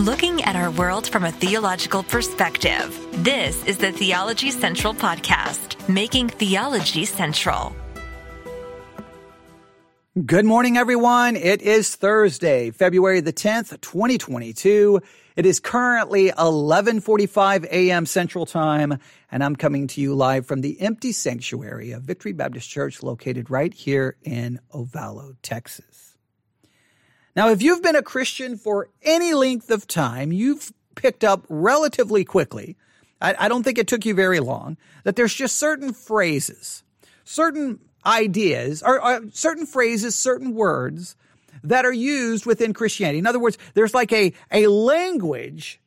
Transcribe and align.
looking 0.00 0.42
at 0.44 0.56
our 0.56 0.70
world 0.70 1.06
from 1.06 1.24
a 1.24 1.30
theological 1.30 2.02
perspective. 2.02 3.06
This 3.22 3.62
is 3.66 3.76
the 3.76 3.92
Theology 3.92 4.50
Central 4.50 4.94
Podcast, 4.94 5.76
making 5.90 6.30
theology 6.30 7.04
central. 7.04 7.76
Good 10.24 10.46
morning, 10.46 10.78
everyone. 10.78 11.36
It 11.36 11.60
is 11.60 11.94
Thursday, 11.96 12.70
February 12.70 13.20
the 13.20 13.32
10th, 13.34 13.78
2022. 13.82 15.02
It 15.36 15.44
is 15.44 15.60
currently 15.60 16.30
11:45 16.30 17.64
a.m. 17.70 18.06
Central 18.06 18.46
Time, 18.46 18.98
and 19.30 19.44
I'm 19.44 19.54
coming 19.54 19.86
to 19.88 20.00
you 20.00 20.14
live 20.14 20.46
from 20.46 20.62
the 20.62 20.80
empty 20.80 21.12
sanctuary 21.12 21.92
of 21.92 22.04
Victory 22.04 22.32
Baptist 22.32 22.70
Church 22.70 23.02
located 23.02 23.50
right 23.50 23.72
here 23.72 24.16
in 24.22 24.60
Ovalo, 24.72 25.36
Texas. 25.42 25.89
Now, 27.36 27.50
if 27.50 27.62
you've 27.62 27.82
been 27.82 27.96
a 27.96 28.02
Christian 28.02 28.56
for 28.56 28.88
any 29.02 29.34
length 29.34 29.70
of 29.70 29.86
time, 29.86 30.32
you've 30.32 30.72
picked 30.94 31.24
up 31.24 31.44
relatively 31.48 32.24
quickly. 32.24 32.76
I, 33.20 33.34
I 33.38 33.48
don't 33.48 33.62
think 33.62 33.78
it 33.78 33.86
took 33.86 34.04
you 34.04 34.14
very 34.14 34.40
long 34.40 34.76
that 35.04 35.16
there's 35.16 35.34
just 35.34 35.56
certain 35.56 35.92
phrases, 35.92 36.82
certain 37.24 37.80
ideas, 38.04 38.82
or, 38.82 39.02
or 39.04 39.20
certain 39.32 39.66
phrases, 39.66 40.14
certain 40.14 40.54
words 40.54 41.16
that 41.62 41.84
are 41.84 41.92
used 41.92 42.46
within 42.46 42.72
Christianity. 42.72 43.18
In 43.18 43.26
other 43.26 43.38
words, 43.38 43.58
there's 43.74 43.94
like 43.94 44.12
a, 44.12 44.32
a 44.50 44.66
language, 44.66 45.80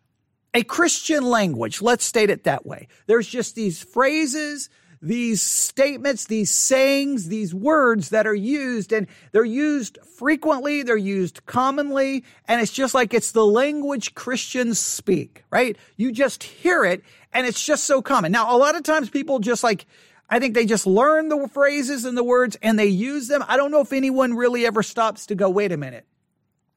a 0.54 0.64
Christian 0.64 1.24
language. 1.24 1.82
Let's 1.82 2.06
state 2.06 2.30
it 2.30 2.44
that 2.44 2.66
way. 2.66 2.88
There's 3.08 3.28
just 3.28 3.56
these 3.56 3.82
phrases, 3.82 4.70
these 5.04 5.42
statements, 5.42 6.26
these 6.26 6.50
sayings, 6.50 7.28
these 7.28 7.54
words 7.54 8.10
that 8.10 8.26
are 8.26 8.34
used 8.34 8.94
and 8.94 9.06
they're 9.34 9.44
used 9.44 9.98
frequently, 10.18 10.82
they're 10.82 10.96
used 10.96 11.46
commonly, 11.46 12.24
and 12.48 12.62
it's 12.62 12.72
just 12.72 12.94
like 12.94 13.14
it's 13.14 13.34
the 13.34 13.46
language 13.46 14.16
Christians 14.16 14.80
speak, 14.80 15.44
right? 15.52 15.78
You 15.98 16.14
just 16.14 16.44
hear 16.44 16.86
it 16.86 17.04
and 17.34 17.46
it's 17.46 17.64
just 17.64 17.84
so 17.84 18.02
common. 18.02 18.32
Now, 18.32 18.56
a 18.56 18.58
lot 18.58 18.76
of 18.76 18.84
times 18.84 19.10
people 19.10 19.40
just 19.40 19.62
like, 19.62 19.86
I 20.30 20.40
think 20.40 20.54
they 20.54 20.66
just 20.66 20.88
learn 20.88 21.28
the 21.28 21.50
phrases 21.50 22.06
and 22.06 22.18
the 22.18 22.24
words 22.24 22.58
and 22.62 22.80
they 22.80 22.88
use 22.88 23.28
them. 23.28 23.44
I 23.46 23.58
don't 23.58 23.72
know 23.72 23.82
if 23.82 23.92
anyone 23.92 24.36
really 24.36 24.66
ever 24.66 24.84
stops 24.84 25.26
to 25.28 25.36
go, 25.36 25.50
wait 25.50 25.74
a 25.74 25.78
minute. 25.78 26.06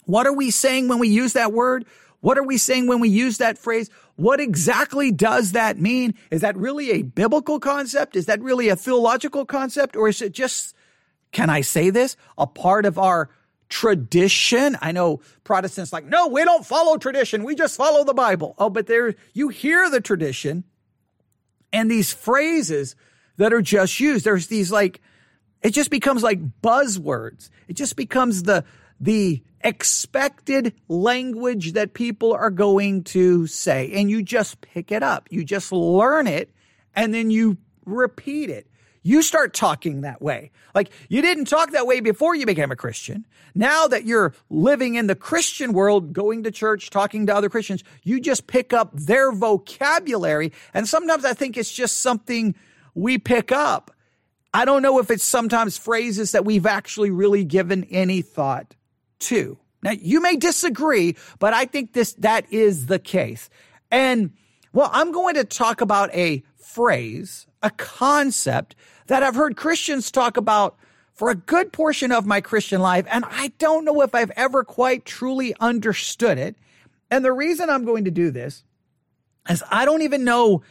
What 0.05 0.27
are 0.27 0.33
we 0.33 0.51
saying 0.51 0.89
when 0.89 0.99
we 0.99 1.09
use 1.09 1.35
that 1.35 1.53
word? 1.53 1.87
What 2.21 2.39
are 2.39 2.43
we 2.43 2.59
saying 2.59 2.87
when 2.87 3.01
we 3.01 3.09
use 3.09 3.39
that 3.39 3.59
phrase? 3.59 3.91
What 4.17 4.41
exactly 4.41 5.13
does 5.13 5.53
that 5.53 5.79
mean? 5.79 6.15
Is 6.31 6.41
that 6.41 6.57
really 6.57 6.91
a 6.91 7.03
biblical 7.03 7.61
concept? 7.61 8.17
Is 8.17 8.27
that 8.27 8.41
really 8.41 8.69
a 8.69 8.77
theological 8.77 9.45
concept? 9.45 9.97
Or 9.97 10.09
is 10.09 10.23
it 10.23 10.33
just, 10.33 10.75
can 11.33 11.51
I 11.51 11.61
say 11.61 11.91
this, 11.91 12.17
a 12.39 12.47
part 12.47 12.87
of 12.87 12.99
our 12.99 13.29
tradition? 13.69 14.77
I 14.81 14.93
know 14.93 15.21
Protestants 15.45 15.93
like, 15.93 16.07
no, 16.07 16.29
we 16.29 16.45
don't 16.45 16.65
follow 16.65 16.97
tradition. 16.97 17.45
We 17.45 17.55
just 17.55 17.77
follow 17.77 18.05
the 18.05 18.15
Bible. 18.15 18.55
Oh, 18.59 18.71
but 18.71 18.87
there, 18.87 19.15
you 19.35 19.49
hear 19.49 19.91
the 19.91 20.01
tradition 20.01 20.65
and 21.73 21.91
these 21.91 22.13
phrases 22.13 22.97
that 23.37 23.53
are 23.53 23.63
just 23.63 24.01
used. 24.01 24.25
There's 24.25 24.47
these 24.47 24.73
like, 24.73 25.01
it 25.63 25.71
just 25.71 25.91
becomes 25.91 26.23
like 26.23 26.41
buzzwords. 26.63 27.51
It 27.69 27.75
just 27.75 27.97
becomes 27.97 28.45
the, 28.45 28.65
the 29.01 29.43
expected 29.67 30.75
language 30.89 31.73
that 31.73 31.93
people 31.93 32.33
are 32.33 32.51
going 32.51 33.03
to 33.03 33.47
say. 33.47 33.91
And 33.95 34.09
you 34.09 34.23
just 34.23 34.61
pick 34.61 34.93
it 34.93 35.03
up. 35.03 35.29
You 35.31 35.45
just 35.45 35.73
learn 35.73 36.27
it 36.27 36.53
and 36.95 37.13
then 37.13 37.31
you 37.31 37.59
repeat 37.85 38.49
it. 38.49 38.69
You 39.03 39.23
start 39.23 39.55
talking 39.55 40.01
that 40.01 40.21
way. 40.23 40.51
Like 40.75 40.91
you 41.09 41.21
didn't 41.21 41.47
talk 41.47 41.73
that 41.73 41.87
way 41.87 42.01
before 42.01 42.35
you 42.35 42.47
became 42.47 42.71
a 42.73 42.77
Christian. 42.77 43.27
Now 43.55 43.89
that 43.89 44.05
you're 44.05 44.35
living 44.51 44.97
in 44.97 45.07
the 45.07 45.15
Christian 45.15 45.73
world, 45.73 46.13
going 46.13 46.45
to 46.45 46.51
church, 46.51 46.91
talking 46.91 47.27
to 47.27 47.35
other 47.35 47.49
Christians, 47.49 47.83
you 48.03 48.21
just 48.21 48.47
pick 48.47 48.73
up 48.73 48.93
their 48.93 49.33
vocabulary. 49.33 50.53
And 50.75 50.89
sometimes 50.89 51.25
I 51.25 51.35
think 51.35 51.57
it's 51.57 51.73
just 51.73 51.99
something 51.99 52.55
we 52.95 53.19
pick 53.19 53.51
up. 53.53 53.93
I 54.55 54.65
don't 54.65 54.83
know 54.83 55.01
if 55.01 55.11
it's 55.11 55.25
sometimes 55.25 55.77
phrases 55.77 56.33
that 56.33 56.45
we've 56.45 56.67
actually 56.67 57.11
really 57.11 57.45
given 57.45 57.85
any 57.85 58.23
thought 58.23 58.76
two. 59.19 59.59
Now, 59.83 59.93
you 59.93 60.21
may 60.21 60.37
disagree, 60.37 61.17
but 61.39 61.55
I 61.55 61.65
think 61.65 61.93
this, 61.93 62.15
that 62.15 62.53
is 62.53 62.87
the 62.87 62.99
case. 62.99 63.49
And 63.91 64.33
well, 64.73 64.91
I'm 64.93 65.13
going 65.13 65.37
to 65.37 65.45
talk 65.45 65.81
about 65.81 66.13
a 66.15 66.43
phrase, 66.57 67.47
a 67.63 67.71
concept 67.71 68.75
that 69.07 69.23
I've 69.23 69.35
heard 69.35 69.57
Christians 69.57 70.11
talk 70.11 70.37
about 70.37 70.77
for 71.15 71.31
a 71.31 71.35
good 71.35 71.73
portion 71.73 72.13
of 72.13 72.27
my 72.27 72.41
Christian 72.41 72.81
life. 72.81 73.07
And 73.11 73.25
I 73.27 73.53
don't 73.59 73.85
know 73.85 74.03
if 74.03 74.15
I've 74.15 74.33
ever 74.37 74.65
quite 74.65 75.05
truly 75.05 75.55
understood 75.61 76.37
it. 76.37 76.57
And 77.11 77.25
the 77.25 77.33
reason 77.33 77.71
I'm 77.71 77.85
going 77.85 78.05
to 78.05 78.11
do 78.11 78.31
this 78.31 78.65
is 79.49 79.63
I 79.71 79.85
don't 79.85 80.03
even 80.03 80.25
know 80.25 80.63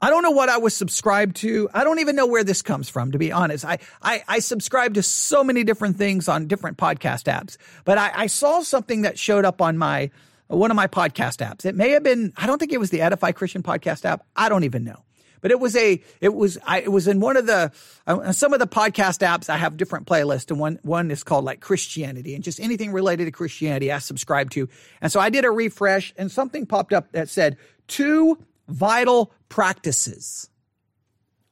I 0.00 0.10
don't 0.10 0.22
know 0.22 0.30
what 0.30 0.48
I 0.48 0.58
was 0.58 0.76
subscribed 0.76 1.36
to. 1.36 1.68
I 1.74 1.82
don't 1.82 1.98
even 1.98 2.14
know 2.14 2.26
where 2.26 2.44
this 2.44 2.62
comes 2.62 2.88
from, 2.88 3.12
to 3.12 3.18
be 3.18 3.32
honest. 3.32 3.64
I, 3.64 3.78
I, 4.00 4.22
I 4.28 4.38
subscribe 4.38 4.94
to 4.94 5.02
so 5.02 5.42
many 5.42 5.64
different 5.64 5.96
things 5.96 6.28
on 6.28 6.46
different 6.46 6.76
podcast 6.76 7.24
apps, 7.24 7.56
but 7.84 7.98
I, 7.98 8.12
I 8.14 8.26
saw 8.28 8.60
something 8.62 9.02
that 9.02 9.18
showed 9.18 9.44
up 9.44 9.60
on 9.60 9.76
my, 9.76 10.10
one 10.46 10.70
of 10.70 10.76
my 10.76 10.86
podcast 10.86 11.44
apps. 11.44 11.64
It 11.64 11.74
may 11.74 11.90
have 11.90 12.04
been, 12.04 12.32
I 12.36 12.46
don't 12.46 12.58
think 12.58 12.72
it 12.72 12.78
was 12.78 12.90
the 12.90 13.00
Edify 13.00 13.32
Christian 13.32 13.64
podcast 13.64 14.04
app. 14.04 14.24
I 14.36 14.48
don't 14.48 14.64
even 14.64 14.84
know. 14.84 15.02
But 15.40 15.50
it 15.50 15.60
was 15.60 15.76
a, 15.76 16.02
it 16.20 16.34
was, 16.34 16.58
I, 16.64 16.80
it 16.80 16.90
was 16.90 17.06
in 17.06 17.20
one 17.20 17.36
of 17.36 17.46
the, 17.46 17.72
uh, 18.06 18.32
some 18.32 18.52
of 18.52 18.58
the 18.58 18.66
podcast 18.66 19.26
apps. 19.26 19.48
I 19.48 19.56
have 19.56 19.76
different 19.76 20.06
playlists, 20.06 20.50
and 20.50 20.58
one, 20.58 20.78
one 20.82 21.10
is 21.10 21.22
called 21.22 21.44
like 21.44 21.60
Christianity, 21.60 22.34
and 22.34 22.42
just 22.42 22.58
anything 22.58 22.92
related 22.92 23.26
to 23.26 23.30
Christianity 23.30 23.92
I 23.92 23.98
subscribe 23.98 24.50
to. 24.50 24.68
And 25.00 25.12
so 25.12 25.20
I 25.20 25.30
did 25.30 25.44
a 25.44 25.50
refresh, 25.50 26.12
and 26.16 26.30
something 26.30 26.66
popped 26.66 26.92
up 26.92 27.12
that 27.12 27.28
said 27.28 27.56
two 27.86 28.38
vital 28.68 29.32
practices. 29.48 30.48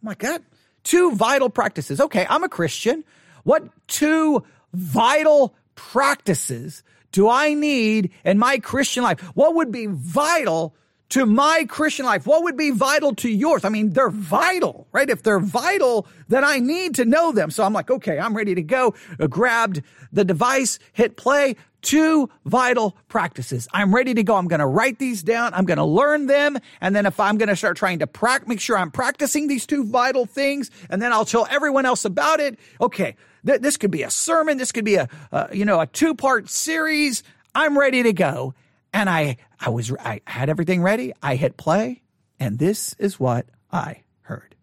my 0.03 0.15
God, 0.15 0.43
two 0.85 1.13
vital 1.13 1.51
practices. 1.51 2.01
Okay, 2.01 2.27
I'm 2.29 2.45
a 2.45 2.49
Christian. 2.49 3.05
What 3.45 3.65
two 3.87 4.45
vital 4.73 5.55
practices 5.75 6.83
do 7.13 7.29
I 7.29 7.55
need 7.55 8.11
in 8.25 8.39
my 8.39 8.59
Christian 8.59 9.03
life? 9.03 9.21
What 9.35 9.55
would 9.55 9.73
be 9.73 9.87
vital 9.87 10.75
to 11.11 11.25
my 11.25 11.65
Christian 11.69 12.05
life? 12.05 12.27
What 12.27 12.43
would 12.43 12.57
be 12.57 12.71
vital 12.71 13.15
to 13.17 13.29
yours? 13.29 13.65
I 13.65 13.69
mean, 13.69 13.91
they're 13.91 14.11
vital, 14.11 14.89
right? 14.93 15.09
If 15.09 15.23
they're 15.23 15.41
vital, 15.41 16.07
then 16.29 16.45
I 16.45 16.59
need 16.59 16.97
to 16.97 17.05
know 17.05 17.33
them. 17.33 17.51
So 17.51 17.65
I'm 17.65 17.73
like, 17.73 17.91
okay, 17.91 18.19
I'm 18.19 18.37
ready 18.37 18.55
to 18.55 18.63
go. 18.63 18.95
I 19.21 19.27
grabbed 19.27 19.83
the 20.13 20.25
device, 20.25 20.79
hit 20.93 21.17
play, 21.17 21.57
two 21.87 22.29
vital 22.45 22.97
practices. 23.09 23.69
I'm 23.73 23.95
ready 23.95 24.13
to 24.15 24.23
go. 24.23 24.35
I'm 24.35 24.49
going 24.49 24.61
to 24.61 24.67
write 24.67 24.99
these 24.99 25.23
down. 25.23 25.55
I'm 25.55 25.65
going 25.65 25.79
to 25.79 25.85
learn 25.85 26.27
them. 26.27 26.59
And 26.81 26.95
then 26.95 27.07
if 27.07 27.21
I'm 27.21 27.39
going 27.39 27.49
to 27.49 27.57
start 27.57 27.77
trying 27.77 28.01
to 28.01 28.07
pra- 28.07 28.47
make 28.47 28.61
sure 28.61 28.77
I'm 28.77 28.91
practicing 28.91 29.47
these 29.47 29.67
two 29.67 29.85
vital 29.85 30.27
things, 30.27 30.71
and 30.91 31.01
then 31.01 31.13
I'll 31.13 31.25
tell 31.25 31.47
everyone 31.49 31.87
else 31.87 32.05
about 32.05 32.41
it. 32.41 32.59
Okay. 32.81 33.17
Th- 33.47 33.61
this 33.61 33.77
could 33.77 33.93
be 33.93 34.03
a 34.03 34.11
sermon. 34.11 34.59
This 34.59 34.73
could 34.73 34.85
be 34.85 34.97
a, 34.97 35.09
uh, 35.31 35.47
you 35.53 35.65
know, 35.65 35.81
a 35.81 35.87
two 35.87 36.15
part 36.15 36.51
series. 36.51 37.23
I'm 37.55 37.79
ready 37.79 38.03
to 38.03 38.13
go. 38.13 38.55
And 38.93 39.09
I, 39.09 39.37
I 39.61 39.71
was, 39.71 39.93
I 39.93 40.23
had 40.27 40.49
everything 40.49 40.83
ready. 40.83 41.13
I 41.23 41.37
hit 41.37 41.57
play 41.57 42.03
and 42.39 42.59
this 42.59 42.95
is 42.99 43.19
what 43.19 43.47
I 43.73 44.03
heard. 44.23 44.55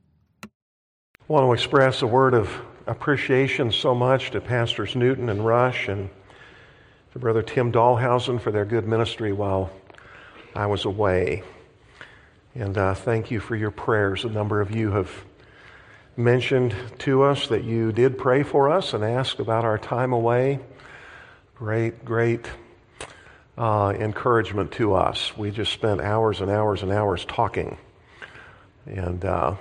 I 0.44 0.48
want 1.28 1.46
to 1.46 1.54
express 1.54 2.02
a 2.02 2.08
word 2.08 2.34
of 2.34 2.50
appreciation 2.86 3.72
so 3.72 3.96
much 3.96 4.32
to 4.32 4.42
Pastors 4.42 4.96
Newton 4.96 5.30
and 5.30 5.46
Rush 5.46 5.88
and 5.88 6.10
to 7.14 7.20
Brother 7.20 7.44
Tim 7.44 7.72
Dahlhausen 7.72 8.42
for 8.42 8.50
their 8.50 8.66
good 8.66 8.88
ministry 8.88 9.32
while 9.34 9.72
I 10.56 10.66
was 10.66 10.86
away. 10.86 11.44
And 12.56 12.76
uh, 12.76 12.96
thank 12.96 13.30
you 13.30 13.40
for 13.40 13.56
your 13.56 13.70
prayers. 13.70 14.26
A 14.26 14.30
number 14.30 14.62
of 14.62 14.72
you 14.72 14.90
have 14.94 15.12
mentioned 16.18 16.76
to 17.00 17.22
us 17.22 17.50
that 17.50 17.64
you 17.66 17.92
did 17.92 18.18
pray 18.18 18.42
for 18.42 18.72
us 18.72 18.96
and 18.96 19.04
ask 19.04 19.38
about 19.38 19.64
our 19.64 19.78
time 19.78 20.12
away. 20.12 20.60
Great, 21.54 22.04
great 22.04 22.50
uh, 23.60 23.94
encouragement 23.96 24.72
to 24.72 24.96
us. 24.96 25.38
We 25.38 25.52
just 25.52 25.72
spent 25.72 26.02
hours 26.02 26.42
and 26.42 26.50
hours 26.50 26.82
and 26.82 26.92
hours 26.92 27.26
talking. 27.26 27.78
And 28.88 29.24
uh, 29.24 29.56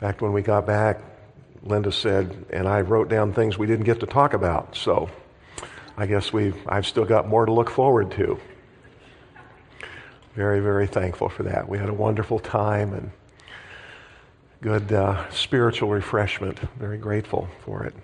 fact, 0.00 0.22
when 0.22 0.32
we 0.32 0.42
got 0.42 0.66
back, 0.66 1.02
Linda 1.62 1.92
said, 1.92 2.46
and 2.50 2.66
I 2.66 2.80
wrote 2.80 3.08
down 3.08 3.32
things 3.32 3.56
we 3.56 3.68
didn't 3.68 3.84
get 3.86 4.00
to 4.00 4.06
talk 4.06 4.34
about. 4.34 4.74
So 4.74 5.08
I 5.96 6.06
guess 6.06 6.32
we've, 6.32 6.56
I've 6.68 6.86
still 6.86 7.04
got 7.04 7.28
more 7.28 7.46
to 7.46 7.52
look 7.52 7.70
forward 7.70 8.10
to. 8.12 8.38
Very, 10.34 10.60
very 10.60 10.86
thankful 10.86 11.30
for 11.30 11.44
that. 11.44 11.68
We 11.68 11.78
had 11.78 11.88
a 11.88 11.94
wonderful 11.94 12.38
time 12.38 12.92
and 12.92 13.10
good 14.60 14.92
uh, 14.92 15.28
spiritual 15.30 15.88
refreshment. 15.88 16.58
Very 16.78 16.98
grateful 16.98 17.48
for 17.64 17.84
it. 17.84 17.94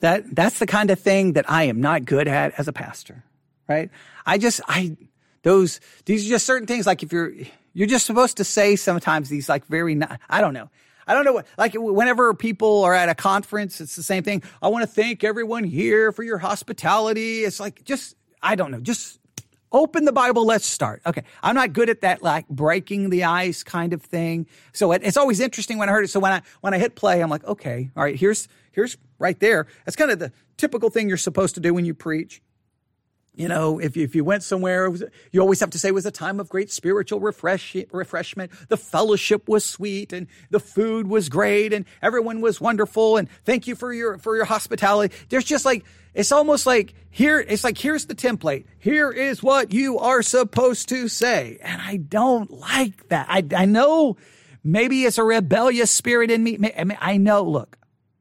That 0.00 0.34
that's 0.34 0.58
the 0.58 0.66
kind 0.66 0.90
of 0.90 0.98
thing 0.98 1.34
that 1.34 1.50
I 1.50 1.64
am 1.64 1.80
not 1.80 2.04
good 2.04 2.28
at 2.28 2.58
as 2.58 2.68
a 2.68 2.72
pastor, 2.72 3.24
right? 3.68 3.90
I 4.26 4.38
just 4.38 4.60
I 4.68 4.96
those 5.42 5.80
these 6.04 6.26
are 6.26 6.28
just 6.28 6.44
certain 6.46 6.66
things 6.66 6.86
like 6.86 7.02
if 7.02 7.10
you're 7.10 7.32
you're 7.72 7.86
just 7.86 8.04
supposed 8.04 8.36
to 8.36 8.44
say 8.44 8.76
sometimes 8.76 9.30
these 9.30 9.48
like 9.48 9.66
very 9.66 9.98
I 10.28 10.40
don't 10.40 10.52
know 10.52 10.68
I 11.08 11.14
don't 11.14 11.24
know 11.24 11.32
what, 11.32 11.46
like 11.56 11.72
whenever 11.74 12.34
people 12.34 12.84
are 12.84 12.94
at 12.94 13.08
a 13.08 13.14
conference, 13.14 13.80
it's 13.80 13.96
the 13.96 14.02
same 14.02 14.22
thing. 14.22 14.42
I 14.62 14.68
want 14.68 14.82
to 14.82 14.86
thank 14.86 15.24
everyone 15.24 15.64
here 15.64 16.12
for 16.12 16.22
your 16.22 16.38
hospitality. 16.38 17.40
It's 17.40 17.58
like, 17.58 17.82
just, 17.84 18.14
I 18.42 18.54
don't 18.54 18.70
know, 18.70 18.80
just, 18.80 19.18
Open 19.70 20.06
the 20.06 20.12
Bible. 20.12 20.46
Let's 20.46 20.64
start. 20.64 21.02
Okay. 21.04 21.22
I'm 21.42 21.54
not 21.54 21.74
good 21.74 21.90
at 21.90 22.00
that, 22.00 22.22
like 22.22 22.48
breaking 22.48 23.10
the 23.10 23.24
ice 23.24 23.62
kind 23.62 23.92
of 23.92 24.00
thing. 24.00 24.46
So 24.72 24.92
it, 24.92 25.02
it's 25.04 25.18
always 25.18 25.40
interesting 25.40 25.76
when 25.76 25.90
I 25.90 25.92
heard 25.92 26.04
it. 26.04 26.08
So 26.08 26.20
when 26.20 26.32
I, 26.32 26.42
when 26.62 26.72
I 26.72 26.78
hit 26.78 26.94
play, 26.94 27.20
I'm 27.20 27.28
like, 27.28 27.44
okay, 27.44 27.90
all 27.94 28.02
right, 28.02 28.16
here's, 28.16 28.48
here's 28.72 28.96
right 29.18 29.38
there. 29.40 29.66
That's 29.84 29.94
kind 29.96 30.10
of 30.10 30.18
the 30.18 30.32
typical 30.56 30.88
thing 30.88 31.08
you're 31.08 31.18
supposed 31.18 31.54
to 31.56 31.60
do 31.60 31.74
when 31.74 31.84
you 31.84 31.92
preach. 31.92 32.40
You 33.38 33.46
know, 33.46 33.78
if 33.78 33.96
you, 33.96 34.02
if 34.02 34.16
you 34.16 34.24
went 34.24 34.42
somewhere, 34.42 34.92
you 35.30 35.40
always 35.40 35.60
have 35.60 35.70
to 35.70 35.78
say 35.78 35.90
it 35.90 35.94
was 35.94 36.06
a 36.06 36.10
time 36.10 36.40
of 36.40 36.48
great 36.48 36.72
spiritual 36.72 37.20
refresh, 37.20 37.76
refreshment. 37.92 38.50
The 38.68 38.76
fellowship 38.76 39.48
was 39.48 39.64
sweet 39.64 40.12
and 40.12 40.26
the 40.50 40.58
food 40.58 41.06
was 41.06 41.28
great 41.28 41.72
and 41.72 41.84
everyone 42.02 42.40
was 42.40 42.60
wonderful. 42.60 43.16
And 43.16 43.30
thank 43.44 43.68
you 43.68 43.76
for 43.76 43.92
your, 43.92 44.18
for 44.18 44.34
your 44.34 44.44
hospitality. 44.44 45.14
There's 45.28 45.44
just 45.44 45.64
like, 45.64 45.84
it's 46.14 46.32
almost 46.32 46.66
like 46.66 46.94
here, 47.10 47.38
it's 47.38 47.62
like, 47.62 47.78
here's 47.78 48.06
the 48.06 48.16
template. 48.16 48.64
Here 48.80 49.12
is 49.12 49.40
what 49.40 49.72
you 49.72 50.00
are 50.00 50.22
supposed 50.22 50.88
to 50.88 51.06
say. 51.06 51.58
And 51.62 51.80
I 51.80 51.98
don't 51.98 52.50
like 52.50 53.08
that. 53.10 53.26
I, 53.28 53.44
I 53.56 53.66
know 53.66 54.16
maybe 54.64 55.04
it's 55.04 55.18
a 55.18 55.22
rebellious 55.22 55.92
spirit 55.92 56.32
in 56.32 56.42
me. 56.42 56.58
I, 56.76 56.82
mean, 56.82 56.98
I 57.00 57.18
know, 57.18 57.44
look, 57.44 57.77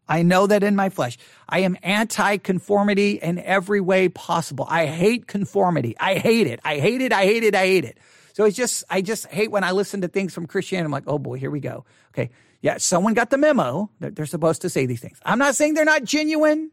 I 0.10 0.22
know 0.24 0.48
that 0.48 0.64
in 0.64 0.76
my 0.76 0.90
flesh. 0.90 1.18
I 1.50 1.60
am 1.60 1.78
anti-conformity 1.84 3.12
in 3.14 3.40
every 3.40 3.82
way 3.82 4.10
possible. 4.10 4.66
I 4.70 4.86
hate 4.86 5.28
conformity. 5.28 5.96
I 6.00 6.16
hate 6.16 6.48
it. 6.48 6.60
I 6.64 6.80
hate 6.80 7.02
it. 7.02 7.12
I 7.12 7.26
hate 7.26 7.44
it. 7.44 7.56
I 7.56 7.66
hate 7.66 7.86
it. 7.86 7.98
So 8.34 8.46
it's 8.46 8.56
just, 8.56 8.84
I 8.90 9.02
just 9.02 9.26
hate 9.28 9.52
when 9.52 9.64
I 9.64 9.72
listen 9.72 10.02
to 10.02 10.08
things 10.08 10.34
from 10.34 10.48
Christianity. 10.48 10.86
I'm 10.86 10.92
like, 10.92 11.06
oh 11.08 11.20
boy, 11.20 11.38
here 11.38 11.52
we 11.52 11.60
go. 11.60 11.86
Okay. 12.14 12.30
Yeah. 12.62 12.78
Someone 12.78 13.14
got 13.14 13.30
the 13.30 13.38
memo 13.38 13.90
that 14.00 14.16
they're 14.16 14.26
supposed 14.26 14.62
to 14.62 14.70
say 14.70 14.86
these 14.86 15.02
things. 15.02 15.20
I'm 15.26 15.40
not 15.40 15.56
saying 15.56 15.74
they're 15.74 15.86
not 15.86 16.04
genuine. 16.04 16.72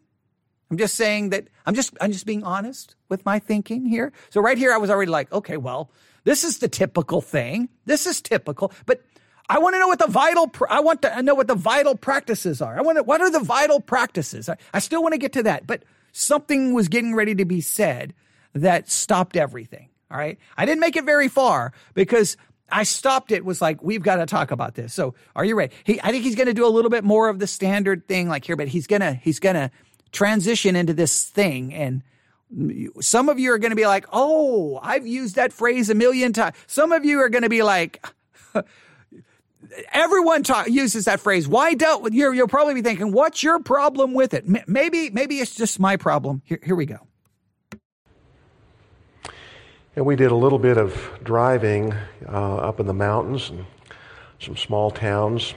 I'm 0.71 0.79
just 0.79 0.95
saying 0.95 1.31
that 1.31 1.49
I'm 1.67 1.75
just, 1.75 1.97
I'm 2.01 2.13
just 2.13 2.27
being 2.27 2.43
honest 2.45 2.97
with 3.09 3.25
my 3.25 3.39
thinking 3.39 3.87
here. 3.87 4.13
So 4.31 4.41
right 4.41 4.59
here, 4.59 4.73
I 4.73 4.79
was 4.79 4.91
already 4.91 5.11
like, 5.11 5.33
okay, 5.33 5.57
well, 5.57 5.91
this 6.25 6.45
is 6.45 6.59
the 6.59 6.69
typical 6.69 7.21
thing. 7.21 7.69
This 7.85 8.07
is 8.07 8.21
typical, 8.21 8.73
but 8.87 9.03
I 9.49 9.59
want 9.59 9.75
to 9.75 9.79
know 9.79 9.89
what 9.89 9.99
the 9.99 10.07
vital, 10.07 10.51
I 10.71 10.81
want 10.81 11.03
to 11.03 11.23
know 11.23 11.35
what 11.35 11.49
the 11.49 11.55
vital 11.55 11.97
practices 11.97 12.63
are. 12.63 12.79
I 12.79 12.83
want 12.83 12.97
to, 12.97 13.03
what 13.03 13.21
are 13.21 13.31
the 13.31 13.41
vital 13.41 13.81
practices? 13.81 14.49
I, 14.49 14.57
I 14.73 14.79
still 14.79 15.03
want 15.03 15.13
to 15.13 15.19
get 15.19 15.33
to 15.35 15.43
that, 15.43 15.67
but 15.67 15.85
something 16.13 16.73
was 16.73 16.89
getting 16.89 17.15
ready 17.15 17.35
to 17.35 17.45
be 17.45 17.61
said 17.61 18.15
that 18.55 18.89
stopped 18.89 19.37
everything. 19.37 19.89
All 20.11 20.19
right. 20.19 20.39
I 20.57 20.65
didn't 20.65 20.81
make 20.81 20.97
it 20.97 21.05
very 21.05 21.29
far 21.29 21.73
because 21.93 22.37
I 22.71 22.85
stopped 22.85 23.33
it 23.33 23.45
was 23.45 23.61
like, 23.61 23.83
we've 23.83 24.03
got 24.03 24.17
to 24.17 24.27
talk 24.27 24.51
about 24.51 24.75
this. 24.75 24.95
So 24.95 25.15
are 25.37 25.45
you 25.45 25.57
ready? 25.57 25.75
He, 25.85 26.01
I 26.01 26.11
think 26.11 26.25
he's 26.25 26.37
going 26.37 26.47
to 26.47 26.55
do 26.55 26.67
a 26.67 26.69
little 26.69 26.91
bit 26.91 27.05
more 27.05 27.29
of 27.29 27.39
the 27.39 27.47
standard 27.47 28.09
thing 28.09 28.29
like 28.29 28.45
here, 28.45 28.57
but 28.57 28.69
he's 28.69 28.87
to, 28.87 29.15
he's 29.23 29.41
going 29.41 29.57
to 29.57 29.71
transition 30.13 30.77
into 30.77 30.95
this 30.95 31.25
thing. 31.25 31.75
And 31.75 32.03
some 33.01 33.29
of 33.29 33.39
you 33.39 33.53
are 33.53 33.59
going 33.59 33.73
to 33.73 33.77
be 33.77 33.87
like, 33.87 34.07
Oh, 34.13 34.79
I've 34.83 35.07
used 35.07 35.35
that 35.35 35.53
phrase 35.53 35.91
a 35.91 35.95
million 35.95 36.33
times. 36.33 36.57
Some 36.67 36.93
of 36.93 37.05
you 37.05 37.21
are 37.21 37.29
going 37.29 37.43
to 37.43 37.49
be 37.51 37.63
like, 37.63 38.07
everyone 39.93 40.43
ta- 40.43 40.65
uses 40.69 41.07
that 41.07 41.21
phrase. 41.21 41.49
Why 41.49 41.75
don't 41.75 42.13
you? 42.13 42.33
You'll 42.33 42.49
probably 42.49 42.75
be 42.75 42.83
thinking, 42.83 43.13
"What's 43.13 43.43
your 43.43 43.61
problem 43.61 44.15
with 44.15 44.35
it?" 44.35 44.45
Maybe, 44.69 45.11
maybe 45.11 45.39
it's 45.39 45.55
just 45.55 45.81
my 45.81 45.97
problem. 45.97 46.43
Here, 46.45 46.61
here 46.63 46.77
we 46.77 46.87
go. 46.87 46.99
And 49.97 50.05
we 50.05 50.17
did 50.17 50.33
a 50.33 50.37
little 50.37 50.59
bit 50.59 50.77
of 50.77 51.21
driving 51.23 51.95
uh, 52.27 52.57
up 52.57 52.81
in 52.81 52.87
the 52.87 52.95
mountains 52.95 53.51
and 53.51 53.65
some 54.41 54.57
small 54.57 54.91
towns. 54.91 55.55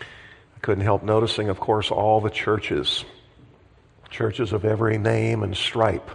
I 0.00 0.58
couldn't 0.60 0.84
help 0.84 1.04
noticing, 1.04 1.48
of 1.48 1.60
course, 1.60 1.92
all 1.92 2.20
the 2.20 2.30
churches, 2.30 3.04
churches 4.10 4.52
of 4.52 4.64
every 4.64 4.98
name 4.98 5.44
and 5.44 5.56
stripe. 5.56 6.10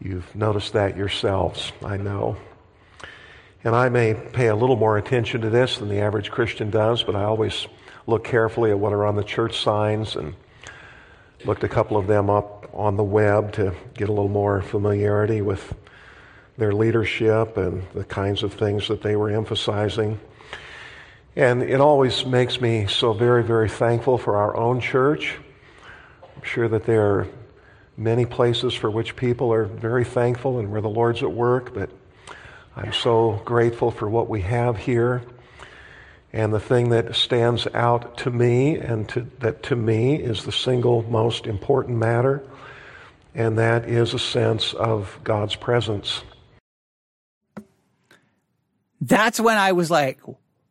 You've 0.00 0.34
noticed 0.34 0.72
that 0.72 0.96
yourselves, 0.96 1.70
I 1.84 1.96
know. 1.96 2.36
And 3.64 3.76
I 3.76 3.88
may 3.90 4.14
pay 4.14 4.48
a 4.48 4.56
little 4.56 4.74
more 4.74 4.98
attention 4.98 5.42
to 5.42 5.50
this 5.50 5.78
than 5.78 5.88
the 5.88 6.00
average 6.00 6.32
Christian 6.32 6.70
does, 6.70 7.04
but 7.04 7.14
I 7.14 7.22
always 7.22 7.68
look 8.08 8.24
carefully 8.24 8.72
at 8.72 8.78
what 8.78 8.92
are 8.92 9.06
on 9.06 9.14
the 9.14 9.22
church 9.22 9.60
signs 9.60 10.16
and 10.16 10.34
looked 11.44 11.62
a 11.62 11.68
couple 11.68 11.96
of 11.96 12.08
them 12.08 12.28
up 12.28 12.68
on 12.72 12.96
the 12.96 13.04
web 13.04 13.52
to 13.52 13.72
get 13.94 14.08
a 14.08 14.12
little 14.12 14.28
more 14.28 14.62
familiarity 14.62 15.42
with 15.42 15.74
their 16.58 16.72
leadership 16.72 17.56
and 17.56 17.84
the 17.94 18.04
kinds 18.04 18.42
of 18.42 18.52
things 18.52 18.88
that 18.88 19.00
they 19.00 19.14
were 19.14 19.30
emphasizing. 19.30 20.18
And 21.36 21.62
it 21.62 21.80
always 21.80 22.26
makes 22.26 22.60
me 22.60 22.88
so 22.88 23.12
very, 23.12 23.44
very 23.44 23.68
thankful 23.68 24.18
for 24.18 24.36
our 24.36 24.56
own 24.56 24.80
church. 24.80 25.38
I'm 26.36 26.42
sure 26.42 26.68
that 26.68 26.84
there 26.84 27.06
are 27.06 27.28
many 27.96 28.26
places 28.26 28.74
for 28.74 28.90
which 28.90 29.14
people 29.14 29.52
are 29.52 29.64
very 29.64 30.04
thankful 30.04 30.58
and 30.58 30.72
where 30.72 30.80
the 30.80 30.88
Lord's 30.90 31.22
at 31.22 31.30
work, 31.30 31.72
but 31.72 31.90
I'm 32.74 32.92
so 32.92 33.42
grateful 33.44 33.90
for 33.90 34.08
what 34.08 34.28
we 34.28 34.40
have 34.42 34.78
here. 34.78 35.22
And 36.32 36.54
the 36.54 36.60
thing 36.60 36.88
that 36.88 37.14
stands 37.14 37.66
out 37.74 38.16
to 38.18 38.30
me 38.30 38.76
and 38.76 39.06
to, 39.10 39.26
that 39.40 39.62
to 39.64 39.76
me 39.76 40.16
is 40.16 40.44
the 40.44 40.52
single 40.52 41.02
most 41.02 41.46
important 41.46 41.98
matter, 41.98 42.42
and 43.34 43.58
that 43.58 43.86
is 43.86 44.14
a 44.14 44.18
sense 44.18 44.72
of 44.72 45.18
God's 45.22 45.54
presence. 45.56 46.22
That's 49.02 49.38
when 49.38 49.58
I 49.58 49.72
was 49.72 49.90
like, 49.90 50.20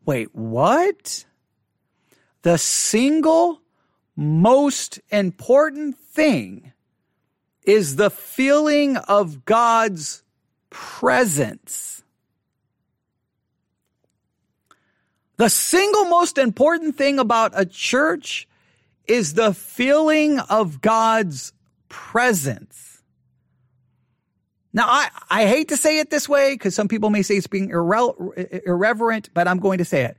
wait, 0.04 0.34
what? 0.34 1.26
The 2.42 2.58
single 2.58 3.62
most 4.16 5.00
important 5.12 6.00
thing 6.00 6.72
is 7.64 7.98
the 7.98 8.10
feeling 8.10 8.98
of 8.98 9.46
God's 9.46 10.24
presence. 10.72 11.91
The 15.42 15.50
single 15.50 16.06
most 16.06 16.38
important 16.38 16.98
thing 17.00 17.18
about 17.18 17.54
a 17.56 17.66
church 17.66 18.48
is 19.08 19.34
the 19.34 19.56
feeling 19.56 20.38
of 20.38 20.82
God's 20.82 21.52
presence. 21.90 23.02
Now, 24.72 24.86
I, 24.88 25.10
I 25.32 25.48
hate 25.48 25.70
to 25.70 25.78
say 25.78 25.98
it 25.98 26.12
this 26.12 26.30
way 26.30 26.54
because 26.54 26.76
some 26.76 26.88
people 26.88 27.10
may 27.10 27.24
say 27.24 27.38
it's 27.38 27.48
being 27.48 27.72
irre- 27.72 28.62
irreverent, 28.68 29.32
but 29.34 29.48
I'm 29.48 29.58
going 29.58 29.80
to 29.80 29.84
say 29.84 30.04
it. 30.04 30.16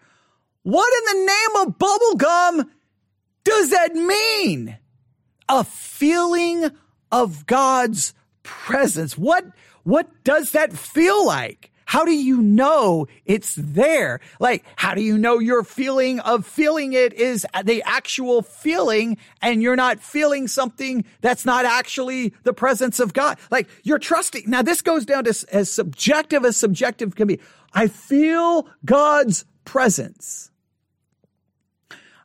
What 0.65 0.93
in 0.93 1.19
the 1.21 1.25
name 1.25 1.69
of 1.69 1.79
bubblegum 1.79 2.71
does 3.45 3.71
that 3.71 3.95
mean? 3.95 4.77
A 5.49 5.63
feeling 5.63 6.69
of 7.13 7.47
God's 7.47 8.13
presence. 8.43 9.17
What, 9.17 9.45
what 9.85 10.25
does 10.25 10.51
that 10.51 10.73
feel 10.73 11.25
like? 11.25 11.72
How 11.93 12.07
do 12.07 12.13
you 12.13 12.41
know 12.41 13.07
it's 13.27 13.55
there? 13.55 14.21
Like, 14.41 14.65
how 14.77 14.95
do 14.95 15.03
you 15.03 15.19
know 15.19 15.39
your 15.41 15.63
feeling 15.63 16.21
of 16.21 16.47
feeling 16.47 16.95
it 16.95 17.13
is 17.13 17.47
the 17.65 17.83
actual 17.83 18.41
feeling 18.41 19.19
and 19.43 19.63
you're 19.63 19.77
not 19.77 20.01
feeling 20.01 20.49
something 20.49 21.05
that's 21.21 21.45
not 21.45 21.67
actually 21.67 22.33
the 22.45 22.55
presence 22.55 22.99
of 22.99 23.13
God? 23.13 23.37
Like, 23.51 23.69
you're 23.83 23.99
trusting. 23.99 24.45
Now, 24.47 24.63
this 24.63 24.81
goes 24.81 25.05
down 25.05 25.25
to 25.25 25.45
as 25.53 25.71
subjective 25.71 26.47
as 26.47 26.57
subjective 26.57 27.15
can 27.15 27.29
be. 27.29 27.41
I 27.75 27.89
feel 27.89 28.67
God's 28.87 29.45
presence. 29.67 30.51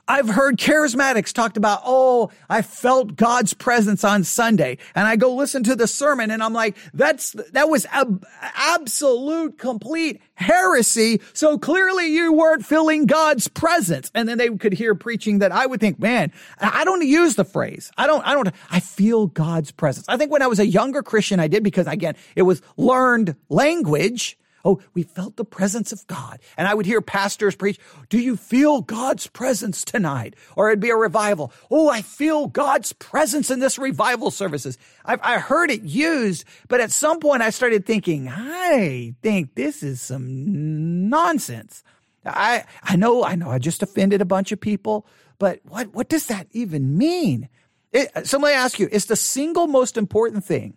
I've 0.07 0.29
heard 0.29 0.57
charismatics 0.57 1.33
talked 1.33 1.57
about, 1.57 1.81
oh, 1.83 2.31
I 2.49 2.61
felt 2.61 3.15
God's 3.15 3.53
presence 3.53 4.03
on 4.03 4.23
Sunday. 4.23 4.77
And 4.95 5.07
I 5.07 5.17
go 5.17 5.35
listen 5.35 5.63
to 5.63 5.75
the 5.75 5.87
sermon 5.87 6.31
and 6.31 6.41
I'm 6.41 6.53
like, 6.53 6.77
that's, 6.93 7.31
that 7.51 7.67
was 7.67 7.85
ab- 7.87 8.25
absolute 8.41 9.57
complete 9.57 10.21
heresy. 10.35 11.19
So 11.33 11.57
clearly 11.57 12.07
you 12.07 12.31
weren't 12.31 12.65
feeling 12.65 13.05
God's 13.05 13.49
presence. 13.49 14.09
And 14.15 14.29
then 14.29 14.37
they 14.37 14.49
could 14.49 14.73
hear 14.73 14.95
preaching 14.95 15.39
that 15.39 15.51
I 15.51 15.65
would 15.65 15.81
think, 15.81 15.99
man, 15.99 16.31
I 16.59 16.85
don't 16.85 17.05
use 17.05 17.35
the 17.35 17.45
phrase. 17.45 17.91
I 17.97 18.07
don't, 18.07 18.25
I 18.25 18.33
don't, 18.33 18.49
I 18.71 18.79
feel 18.79 19.27
God's 19.27 19.71
presence. 19.71 20.07
I 20.07 20.15
think 20.15 20.31
when 20.31 20.41
I 20.41 20.47
was 20.47 20.59
a 20.59 20.67
younger 20.67 21.03
Christian, 21.03 21.39
I 21.39 21.47
did 21.47 21.63
because 21.63 21.87
again, 21.87 22.15
it 22.35 22.43
was 22.43 22.61
learned 22.77 23.35
language. 23.49 24.37
Oh, 24.67 24.81
we 24.93 25.03
felt 25.03 25.37
the 25.37 25.45
presence 25.45 25.93
of 25.93 26.05
God. 26.07 26.39
And 26.57 26.67
I 26.67 26.73
would 26.73 26.85
hear 26.85 26.99
pastors 26.99 27.55
preach, 27.55 27.79
Do 28.09 28.19
you 28.19 28.35
feel 28.35 28.81
God's 28.81 29.25
presence 29.27 29.85
tonight? 29.85 30.35
Or 30.57 30.67
it'd 30.67 30.81
be 30.81 30.89
a 30.89 30.95
revival. 30.97 31.53
Oh, 31.71 31.87
I 31.87 32.01
feel 32.01 32.47
God's 32.47 32.91
presence 32.91 33.49
in 33.49 33.61
this 33.61 33.79
revival 33.79 34.29
services. 34.29 34.77
I've, 35.05 35.21
I 35.23 35.37
heard 35.39 35.71
it 35.71 35.83
used, 35.83 36.43
but 36.67 36.81
at 36.81 36.91
some 36.91 37.21
point 37.21 37.43
I 37.43 37.49
started 37.49 37.85
thinking, 37.85 38.27
I 38.27 39.15
think 39.21 39.55
this 39.55 39.83
is 39.83 40.01
some 40.01 41.07
nonsense. 41.07 41.81
I, 42.25 42.65
I 42.83 42.97
know, 42.97 43.23
I 43.23 43.35
know 43.35 43.49
I 43.49 43.59
just 43.59 43.81
offended 43.81 44.19
a 44.19 44.25
bunch 44.25 44.51
of 44.51 44.59
people, 44.59 45.05
but 45.39 45.61
what, 45.63 45.93
what 45.93 46.09
does 46.09 46.25
that 46.27 46.47
even 46.51 46.97
mean? 46.97 47.47
It, 47.93 48.27
so 48.27 48.37
let 48.37 48.49
me 48.49 48.53
ask 48.53 48.79
you, 48.79 48.89
is 48.91 49.05
the 49.05 49.15
single 49.15 49.67
most 49.67 49.95
important 49.95 50.43
thing 50.43 50.73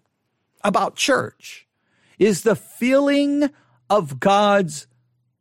about 0.62 0.94
church 0.94 1.66
is 2.20 2.42
the 2.42 2.54
feeling 2.54 3.50
of 3.90 4.20
God's 4.20 4.86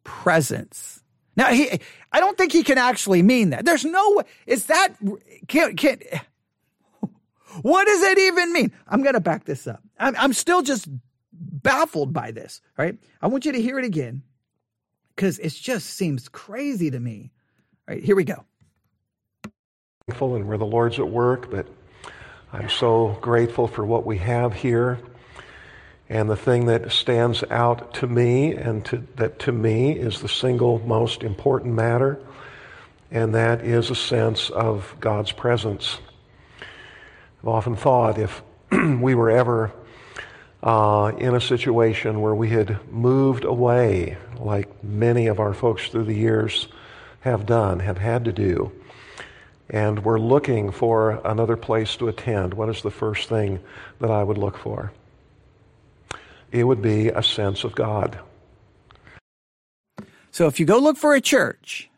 presence. 0.03 1.01
Now, 1.37 1.53
he, 1.53 1.79
I 2.11 2.19
don't 2.19 2.37
think 2.37 2.51
he 2.51 2.63
can 2.63 2.77
actually 2.77 3.21
mean 3.21 3.51
that. 3.51 3.63
There's 3.63 3.85
no. 3.85 4.23
Is 4.45 4.65
that, 4.65 4.89
can't, 5.47 5.77
can't, 5.77 6.03
what 7.61 7.85
does 7.85 8.01
it 8.03 8.17
even 8.17 8.51
mean? 8.51 8.73
I'm 8.87 9.03
going 9.03 9.13
to 9.13 9.21
back 9.21 9.45
this 9.45 9.67
up. 9.67 9.81
I'm, 9.97 10.15
I'm 10.17 10.33
still 10.33 10.61
just 10.61 10.89
baffled 11.31 12.11
by 12.11 12.31
this, 12.31 12.59
right? 12.77 12.97
I 13.21 13.27
want 13.27 13.45
you 13.45 13.53
to 13.53 13.61
hear 13.61 13.79
it 13.79 13.85
again 13.85 14.23
because 15.15 15.39
it 15.39 15.53
just 15.53 15.91
seems 15.91 16.27
crazy 16.27 16.91
to 16.91 16.99
me. 16.99 17.31
All 17.87 17.95
right, 17.95 18.03
here 18.03 18.15
we 18.15 18.23
go. 18.23 18.43
And 20.07 20.47
where 20.47 20.57
the 20.57 20.65
Lord's 20.65 20.97
at 20.97 21.07
work, 21.07 21.51
but 21.51 21.67
I'm 22.51 22.69
so 22.69 23.17
grateful 23.21 23.67
for 23.67 23.85
what 23.85 24.05
we 24.05 24.17
have 24.17 24.53
here. 24.53 24.99
And 26.09 26.27
the 26.27 26.35
thing 26.35 26.65
that 26.65 26.91
stands 26.91 27.43
out 27.51 27.93
to 27.95 28.07
me 28.07 28.55
and 28.55 28.83
to, 28.85 29.03
that 29.17 29.37
to 29.39 29.51
me 29.51 29.91
is 29.91 30.21
the 30.21 30.27
single 30.27 30.79
most 30.79 31.21
important 31.21 31.75
matter, 31.75 32.19
and 33.11 33.35
that 33.35 33.61
is 33.61 33.91
a 33.91 33.95
sense 33.95 34.49
of 34.49 34.95
God's 34.99 35.31
presence. 35.31 35.99
I've 37.41 37.47
often 37.47 37.75
thought 37.75 38.17
if 38.17 38.41
we 38.71 39.13
were 39.13 39.29
ever 39.29 39.71
uh, 40.63 41.11
in 41.19 41.35
a 41.35 41.41
situation 41.41 42.21
where 42.21 42.35
we 42.35 42.49
had 42.49 42.91
moved 42.91 43.45
away, 43.45 44.17
like 44.39 44.83
many 44.83 45.27
of 45.27 45.39
our 45.39 45.53
folks 45.53 45.89
through 45.89 46.05
the 46.05 46.15
years 46.15 46.67
have 47.19 47.45
done, 47.45 47.81
have 47.81 47.99
had 47.99 48.25
to 48.25 48.33
do, 48.33 48.71
and 49.69 50.03
we're 50.03 50.19
looking 50.19 50.71
for 50.71 51.21
another 51.23 51.55
place 51.55 51.95
to 51.97 52.07
attend, 52.07 52.55
what 52.55 52.69
is 52.69 52.81
the 52.81 52.89
first 52.89 53.29
thing 53.29 53.59
that 53.99 54.09
I 54.09 54.23
would 54.23 54.39
look 54.39 54.57
for? 54.57 54.91
It 56.51 56.63
would 56.63 56.81
be 56.81 57.09
a 57.09 57.21
sense 57.21 57.63
of 57.63 57.75
God. 57.75 58.19
So 60.31 60.47
if 60.47 60.59
you 60.59 60.65
go 60.65 60.79
look 60.79 60.97
for 60.97 61.13
a 61.13 61.21
church, 61.21 61.89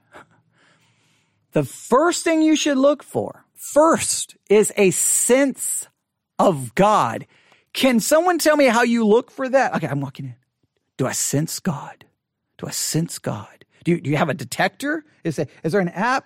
the 1.51 1.63
first 1.63 2.23
thing 2.23 2.41
you 2.41 2.55
should 2.55 2.77
look 2.77 3.03
for 3.03 3.45
first 3.55 4.35
is 4.49 4.71
a 4.77 4.91
sense 4.91 5.87
of 6.39 6.73
God. 6.75 7.27
Can 7.73 7.99
someone 7.99 8.37
tell 8.37 8.57
me 8.57 8.65
how 8.65 8.83
you 8.83 9.05
look 9.05 9.31
for 9.31 9.47
that? 9.47 9.75
Okay, 9.75 9.87
I'm 9.87 10.01
walking 10.01 10.25
in. 10.25 10.35
Do 10.97 11.07
I 11.07 11.11
sense 11.13 11.59
God? 11.59 12.05
Do 12.57 12.67
I 12.67 12.71
sense 12.71 13.19
God? 13.19 13.65
Do 13.83 13.91
you, 13.91 14.01
do 14.01 14.09
you 14.09 14.17
have 14.17 14.29
a 14.29 14.33
detector? 14.33 15.03
Is, 15.23 15.37
there, 15.37 15.47
is 15.63 15.71
there 15.71 15.81
an 15.81 15.89
app? 15.89 16.25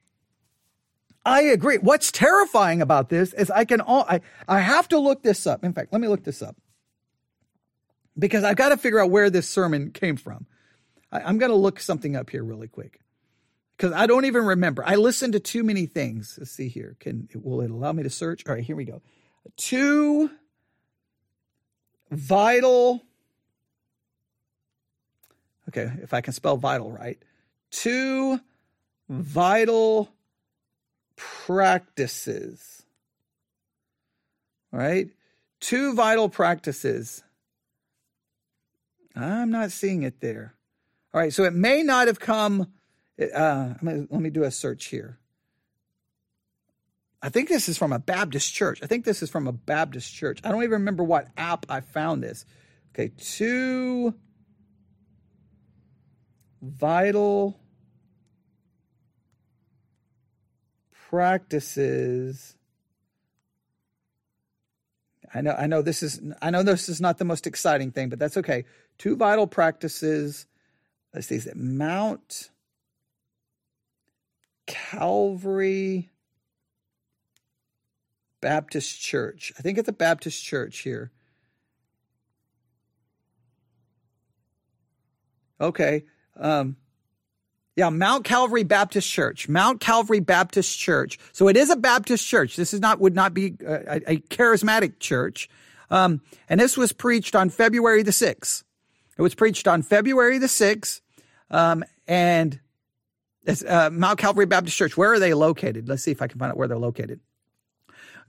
I 1.25 1.41
agree. 1.43 1.77
What's 1.77 2.11
terrifying 2.11 2.81
about 2.81 3.09
this 3.09 3.33
is 3.33 3.51
I 3.51 3.65
can 3.65 3.81
all, 3.81 4.05
I, 4.09 4.21
I 4.47 4.59
have 4.59 4.87
to 4.89 4.97
look 4.97 5.21
this 5.21 5.45
up. 5.45 5.63
In 5.63 5.73
fact, 5.73 5.91
let 5.91 6.01
me 6.01 6.07
look 6.07 6.23
this 6.23 6.41
up 6.41 6.55
because 8.17 8.43
I've 8.43 8.55
got 8.55 8.69
to 8.69 8.77
figure 8.77 8.99
out 8.99 9.11
where 9.11 9.29
this 9.29 9.47
sermon 9.47 9.91
came 9.91 10.17
from. 10.17 10.47
I, 11.11 11.21
I'm 11.21 11.37
going 11.37 11.51
to 11.51 11.55
look 11.55 11.79
something 11.79 12.15
up 12.15 12.29
here 12.29 12.43
really 12.43 12.67
quick 12.67 13.01
because 13.77 13.93
I 13.93 14.07
don't 14.07 14.25
even 14.25 14.45
remember. 14.45 14.83
I 14.85 14.95
listened 14.95 15.33
to 15.33 15.39
too 15.39 15.63
many 15.63 15.85
things. 15.85 16.35
Let's 16.39 16.51
see 16.51 16.69
here. 16.69 16.95
Can 16.99 17.29
will 17.35 17.61
it 17.61 17.69
allow 17.69 17.91
me 17.91 18.03
to 18.03 18.09
search? 18.09 18.43
All 18.47 18.55
right, 18.55 18.63
here 18.63 18.75
we 18.75 18.85
go. 18.85 19.01
Two 19.57 20.31
vital. 22.09 23.03
Okay, 25.69 25.91
if 26.01 26.13
I 26.13 26.21
can 26.21 26.33
spell 26.33 26.57
vital 26.57 26.91
right. 26.91 27.21
Two 27.69 28.39
vital 29.07 30.11
practices. 31.45 32.83
Right? 34.71 35.09
Two 35.59 35.93
vital 35.93 36.29
practices. 36.29 37.23
I'm 39.15 39.51
not 39.51 39.71
seeing 39.71 40.03
it 40.03 40.21
there. 40.21 40.55
All 41.13 41.21
right, 41.21 41.33
so 41.33 41.43
it 41.43 41.53
may 41.53 41.83
not 41.83 42.07
have 42.07 42.19
come. 42.19 42.71
Uh, 43.19 43.73
let 43.81 44.09
me 44.11 44.29
do 44.29 44.43
a 44.43 44.51
search 44.51 44.85
here. 44.85 45.19
I 47.21 47.29
think 47.29 47.49
this 47.49 47.69
is 47.69 47.77
from 47.77 47.93
a 47.93 47.99
Baptist 47.99 48.53
church. 48.53 48.79
I 48.81 48.87
think 48.87 49.05
this 49.05 49.21
is 49.21 49.29
from 49.29 49.45
a 49.45 49.51
Baptist 49.51 50.11
church. 50.13 50.39
I 50.43 50.51
don't 50.51 50.63
even 50.63 50.71
remember 50.71 51.03
what 51.03 51.27
app 51.37 51.65
I 51.69 51.81
found 51.81 52.23
this. 52.23 52.45
Okay, 52.95 53.11
two 53.17 54.15
vital 56.61 57.60
practices 61.11 62.55
I 65.33 65.41
know 65.41 65.51
I 65.51 65.67
know 65.67 65.81
this 65.81 66.03
is 66.03 66.21
I 66.41 66.49
know 66.49 66.63
this 66.63 66.89
is 66.89 66.99
not 66.99 67.17
the 67.17 67.25
most 67.25 67.47
exciting 67.47 67.91
thing, 67.91 68.09
but 68.09 68.19
that's 68.19 68.37
okay. 68.37 68.65
Two 68.97 69.15
vital 69.15 69.47
practices. 69.47 70.45
Let's 71.13 71.27
see, 71.27 71.35
is 71.35 71.47
it 71.47 71.55
Mount 71.55 72.49
Calvary 74.65 76.09
Baptist 78.41 79.01
Church? 79.01 79.53
I 79.57 79.61
think 79.61 79.77
it's 79.77 79.89
a 79.89 79.93
Baptist 79.93 80.43
church 80.43 80.79
here. 80.79 81.11
Okay. 85.59 86.05
Um, 86.35 86.75
yeah, 87.75 87.89
Mount 87.89 88.25
Calvary 88.25 88.63
Baptist 88.63 89.09
Church. 89.09 89.47
Mount 89.47 89.79
Calvary 89.79 90.19
Baptist 90.19 90.77
Church. 90.77 91.17
So 91.31 91.47
it 91.47 91.55
is 91.55 91.69
a 91.69 91.75
Baptist 91.75 92.27
church. 92.27 92.55
This 92.55 92.73
is 92.73 92.81
not 92.81 92.99
would 92.99 93.15
not 93.15 93.33
be 93.33 93.55
a, 93.65 94.01
a 94.13 94.17
charismatic 94.17 94.99
church. 94.99 95.49
Um, 95.89 96.21
and 96.49 96.59
this 96.59 96.77
was 96.77 96.91
preached 96.91 97.35
on 97.35 97.49
February 97.49 98.03
the 98.03 98.11
sixth. 98.11 98.63
It 99.17 99.21
was 99.21 99.35
preached 99.35 99.67
on 99.67 99.83
February 99.83 100.37
the 100.37 100.47
sixth, 100.47 101.01
um, 101.49 101.83
and 102.07 102.59
uh, 103.67 103.89
Mount 103.91 104.19
Calvary 104.19 104.45
Baptist 104.45 104.77
Church. 104.77 104.97
Where 104.97 105.13
are 105.13 105.19
they 105.19 105.33
located? 105.33 105.87
Let's 105.87 106.03
see 106.03 106.11
if 106.11 106.21
I 106.21 106.27
can 106.27 106.39
find 106.39 106.51
out 106.51 106.57
where 106.57 106.67
they're 106.67 106.77
located. 106.77 107.19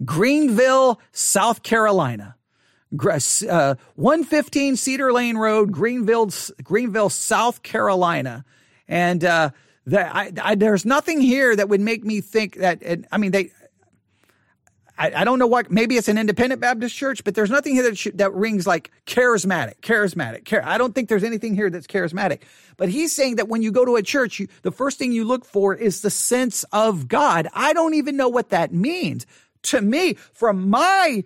Greenville, 0.04 1.00
South 1.12 1.62
Carolina. 1.62 2.36
Uh, 2.92 3.74
115 3.94 4.76
Cedar 4.76 5.12
Lane 5.12 5.38
Road, 5.38 5.72
Greenville, 5.72 6.30
Greenville, 6.62 7.08
South 7.08 7.62
Carolina. 7.62 8.44
And 8.92 9.24
uh, 9.24 9.50
the, 9.86 10.14
I, 10.14 10.32
I, 10.42 10.54
there's 10.54 10.84
nothing 10.84 11.22
here 11.22 11.56
that 11.56 11.70
would 11.70 11.80
make 11.80 12.04
me 12.04 12.20
think 12.20 12.56
that. 12.56 12.82
And, 12.82 13.06
I 13.10 13.16
mean, 13.16 13.30
they. 13.30 13.50
I, 14.98 15.22
I, 15.22 15.24
don't 15.24 15.38
know 15.38 15.46
what. 15.46 15.70
Maybe 15.70 15.96
it's 15.96 16.08
an 16.08 16.18
independent 16.18 16.60
Baptist 16.60 16.94
church, 16.94 17.24
but 17.24 17.34
there's 17.34 17.48
nothing 17.48 17.74
here 17.74 17.84
that 17.84 17.96
sh- 17.96 18.08
that 18.16 18.34
rings 18.34 18.66
like 18.66 18.90
charismatic, 19.06 19.80
charismatic. 19.80 20.44
Char- 20.44 20.62
I 20.62 20.76
don't 20.76 20.94
think 20.94 21.08
there's 21.08 21.24
anything 21.24 21.54
here 21.54 21.70
that's 21.70 21.86
charismatic. 21.86 22.42
But 22.76 22.90
he's 22.90 23.16
saying 23.16 23.36
that 23.36 23.48
when 23.48 23.62
you 23.62 23.72
go 23.72 23.86
to 23.86 23.96
a 23.96 24.02
church, 24.02 24.38
you, 24.38 24.48
the 24.60 24.70
first 24.70 24.98
thing 24.98 25.10
you 25.10 25.24
look 25.24 25.46
for 25.46 25.74
is 25.74 26.02
the 26.02 26.10
sense 26.10 26.62
of 26.70 27.08
God. 27.08 27.48
I 27.54 27.72
don't 27.72 27.94
even 27.94 28.18
know 28.18 28.28
what 28.28 28.50
that 28.50 28.74
means. 28.74 29.24
To 29.62 29.80
me, 29.80 30.14
from 30.34 30.68
my 30.68 31.24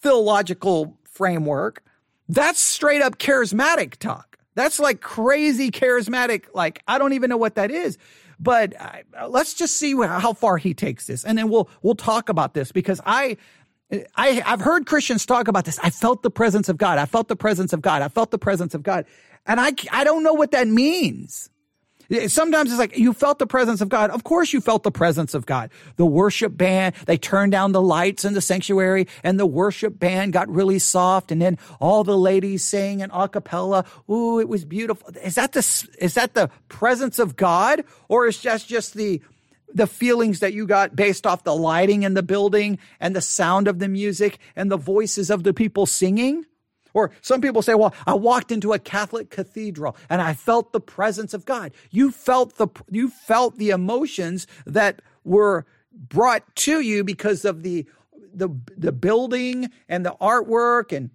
theological 0.00 0.96
framework, 1.02 1.82
that's 2.28 2.60
straight 2.60 3.02
up 3.02 3.18
charismatic 3.18 3.96
talk. 3.96 4.33
That's 4.54 4.78
like 4.78 5.00
crazy 5.00 5.70
charismatic. 5.70 6.44
Like, 6.54 6.82
I 6.86 6.98
don't 6.98 7.12
even 7.12 7.30
know 7.30 7.36
what 7.36 7.56
that 7.56 7.70
is. 7.70 7.98
But 8.40 8.74
uh, 8.80 9.28
let's 9.28 9.54
just 9.54 9.76
see 9.76 9.94
how 9.94 10.32
far 10.32 10.56
he 10.56 10.74
takes 10.74 11.06
this. 11.06 11.24
And 11.24 11.38
then 11.38 11.48
we'll, 11.48 11.68
we'll 11.82 11.94
talk 11.94 12.28
about 12.28 12.54
this 12.54 12.72
because 12.72 13.00
I, 13.06 13.36
I, 14.16 14.42
I've 14.44 14.60
heard 14.60 14.86
Christians 14.86 15.24
talk 15.24 15.48
about 15.48 15.64
this. 15.64 15.78
I 15.82 15.90
felt 15.90 16.22
the 16.22 16.30
presence 16.30 16.68
of 16.68 16.76
God. 16.76 16.98
I 16.98 17.06
felt 17.06 17.28
the 17.28 17.36
presence 17.36 17.72
of 17.72 17.80
God. 17.80 18.02
I 18.02 18.08
felt 18.08 18.30
the 18.30 18.38
presence 18.38 18.74
of 18.74 18.82
God. 18.82 19.06
And 19.46 19.60
I, 19.60 19.72
I 19.92 20.04
don't 20.04 20.22
know 20.22 20.34
what 20.34 20.50
that 20.52 20.66
means. 20.66 21.50
Sometimes 22.28 22.70
it's 22.70 22.78
like 22.78 22.98
you 22.98 23.12
felt 23.12 23.38
the 23.38 23.46
presence 23.46 23.80
of 23.80 23.88
God. 23.88 24.10
Of 24.10 24.24
course 24.24 24.52
you 24.52 24.60
felt 24.60 24.82
the 24.82 24.90
presence 24.90 25.34
of 25.34 25.46
God. 25.46 25.70
The 25.96 26.06
worship 26.06 26.56
band, 26.56 26.94
they 27.06 27.16
turned 27.16 27.52
down 27.52 27.72
the 27.72 27.82
lights 27.82 28.24
in 28.24 28.34
the 28.34 28.40
sanctuary 28.40 29.08
and 29.22 29.38
the 29.38 29.46
worship 29.46 29.98
band 29.98 30.32
got 30.32 30.48
really 30.48 30.78
soft 30.78 31.32
and 31.32 31.40
then 31.40 31.58
all 31.80 32.04
the 32.04 32.16
ladies 32.18 32.64
sang 32.64 33.00
in 33.00 33.10
a 33.12 33.28
cappella. 33.28 33.84
Ooh, 34.10 34.38
it 34.38 34.48
was 34.48 34.64
beautiful. 34.64 35.10
Is 35.22 35.36
that 35.36 35.52
the, 35.52 35.88
is 35.98 36.14
that 36.14 36.34
the 36.34 36.50
presence 36.68 37.18
of 37.18 37.36
God 37.36 37.84
or 38.08 38.26
is 38.26 38.38
just, 38.38 38.68
just 38.68 38.94
the, 38.94 39.22
the 39.72 39.86
feelings 39.86 40.40
that 40.40 40.52
you 40.52 40.66
got 40.66 40.94
based 40.94 41.26
off 41.26 41.44
the 41.44 41.54
lighting 41.54 42.02
in 42.02 42.14
the 42.14 42.22
building 42.22 42.78
and 43.00 43.16
the 43.16 43.20
sound 43.20 43.66
of 43.66 43.78
the 43.78 43.88
music 43.88 44.38
and 44.54 44.70
the 44.70 44.76
voices 44.76 45.30
of 45.30 45.42
the 45.42 45.54
people 45.54 45.86
singing? 45.86 46.44
Or 46.94 47.10
some 47.20 47.40
people 47.40 47.60
say, 47.60 47.74
well, 47.74 47.94
I 48.06 48.14
walked 48.14 48.50
into 48.50 48.72
a 48.72 48.78
Catholic 48.78 49.28
cathedral 49.28 49.96
and 50.08 50.22
I 50.22 50.32
felt 50.32 50.72
the 50.72 50.80
presence 50.80 51.34
of 51.34 51.44
God. 51.44 51.72
You 51.90 52.10
felt 52.10 52.56
the, 52.56 52.68
you 52.90 53.10
felt 53.10 53.58
the 53.58 53.70
emotions 53.70 54.46
that 54.64 55.02
were 55.24 55.66
brought 55.92 56.56
to 56.56 56.80
you 56.80 57.04
because 57.04 57.44
of 57.44 57.62
the, 57.62 57.86
the, 58.32 58.48
the 58.76 58.92
building 58.92 59.70
and 59.88 60.06
the 60.06 60.16
artwork 60.20 60.96
and 60.96 61.10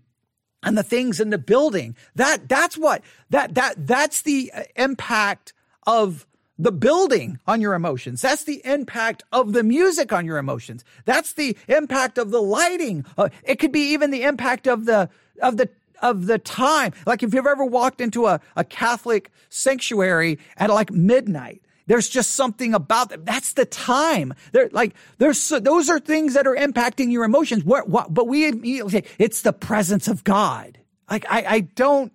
and 0.62 0.78
the 0.78 0.84
things 0.84 1.20
in 1.22 1.30
the 1.30 1.38
building. 1.38 1.96
That, 2.16 2.50
that's 2.50 2.78
what, 2.78 3.02
that, 3.30 3.56
that, 3.56 3.88
that's 3.88 4.22
the 4.22 4.52
impact 4.76 5.54
of 5.88 6.28
the 6.58 6.72
building 6.74 7.40
on 7.48 7.62
your 7.62 7.74
emotions. 7.74 8.22
That's 8.22 8.44
the 8.44 8.62
impact 8.66 9.24
of 9.32 9.54
the 9.54 9.64
music 9.64 10.12
on 10.12 10.26
your 10.26 10.38
emotions. 10.38 10.84
That's 11.06 11.32
the 11.32 11.58
impact 11.70 12.18
of 12.18 12.32
the 12.32 12.42
lighting. 12.42 13.06
Uh, 13.18 13.30
it 13.44 13.60
could 13.60 13.72
be 13.72 13.94
even 13.94 14.12
the 14.12 14.24
impact 14.24 14.68
of 14.68 14.84
the, 14.84 15.10
of 15.40 15.58
the, 15.58 15.70
of 16.02 16.26
the 16.28 16.38
time. 16.38 16.94
Like 17.06 17.24
if 17.24 17.34
you've 17.34 17.48
ever 17.48 17.66
walked 17.66 18.02
into 18.02 18.26
a, 18.26 18.40
a 18.56 18.64
Catholic 18.64 19.32
sanctuary 19.50 20.40
at 20.58 20.70
like 20.70 20.92
midnight, 20.92 21.62
there's 21.88 22.08
just 22.08 22.34
something 22.34 22.76
about 22.76 23.10
them. 23.10 23.24
That's 23.26 23.54
the 23.54 23.66
time. 23.66 24.36
They're 24.52 24.70
like, 24.72 24.94
there's, 25.18 25.50
those 25.50 25.90
are 25.90 26.00
things 26.00 26.36
that 26.36 26.46
are 26.46 26.56
impacting 26.56 27.12
your 27.12 27.24
emotions. 27.24 27.64
What, 27.64 27.90
what, 27.90 28.14
but 28.14 28.28
we 28.28 28.48
immediately 28.48 28.92
say 28.92 29.04
it's 29.18 29.42
the 29.42 29.54
presence 29.54 30.08
of 30.08 30.24
God. 30.24 30.78
Like, 31.10 31.26
I, 31.28 31.46
I 31.48 31.60
don't, 31.62 32.14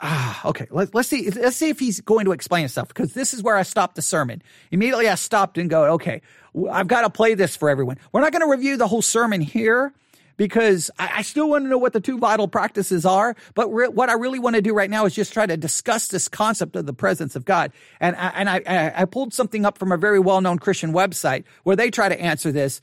ah, 0.00 0.48
okay. 0.48 0.66
Let, 0.70 0.92
let's 0.92 1.08
see. 1.08 1.30
Let's 1.30 1.56
see 1.56 1.68
if 1.68 1.78
he's 1.78 2.00
going 2.00 2.24
to 2.24 2.32
explain 2.32 2.62
himself 2.62 2.88
because 2.88 3.14
this 3.14 3.32
is 3.32 3.44
where 3.44 3.54
I 3.54 3.62
stopped 3.62 3.94
the 3.94 4.02
sermon. 4.02 4.42
Immediately 4.72 5.08
I 5.08 5.14
stopped 5.14 5.56
and 5.56 5.70
go, 5.70 5.92
okay, 5.92 6.20
I've 6.68 6.88
got 6.88 7.02
to 7.02 7.10
play 7.10 7.34
this 7.34 7.54
for 7.54 7.70
everyone. 7.70 7.98
We're 8.10 8.22
not 8.22 8.32
going 8.32 8.42
to 8.42 8.50
review 8.50 8.76
the 8.76 8.88
whole 8.88 9.02
sermon 9.02 9.40
here 9.40 9.92
because 10.40 10.90
I, 10.98 11.16
I, 11.16 11.22
still 11.22 11.50
want 11.50 11.66
to 11.66 11.68
know 11.68 11.76
what 11.76 11.92
the 11.92 12.00
two 12.00 12.16
vital 12.16 12.48
practices 12.48 13.04
are. 13.04 13.36
But 13.52 13.68
re- 13.68 13.88
what 13.88 14.08
I 14.08 14.14
really 14.14 14.38
want 14.38 14.56
to 14.56 14.62
do 14.62 14.72
right 14.72 14.88
now 14.88 15.04
is 15.04 15.14
just 15.14 15.34
try 15.34 15.44
to 15.44 15.54
discuss 15.54 16.08
this 16.08 16.28
concept 16.28 16.76
of 16.76 16.86
the 16.86 16.94
presence 16.94 17.36
of 17.36 17.44
God. 17.44 17.72
And 18.00 18.16
I, 18.16 18.28
and 18.28 18.48
I, 18.48 18.92
I 18.96 19.04
pulled 19.04 19.34
something 19.34 19.66
up 19.66 19.76
from 19.76 19.92
a 19.92 19.98
very 19.98 20.18
well 20.18 20.40
known 20.40 20.58
Christian 20.58 20.94
website 20.94 21.44
where 21.64 21.76
they 21.76 21.90
try 21.90 22.08
to 22.08 22.18
answer 22.18 22.52
this. 22.52 22.80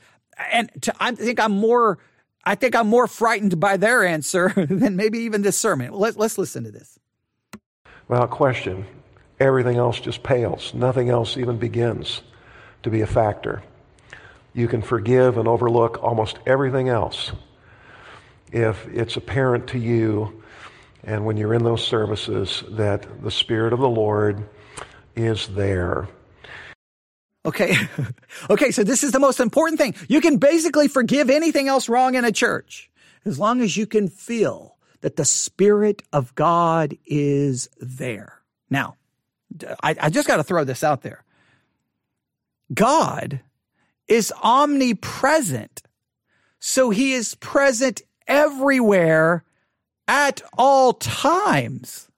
And 0.52 0.70
to, 0.84 0.94
I 1.00 1.16
think 1.16 1.40
I'm 1.40 1.54
more, 1.54 1.98
I 2.46 2.54
think 2.54 2.76
I'm 2.76 2.90
more 2.90 3.08
frightened 3.08 3.60
by 3.60 3.76
their 3.78 4.06
answer 4.06 4.50
than 4.56 4.96
maybe 4.96 5.18
even 5.22 5.42
this 5.42 5.58
sermon. 5.58 5.94
Let, 5.94 6.16
let's 6.16 6.38
listen 6.38 6.64
to 6.66 6.72
this. 6.72 7.00
Without 8.08 8.30
question, 8.30 8.86
everything 9.40 9.78
else 9.78 10.00
just 10.00 10.22
pales. 10.22 10.76
Nothing 10.76 11.10
else 11.10 11.38
even 11.38 11.58
begins 11.58 12.22
to 12.84 12.92
be 12.92 13.02
a 13.02 13.08
factor. 13.08 13.64
You 14.54 14.68
can 14.68 14.84
forgive 14.84 15.40
and 15.40 15.48
overlook 15.48 16.04
almost 16.04 16.38
everything 16.46 16.88
else 16.88 17.32
if 18.52 18.88
it's 18.88 19.18
apparent 19.18 19.68
to 19.70 19.80
you 19.80 20.44
and 21.04 21.26
when 21.26 21.38
you're 21.38 21.54
in 21.54 21.64
those 21.64 21.86
services 21.86 22.64
that 22.70 23.24
the 23.24 23.32
Spirit 23.32 23.74
of 23.74 23.80
the 23.80 23.90
Lord 23.90 24.48
is 25.16 25.48
there. 25.48 26.08
Okay. 27.46 27.76
okay. 28.50 28.72
So 28.72 28.84
this 28.84 29.04
is 29.04 29.12
the 29.12 29.20
most 29.20 29.40
important 29.40 29.80
thing. 29.80 29.96
You 30.08 30.22
can 30.22 30.38
basically 30.38 30.88
forgive 30.88 31.30
anything 31.30 31.68
else 31.68 31.88
wrong 31.88 32.16
in 32.16 32.26
a 32.26 32.32
church 32.32 32.90
as 33.26 33.40
long 33.40 33.62
as 33.62 33.78
you 33.78 33.86
can 33.88 34.08
feel 34.10 34.76
that 35.02 35.16
the 35.16 35.26
Spirit 35.26 36.04
of 36.12 36.36
God 36.36 36.98
is 37.06 37.70
there. 37.80 38.42
Now, 38.70 38.96
I, 39.82 39.96
I 40.02 40.10
just 40.10 40.28
got 40.28 40.38
to 40.38 40.44
throw 40.44 40.64
this 40.64 40.84
out 40.84 41.04
there. 41.04 41.24
God 42.74 43.40
is 44.08 44.34
omnipresent. 44.44 45.84
So 46.60 46.90
he 46.90 47.14
is 47.14 47.36
present 47.36 48.02
everywhere 48.28 49.44
at 50.08 50.42
all 50.58 50.94
times. 50.94 52.10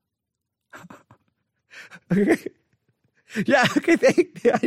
yeah, 2.16 3.66
okay, 3.78 3.96
thank, 3.96 4.44
yeah, 4.44 4.58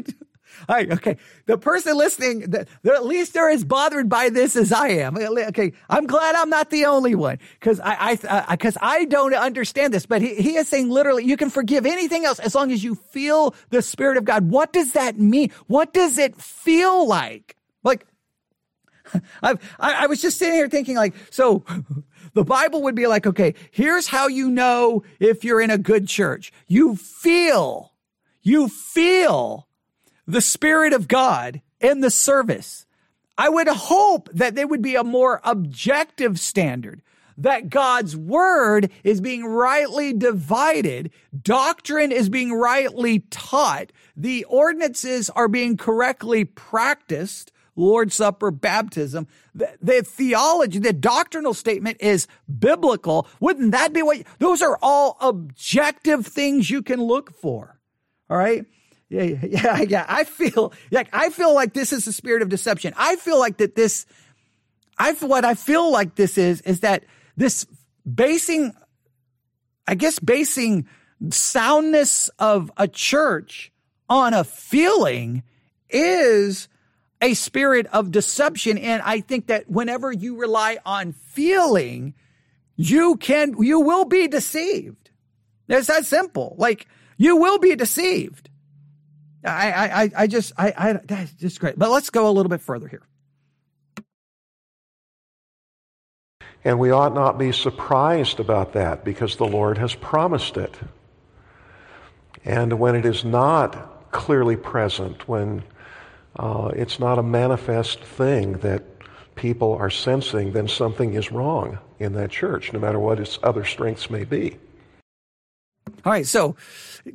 all 0.69 0.77
right, 0.77 0.91
okay. 0.93 1.17
The 1.47 1.59
person 1.59 1.97
listening, 1.97 2.51
the, 2.51 2.67
at 2.85 3.05
least 3.05 3.35
they're 3.35 3.51
as 3.51 3.65
bothered 3.65 4.09
by 4.09 4.29
this 4.29 4.57
as 4.57 4.73
I 4.73 4.89
am. 4.89 5.17
Okay, 5.17 5.73
I'm 5.89 6.07
glad 6.07 6.35
I'm 6.35 6.51
not 6.51 6.71
the 6.71 6.87
only 6.87 7.15
one 7.15 7.39
because 7.59 7.81
I, 7.81 8.19
I, 8.29 8.55
because 8.55 8.77
uh, 8.77 8.81
I 8.83 9.05
don't 9.07 9.35
understand 9.35 9.93
this. 9.93 10.07
But 10.07 10.23
he, 10.23 10.35
he 10.37 10.57
is 10.57 10.69
saying 10.69 10.89
literally, 10.89 11.25
you 11.25 11.37
can 11.37 11.51
forgive 11.51 11.87
anything 11.87 12.25
else 12.25 12.39
as 12.39 12.55
long 12.55 12.71
as 12.71 12.83
you 12.85 12.95
feel 12.95 13.55
the 13.71 13.83
Spirit 13.83 14.17
of 14.17 14.25
God. 14.25 14.51
What 14.51 14.73
does 14.73 14.93
that 14.93 15.19
mean? 15.19 15.51
What 15.67 15.93
does 15.93 16.19
it 16.19 16.37
feel 16.37 17.07
like? 17.09 17.57
Like 17.83 18.07
I, 19.43 19.57
I 19.79 20.07
was 20.07 20.21
just 20.21 20.39
sitting 20.39 20.55
here 20.55 20.69
thinking 20.69 20.97
like, 20.97 21.15
so 21.31 21.65
the 22.35 22.45
Bible 22.45 22.83
would 22.83 22.95
be 22.95 23.07
like, 23.07 23.27
okay, 23.27 23.55
here's 23.71 24.07
how 24.07 24.29
you 24.29 24.51
know 24.51 25.03
if 25.21 25.45
you're 25.45 25.61
in 25.61 25.71
a 25.71 25.79
good 25.79 26.09
church. 26.09 26.53
You 26.67 26.97
feel, 26.97 27.93
you 28.43 28.69
feel 28.69 29.69
the 30.27 30.41
Spirit 30.41 30.93
of 30.93 31.09
God 31.09 31.61
in 31.81 32.01
the 32.01 32.11
service. 32.11 32.87
I 33.37 33.49
would 33.49 33.69
hope 33.69 34.29
that 34.33 34.55
there 34.55 34.67
would 34.67 34.83
be 34.83 34.95
a 34.95 35.05
more 35.05 35.41
objective 35.45 36.39
standard 36.39 37.03
that 37.39 37.71
God's 37.71 38.17
word 38.17 38.91
is 39.05 39.21
being 39.21 39.45
rightly 39.45 40.13
divided, 40.13 41.11
doctrine 41.43 42.13
is 42.13 42.29
being 42.29 42.53
rightly 42.53 43.21
taught, 43.31 43.91
the 44.17 44.45
ordinances 44.45 45.31
are 45.31 45.49
being 45.49 45.77
correctly 45.77 46.45
practiced, 46.45 47.52
Lord's 47.77 48.15
Supper, 48.15 48.51
baptism. 48.51 49.27
The, 49.55 49.71
the, 49.81 50.03
theology, 50.03 50.79
the 50.79 50.93
doctrinal 50.93 51.55
statement 51.55 51.99
is 52.01 52.27
biblical. 52.59 53.27
Wouldn't 53.41 53.73
that 53.73 53.93
be 53.93 54.03
what, 54.03 54.23
those 54.39 54.63
are 54.63 54.79
all 54.83 55.17
objective 55.21 56.27
things 56.27 56.71
you 56.71 56.83
can 56.83 57.03
look 57.03 57.35
for. 57.35 57.79
All 58.29 58.37
right. 58.37 58.67
Yeah, 59.09 59.23
yeah, 59.23 59.81
yeah. 59.89 60.07
I 60.09 60.25
feel 60.25 60.73
like, 60.91 61.09
I 61.13 61.31
feel 61.31 61.55
like 61.55 61.75
this 61.75 61.93
is 61.93 62.05
the 62.05 62.13
spirit 62.13 62.43
of 62.43 62.49
deception. 62.49 62.95
I 62.97 63.17
feel 63.17 63.39
like 63.39 63.59
that 63.59 63.75
this, 63.75 64.07
I, 64.99 65.13
what 65.13 65.45
I 65.45 65.55
feel 65.55 65.91
like 65.91 66.15
this 66.15 66.39
is, 66.39 66.61
is 66.63 66.81
that 66.81 67.05
this 67.37 67.67
basing, 68.11 68.73
I 69.87 69.95
guess 69.95 70.19
basing 70.19 70.87
soundness 71.31 72.29
of 72.39 72.71
a 72.77 72.89
church 72.89 73.73
on 74.09 74.35
a 74.35 74.45
feeling 74.45 75.43
is 75.89 76.69
a 77.23 77.35
spirit 77.35 77.87
of 77.87 78.11
deception. 78.11 78.77
And 78.77 79.01
I 79.03 79.21
think 79.21 79.47
that 79.47 79.71
whenever 79.71 80.13
you 80.13 80.37
rely 80.37 80.79
on 80.85 81.13
feeling, 81.13 82.15
you 82.77 83.17
can, 83.17 83.55
you 83.63 83.81
will 83.81 84.05
be 84.05 84.29
deceived. 84.29 85.11
It's 85.69 85.87
that 85.87 86.05
simple. 86.05 86.57
Like 86.59 86.87
you 87.17 87.37
will 87.37 87.59
be 87.59 87.77
deceived. 87.77 88.51
I, 89.45 89.73
I, 89.73 90.11
I 90.17 90.27
just, 90.27 90.53
I, 90.57 90.75
I, 90.77 90.93
that's 91.05 91.33
just 91.33 91.61
great. 91.61 91.79
But 91.79 91.91
let's 91.91 92.11
go 92.11 92.29
a 92.29 92.33
little 92.33 92.51
bit 92.51 92.61
further 92.61 92.89
here. 92.89 93.03
And 96.65 96.79
we 96.79 96.91
ought 96.91 97.15
not 97.15 97.39
be 97.39 97.51
surprised 97.51 98.39
about 98.39 98.73
that 98.75 99.05
because 99.05 99.37
the 99.37 99.47
Lord 99.47 99.79
has 99.79 99.95
promised 99.95 100.57
it. 100.57 100.79
And 102.45 102.79
when 102.79 102.95
it 102.95 103.05
is 103.05 103.25
not 103.25 104.11
clearly 104.13 104.57
present, 104.57 105.29
when 105.29 105.65
uh, 106.37 106.71
it's 106.75 106.99
not 106.99 107.19
a 107.19 107.23
manifest 107.23 108.01
thing 108.01 108.55
that 108.59 108.85
people 109.35 109.75
are 109.75 109.91
sensing, 109.91 110.53
then 110.53 110.69
something 110.69 111.15
is 111.15 111.33
wrong 111.33 111.79
in 111.99 112.13
that 112.15 112.31
church, 112.31 112.73
no 112.73 112.79
matter 112.79 112.99
what 112.99 113.19
its 113.19 113.39
other 113.43 113.65
strengths 113.65 114.11
may 114.11 114.25
be. 114.25 114.57
All 116.05 116.13
right, 116.13 116.27
so 116.27 116.57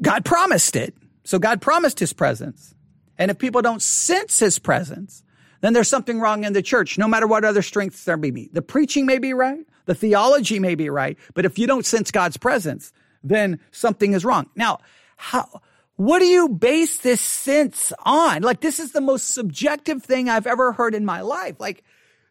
God 0.02 0.26
promised 0.26 0.76
it. 0.76 0.96
So 1.24 1.40
God 1.40 1.62
promised 1.62 2.00
his 2.00 2.14
presence. 2.14 2.74
And 3.18 3.32
if 3.32 3.38
people 3.38 3.62
don't 3.62 3.82
sense 3.82 4.40
his 4.40 4.60
presence, 4.60 5.24
then 5.62 5.74
there's 5.74 5.90
something 5.90 6.20
wrong 6.20 6.44
in 6.44 6.54
the 6.54 6.62
church, 6.62 6.98
no 6.98 7.08
matter 7.08 7.28
what 7.28 7.44
other 7.44 7.62
strengths 7.62 8.04
there 8.04 8.18
may 8.18 8.32
be. 8.32 8.50
The 8.54 8.62
preaching 8.62 9.06
may 9.06 9.18
be 9.18 9.34
right, 9.34 9.66
the 9.86 9.96
theology 9.96 10.60
may 10.60 10.76
be 10.76 10.90
right, 10.90 11.18
but 11.34 11.46
if 11.46 11.58
you 11.58 11.68
don't 11.68 11.86
sense 11.86 12.12
God's 12.12 12.38
presence, 12.38 12.94
then 13.24 13.60
something 13.72 14.14
is 14.14 14.24
wrong. 14.24 14.50
Now, 14.56 14.80
how, 15.18 15.62
what 15.98 16.20
do 16.20 16.26
you 16.26 16.48
base 16.48 17.00
this 17.00 17.20
sense 17.20 17.92
on? 18.06 18.44
Like, 18.44 18.62
this 18.62 18.80
is 18.80 18.92
the 18.92 19.02
most 19.02 19.34
subjective 19.34 20.04
thing 20.04 20.30
I've 20.30 20.48
ever 20.48 20.72
heard 20.72 20.94
in 20.94 21.04
my 21.06 21.22
life. 21.22 21.60
Like, 21.60 21.84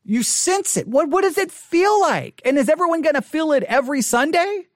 you 0.05 0.23
sense 0.23 0.77
it. 0.77 0.87
What, 0.87 1.09
what 1.09 1.23
does 1.23 1.37
it 1.37 1.51
feel 1.51 2.01
like? 2.01 2.41
And 2.45 2.57
is 2.59 2.69
everyone 2.69 3.03
going 3.03 3.17
to 3.17 3.23
feel 3.23 3.53
it 3.53 3.65
every 3.65 4.03
Sunday? 4.03 4.67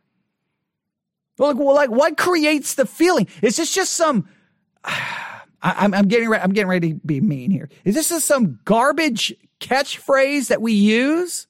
Well, 1.39 1.51
like, 1.51 1.59
well, 1.59 1.75
like, 1.75 1.91
what 1.91 2.17
creates 2.17 2.75
the 2.75 2.85
feeling? 2.85 3.29
Is 3.43 3.57
this 3.57 3.73
just 3.73 3.93
some, 3.93 4.29
I, 4.85 5.85
am 5.85 5.95
I'm 5.95 6.09
getting 6.09 6.29
ready, 6.29 6.43
I'm 6.43 6.53
getting 6.53 6.69
ready 6.69 6.95
to 6.95 7.01
be 7.07 7.21
mean 7.21 7.53
here. 7.53 7.69
Is 7.85 7.95
this 7.95 8.09
just 8.09 8.27
some 8.27 8.59
garbage 8.65 9.33
catchphrase 9.61 10.49
that 10.49 10.61
we 10.61 10.73
use? 10.73 11.47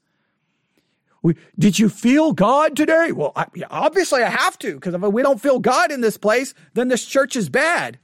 Did 1.59 1.79
you 1.79 1.89
feel 1.89 2.33
God 2.33 2.77
today? 2.77 3.13
Well, 3.13 3.33
I, 3.37 3.47
obviously 3.71 4.23
I 4.23 4.31
have 4.31 4.59
to, 4.61 4.75
because 4.75 4.95
if 4.95 5.01
we 5.03 5.23
don't 5.23 5.41
feel 5.41 5.59
God 5.59 5.93
in 5.93 6.01
this 6.01 6.17
place, 6.17 6.55
then 6.75 6.89
this 6.89 7.05
church 7.05 7.37
is 7.37 7.49
bad. 7.49 7.99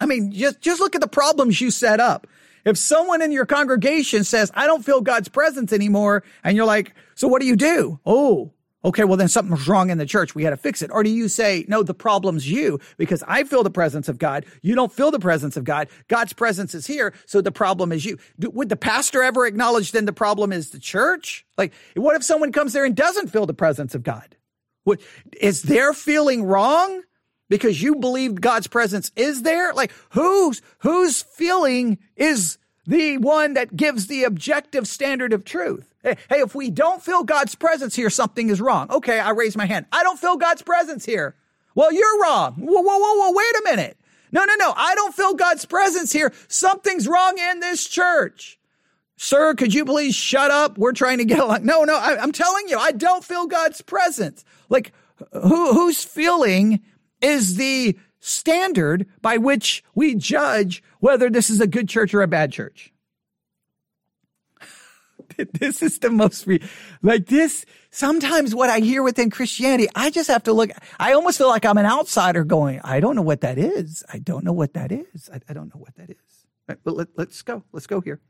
I 0.00 0.06
mean, 0.06 0.32
just, 0.32 0.60
just 0.60 0.80
look 0.80 0.94
at 0.94 1.00
the 1.00 1.08
problems 1.08 1.60
you 1.60 1.70
set 1.70 2.00
up. 2.00 2.26
If 2.64 2.76
someone 2.76 3.22
in 3.22 3.30
your 3.30 3.46
congregation 3.46 4.24
says, 4.24 4.50
I 4.54 4.66
don't 4.66 4.84
feel 4.84 5.00
God's 5.00 5.28
presence 5.28 5.72
anymore, 5.72 6.24
and 6.42 6.56
you're 6.56 6.66
like, 6.66 6.94
so 7.14 7.28
what 7.28 7.40
do 7.40 7.46
you 7.46 7.54
do? 7.54 8.00
Oh, 8.04 8.52
okay, 8.86 9.02
well, 9.02 9.16
then 9.16 9.28
something's 9.28 9.66
wrong 9.66 9.90
in 9.90 9.98
the 9.98 10.06
church. 10.06 10.34
We 10.34 10.44
got 10.44 10.50
to 10.50 10.56
fix 10.56 10.80
it. 10.80 10.90
Or 10.92 11.02
do 11.02 11.10
you 11.10 11.28
say, 11.28 11.64
no, 11.68 11.82
the 11.82 11.92
problem's 11.92 12.48
you 12.48 12.78
because 12.96 13.22
I 13.26 13.42
feel 13.42 13.64
the 13.64 13.70
presence 13.70 14.08
of 14.08 14.18
God. 14.18 14.46
You 14.62 14.76
don't 14.76 14.92
feel 14.92 15.10
the 15.10 15.18
presence 15.18 15.56
of 15.56 15.64
God. 15.64 15.88
God's 16.06 16.32
presence 16.32 16.74
is 16.74 16.86
here. 16.86 17.12
So 17.26 17.40
the 17.40 17.50
problem 17.50 17.90
is 17.90 18.04
you. 18.04 18.18
Would 18.38 18.68
the 18.68 18.76
pastor 18.76 19.22
ever 19.24 19.44
acknowledge 19.44 19.90
then 19.90 20.04
the 20.04 20.12
problem 20.12 20.52
is 20.52 20.70
the 20.70 20.78
church? 20.78 21.44
Like, 21.58 21.72
what 21.96 22.14
if 22.14 22.22
someone 22.22 22.52
comes 22.52 22.72
there 22.72 22.84
and 22.84 22.94
doesn't 22.94 23.28
feel 23.28 23.44
the 23.44 23.54
presence 23.54 23.94
of 23.94 24.04
God? 24.04 24.36
What, 24.84 25.00
is 25.40 25.62
their 25.62 25.92
feeling 25.92 26.44
wrong 26.44 27.02
because 27.48 27.82
you 27.82 27.96
believe 27.96 28.40
God's 28.40 28.68
presence 28.68 29.10
is 29.16 29.42
there? 29.42 29.74
Like, 29.74 29.92
whose, 30.10 30.62
whose 30.78 31.22
feeling 31.22 31.98
is 32.14 32.58
the 32.86 33.18
one 33.18 33.54
that 33.54 33.74
gives 33.74 34.06
the 34.06 34.22
objective 34.22 34.86
standard 34.86 35.32
of 35.32 35.44
truth? 35.44 35.92
Hey, 36.06 36.16
hey, 36.30 36.38
if 36.38 36.54
we 36.54 36.70
don't 36.70 37.02
feel 37.02 37.24
God's 37.24 37.56
presence 37.56 37.96
here, 37.96 38.10
something 38.10 38.48
is 38.48 38.60
wrong. 38.60 38.88
Okay, 38.92 39.18
I 39.18 39.30
raise 39.30 39.56
my 39.56 39.66
hand. 39.66 39.86
I 39.90 40.04
don't 40.04 40.20
feel 40.20 40.36
God's 40.36 40.62
presence 40.62 41.04
here. 41.04 41.34
Well, 41.74 41.92
you're 41.92 42.22
wrong. 42.22 42.54
Whoa, 42.60 42.80
whoa, 42.80 42.96
whoa, 42.96 43.14
whoa, 43.16 43.32
wait 43.32 43.56
a 43.56 43.62
minute. 43.64 43.98
No, 44.30 44.44
no, 44.44 44.54
no. 44.54 44.72
I 44.76 44.94
don't 44.94 45.12
feel 45.12 45.34
God's 45.34 45.64
presence 45.64 46.12
here. 46.12 46.32
Something's 46.46 47.08
wrong 47.08 47.38
in 47.38 47.58
this 47.58 47.88
church. 47.88 48.56
Sir, 49.16 49.54
could 49.54 49.74
you 49.74 49.84
please 49.84 50.14
shut 50.14 50.52
up? 50.52 50.78
We're 50.78 50.92
trying 50.92 51.18
to 51.18 51.24
get 51.24 51.40
along. 51.40 51.66
No, 51.66 51.82
no, 51.82 51.96
I, 51.96 52.22
am 52.22 52.30
telling 52.30 52.68
you, 52.68 52.78
I 52.78 52.92
don't 52.92 53.24
feel 53.24 53.48
God's 53.48 53.82
presence. 53.82 54.44
Like, 54.68 54.92
who, 55.32 55.72
whose 55.72 56.04
feeling 56.04 56.82
is 57.20 57.56
the 57.56 57.98
standard 58.20 59.08
by 59.22 59.38
which 59.38 59.82
we 59.96 60.14
judge 60.14 60.84
whether 61.00 61.30
this 61.30 61.50
is 61.50 61.60
a 61.60 61.66
good 61.66 61.88
church 61.88 62.14
or 62.14 62.22
a 62.22 62.28
bad 62.28 62.52
church? 62.52 62.92
this 65.52 65.82
is 65.82 65.98
the 65.98 66.10
most 66.10 66.46
re- 66.46 66.62
like 67.02 67.26
this. 67.26 67.64
Sometimes 67.90 68.54
what 68.54 68.70
I 68.70 68.80
hear 68.80 69.02
within 69.02 69.30
Christianity, 69.30 69.88
I 69.94 70.10
just 70.10 70.28
have 70.28 70.44
to 70.44 70.52
look. 70.52 70.70
I 70.98 71.12
almost 71.12 71.38
feel 71.38 71.48
like 71.48 71.64
I'm 71.64 71.78
an 71.78 71.86
outsider 71.86 72.44
going, 72.44 72.80
I 72.84 73.00
don't 73.00 73.16
know 73.16 73.22
what 73.22 73.40
that 73.42 73.58
is. 73.58 74.02
I 74.12 74.18
don't 74.18 74.44
know 74.44 74.52
what 74.52 74.74
that 74.74 74.92
is. 74.92 75.30
I, 75.32 75.40
I 75.48 75.52
don't 75.52 75.74
know 75.74 75.80
what 75.80 75.94
that 75.96 76.10
is. 76.10 76.16
Right, 76.68 76.78
but 76.82 76.94
let, 76.94 77.08
let's 77.16 77.42
go. 77.42 77.62
Let's 77.72 77.86
go 77.86 78.00
here. 78.00 78.20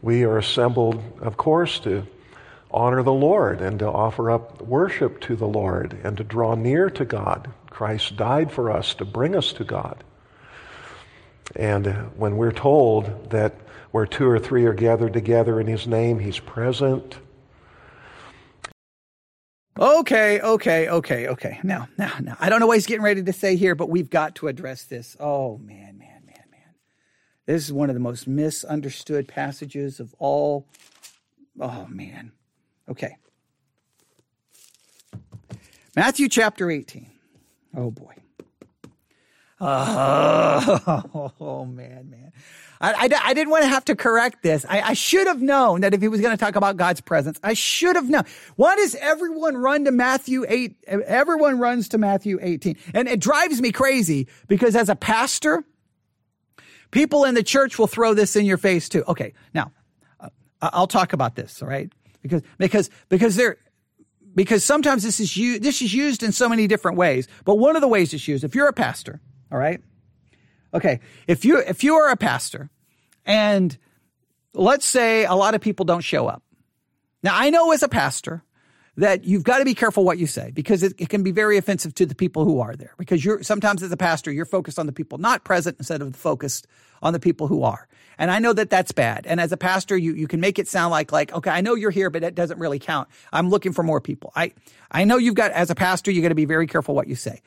We 0.00 0.24
are 0.24 0.38
assembled, 0.38 1.02
of 1.20 1.36
course, 1.36 1.78
to 1.80 2.06
honor 2.70 3.02
the 3.02 3.12
Lord 3.12 3.60
and 3.60 3.78
to 3.78 3.86
offer 3.88 4.30
up 4.30 4.62
worship 4.62 5.20
to 5.22 5.36
the 5.36 5.46
Lord 5.46 5.98
and 6.02 6.16
to 6.16 6.24
draw 6.24 6.54
near 6.54 6.90
to 6.90 7.04
God. 7.04 7.50
Christ 7.70 8.16
died 8.16 8.50
for 8.50 8.70
us 8.70 8.94
to 8.94 9.04
bring 9.04 9.36
us 9.36 9.52
to 9.54 9.64
God. 9.64 10.02
And 11.56 11.86
when 12.16 12.36
we're 12.36 12.52
told 12.52 13.30
that 13.30 13.54
where 13.92 14.06
two 14.06 14.28
or 14.28 14.38
three 14.38 14.64
are 14.64 14.74
gathered 14.74 15.12
together 15.12 15.60
in 15.60 15.66
his 15.66 15.86
name, 15.86 16.18
he's 16.18 16.38
present. 16.38 17.18
Okay, 19.78 20.40
okay, 20.40 20.88
okay, 20.88 21.28
okay. 21.28 21.60
Now, 21.62 21.88
now, 21.96 22.12
now. 22.20 22.36
I 22.40 22.50
don't 22.50 22.60
know 22.60 22.66
what 22.66 22.76
he's 22.76 22.86
getting 22.86 23.04
ready 23.04 23.22
to 23.22 23.32
say 23.32 23.56
here, 23.56 23.74
but 23.74 23.88
we've 23.88 24.10
got 24.10 24.34
to 24.36 24.48
address 24.48 24.84
this. 24.84 25.16
Oh, 25.18 25.58
man, 25.58 25.96
man, 25.98 26.22
man, 26.26 26.44
man. 26.50 26.74
This 27.46 27.64
is 27.64 27.72
one 27.72 27.88
of 27.88 27.94
the 27.94 28.00
most 28.00 28.26
misunderstood 28.26 29.28
passages 29.28 30.00
of 30.00 30.14
all. 30.18 30.66
Oh, 31.58 31.86
man. 31.88 32.32
Okay. 32.88 33.16
Matthew 35.96 36.28
chapter 36.28 36.70
18. 36.70 37.10
Oh, 37.74 37.90
boy. 37.90 38.14
Oh, 39.64 41.32
oh 41.40 41.64
man, 41.64 42.10
man. 42.10 42.32
I, 42.82 42.92
I, 42.92 43.08
I, 43.26 43.34
didn't 43.34 43.50
want 43.50 43.62
to 43.62 43.68
have 43.68 43.84
to 43.84 43.94
correct 43.94 44.42
this. 44.42 44.66
I, 44.68 44.80
I 44.80 44.92
should 44.94 45.28
have 45.28 45.40
known 45.40 45.82
that 45.82 45.94
if 45.94 46.02
he 46.02 46.08
was 46.08 46.20
going 46.20 46.36
to 46.36 46.44
talk 46.44 46.56
about 46.56 46.76
God's 46.76 47.00
presence, 47.00 47.38
I 47.42 47.54
should 47.54 47.94
have 47.94 48.10
known. 48.10 48.24
Why 48.56 48.74
does 48.74 48.96
everyone 48.96 49.56
run 49.56 49.84
to 49.84 49.92
Matthew 49.92 50.44
8? 50.48 50.76
Everyone 50.88 51.60
runs 51.60 51.88
to 51.90 51.98
Matthew 51.98 52.40
18. 52.42 52.76
And 52.92 53.08
it 53.08 53.20
drives 53.20 53.60
me 53.60 53.70
crazy 53.70 54.26
because 54.48 54.74
as 54.74 54.88
a 54.88 54.96
pastor, 54.96 55.64
people 56.90 57.24
in 57.24 57.34
the 57.34 57.44
church 57.44 57.78
will 57.78 57.86
throw 57.86 58.14
this 58.14 58.34
in 58.34 58.44
your 58.44 58.58
face 58.58 58.88
too. 58.88 59.04
Okay. 59.06 59.32
Now, 59.54 59.70
uh, 60.18 60.30
I'll 60.60 60.88
talk 60.88 61.12
about 61.12 61.36
this. 61.36 61.62
All 61.62 61.68
right. 61.68 61.90
Because, 62.20 62.42
because, 62.58 62.90
because 63.08 63.36
there, 63.36 63.58
because 64.34 64.64
sometimes 64.64 65.04
this 65.04 65.20
is 65.20 65.36
used, 65.36 65.62
this 65.62 65.82
is 65.82 65.94
used 65.94 66.22
in 66.24 66.32
so 66.32 66.48
many 66.48 66.66
different 66.66 66.96
ways. 66.96 67.28
But 67.44 67.56
one 67.56 67.76
of 67.76 67.82
the 67.82 67.88
ways 67.88 68.12
it's 68.12 68.26
used, 68.26 68.42
if 68.42 68.56
you're 68.56 68.68
a 68.68 68.72
pastor, 68.72 69.20
all 69.52 69.58
right, 69.58 69.80
Okay. 70.74 71.00
If 71.26 71.44
you, 71.44 71.58
if 71.58 71.84
you 71.84 71.96
are 71.96 72.10
a 72.10 72.16
pastor 72.16 72.70
and 73.24 73.76
let's 74.54 74.86
say 74.86 75.24
a 75.24 75.34
lot 75.34 75.54
of 75.54 75.60
people 75.60 75.84
don't 75.84 76.02
show 76.02 76.26
up. 76.26 76.42
Now 77.22 77.32
I 77.34 77.50
know 77.50 77.72
as 77.72 77.82
a 77.82 77.88
pastor 77.88 78.42
that 78.96 79.24
you've 79.24 79.44
got 79.44 79.58
to 79.58 79.64
be 79.64 79.74
careful 79.74 80.04
what 80.04 80.18
you 80.18 80.26
say 80.26 80.50
because 80.50 80.82
it, 80.82 80.94
it, 80.98 81.08
can 81.08 81.22
be 81.22 81.30
very 81.30 81.56
offensive 81.56 81.94
to 81.94 82.04
the 82.04 82.14
people 82.14 82.44
who 82.44 82.60
are 82.60 82.76
there 82.76 82.92
because 82.98 83.24
you're 83.24 83.42
sometimes 83.42 83.82
as 83.82 83.90
a 83.90 83.96
pastor 83.96 84.30
you're 84.30 84.44
focused 84.44 84.78
on 84.78 84.86
the 84.86 84.92
people 84.92 85.16
not 85.16 85.44
present 85.44 85.76
instead 85.78 86.02
of 86.02 86.14
focused 86.14 86.66
on 87.00 87.14
the 87.14 87.20
people 87.20 87.46
who 87.46 87.62
are 87.62 87.88
and 88.18 88.30
i 88.30 88.38
know 88.38 88.52
that 88.52 88.68
that's 88.68 88.92
bad 88.92 89.26
and 89.26 89.40
as 89.40 89.50
a 89.50 89.56
pastor 89.56 89.96
you, 89.96 90.12
you 90.14 90.28
can 90.28 90.40
make 90.40 90.58
it 90.58 90.68
sound 90.68 90.90
like 90.90 91.10
like 91.10 91.32
okay 91.32 91.50
i 91.50 91.62
know 91.62 91.74
you're 91.74 91.90
here 91.90 92.10
but 92.10 92.22
it 92.22 92.34
doesn't 92.34 92.58
really 92.58 92.78
count 92.78 93.08
i'm 93.32 93.48
looking 93.48 93.72
for 93.72 93.82
more 93.82 94.00
people 94.00 94.30
i 94.36 94.52
i 94.90 95.04
know 95.04 95.16
you've 95.16 95.34
got 95.34 95.52
as 95.52 95.70
a 95.70 95.74
pastor 95.74 96.10
you 96.10 96.20
got 96.20 96.28
to 96.28 96.34
be 96.34 96.44
very 96.44 96.66
careful 96.66 96.94
what 96.94 97.08
you 97.08 97.14
say 97.14 97.40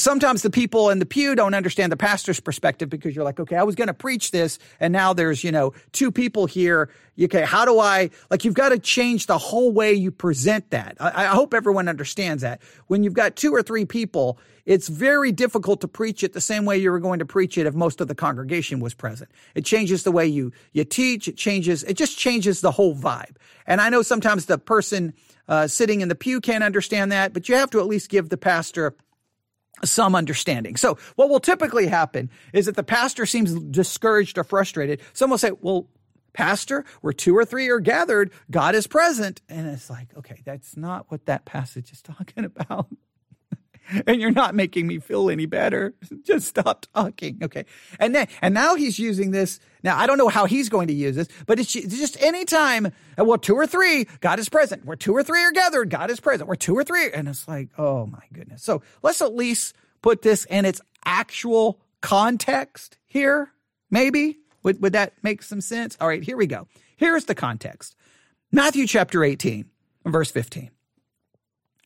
sometimes 0.00 0.42
the 0.42 0.50
people 0.50 0.90
in 0.90 0.98
the 0.98 1.06
pew 1.06 1.34
don't 1.34 1.54
understand 1.54 1.92
the 1.92 1.96
pastor's 1.96 2.40
perspective 2.40 2.88
because 2.88 3.14
you're 3.14 3.24
like, 3.24 3.40
okay, 3.40 3.56
I 3.56 3.62
was 3.62 3.74
going 3.74 3.88
to 3.88 3.94
preach 3.94 4.30
this 4.30 4.58
and 4.80 4.92
now 4.92 5.12
there's, 5.12 5.44
you 5.44 5.52
know, 5.52 5.72
two 5.92 6.10
people 6.10 6.46
here. 6.46 6.90
Okay. 7.20 7.42
How 7.42 7.64
do 7.64 7.80
I, 7.80 8.10
like, 8.30 8.44
you've 8.44 8.54
got 8.54 8.68
to 8.68 8.78
change 8.78 9.26
the 9.26 9.38
whole 9.38 9.72
way 9.72 9.92
you 9.92 10.10
present 10.10 10.70
that. 10.70 10.96
I, 11.00 11.24
I 11.24 11.26
hope 11.26 11.52
everyone 11.52 11.88
understands 11.88 12.42
that. 12.42 12.60
When 12.86 13.02
you've 13.02 13.14
got 13.14 13.34
two 13.34 13.52
or 13.52 13.62
three 13.62 13.84
people, 13.84 14.38
it's 14.66 14.88
very 14.88 15.32
difficult 15.32 15.80
to 15.80 15.88
preach 15.88 16.22
it 16.22 16.32
the 16.32 16.40
same 16.40 16.64
way 16.64 16.78
you 16.78 16.90
were 16.92 17.00
going 17.00 17.18
to 17.18 17.26
preach 17.26 17.58
it 17.58 17.66
if 17.66 17.74
most 17.74 18.00
of 18.00 18.06
the 18.08 18.14
congregation 18.14 18.80
was 18.80 18.94
present. 18.94 19.30
It 19.54 19.64
changes 19.64 20.04
the 20.04 20.12
way 20.12 20.26
you, 20.26 20.52
you 20.72 20.84
teach. 20.84 21.26
It 21.26 21.36
changes, 21.36 21.82
it 21.84 21.94
just 21.94 22.18
changes 22.18 22.60
the 22.60 22.70
whole 22.70 22.94
vibe. 22.94 23.36
And 23.66 23.80
I 23.80 23.88
know 23.88 24.02
sometimes 24.02 24.46
the 24.46 24.58
person, 24.58 25.14
uh, 25.48 25.66
sitting 25.66 26.02
in 26.02 26.08
the 26.08 26.14
pew 26.14 26.40
can't 26.40 26.62
understand 26.62 27.10
that, 27.10 27.32
but 27.32 27.48
you 27.48 27.54
have 27.54 27.70
to 27.70 27.80
at 27.80 27.86
least 27.86 28.10
give 28.10 28.28
the 28.28 28.36
pastor 28.36 28.94
some 29.84 30.14
understanding. 30.14 30.76
So 30.76 30.98
what 31.16 31.28
will 31.28 31.40
typically 31.40 31.86
happen 31.86 32.30
is 32.52 32.66
that 32.66 32.76
the 32.76 32.82
pastor 32.82 33.26
seems 33.26 33.54
discouraged 33.54 34.38
or 34.38 34.44
frustrated. 34.44 35.00
Some 35.12 35.30
will 35.30 35.38
say, 35.38 35.52
well, 35.60 35.88
pastor, 36.32 36.84
where 37.00 37.12
two 37.12 37.36
or 37.36 37.44
three 37.44 37.68
are 37.68 37.80
gathered, 37.80 38.30
God 38.50 38.74
is 38.74 38.86
present. 38.86 39.42
And 39.48 39.66
it's 39.66 39.90
like, 39.90 40.16
okay, 40.16 40.40
that's 40.44 40.76
not 40.76 41.06
what 41.08 41.26
that 41.26 41.44
passage 41.44 41.92
is 41.92 42.02
talking 42.02 42.44
about. 42.56 42.88
and 44.06 44.20
you're 44.20 44.30
not 44.30 44.54
making 44.54 44.86
me 44.86 44.98
feel 44.98 45.30
any 45.30 45.46
better. 45.46 45.94
Just 46.22 46.48
stop 46.48 46.86
talking. 46.94 47.38
Okay. 47.42 47.64
And 47.98 48.14
then, 48.14 48.28
and 48.42 48.54
now 48.54 48.74
he's 48.74 48.98
using 48.98 49.30
this. 49.30 49.60
Now, 49.82 49.96
I 49.96 50.06
don't 50.06 50.18
know 50.18 50.28
how 50.28 50.46
he's 50.46 50.68
going 50.68 50.88
to 50.88 50.94
use 50.94 51.16
this, 51.16 51.28
but 51.46 51.60
it's 51.60 51.72
just 51.72 52.20
any 52.20 52.44
time, 52.44 52.86
uh, 53.16 53.24
well, 53.24 53.38
two 53.38 53.54
or 53.54 53.66
three, 53.66 54.06
God 54.20 54.40
is 54.40 54.48
present. 54.48 54.84
Where 54.84 54.96
two 54.96 55.14
or 55.14 55.22
three 55.22 55.40
are 55.44 55.52
gathered, 55.52 55.88
God 55.88 56.10
is 56.10 56.18
present. 56.18 56.48
Where 56.48 56.56
two 56.56 56.76
or 56.76 56.82
three, 56.82 57.12
and 57.12 57.28
it's 57.28 57.46
like, 57.46 57.68
oh 57.78 58.06
my 58.06 58.24
goodness. 58.32 58.62
So 58.64 58.82
let's 59.02 59.22
at 59.22 59.36
least 59.36 59.76
put 60.02 60.22
this 60.22 60.46
in 60.46 60.64
its 60.64 60.80
actual 61.04 61.80
context 62.00 62.98
here. 63.06 63.52
Maybe 63.88 64.38
would, 64.64 64.82
would 64.82 64.94
that 64.94 65.12
make 65.22 65.42
some 65.42 65.60
sense? 65.60 65.96
All 66.00 66.08
right, 66.08 66.24
here 66.24 66.36
we 66.36 66.48
go. 66.48 66.66
Here's 66.96 67.26
the 67.26 67.36
context. 67.36 67.94
Matthew 68.50 68.86
chapter 68.88 69.22
18, 69.22 69.66
verse 70.04 70.32
15. 70.32 70.70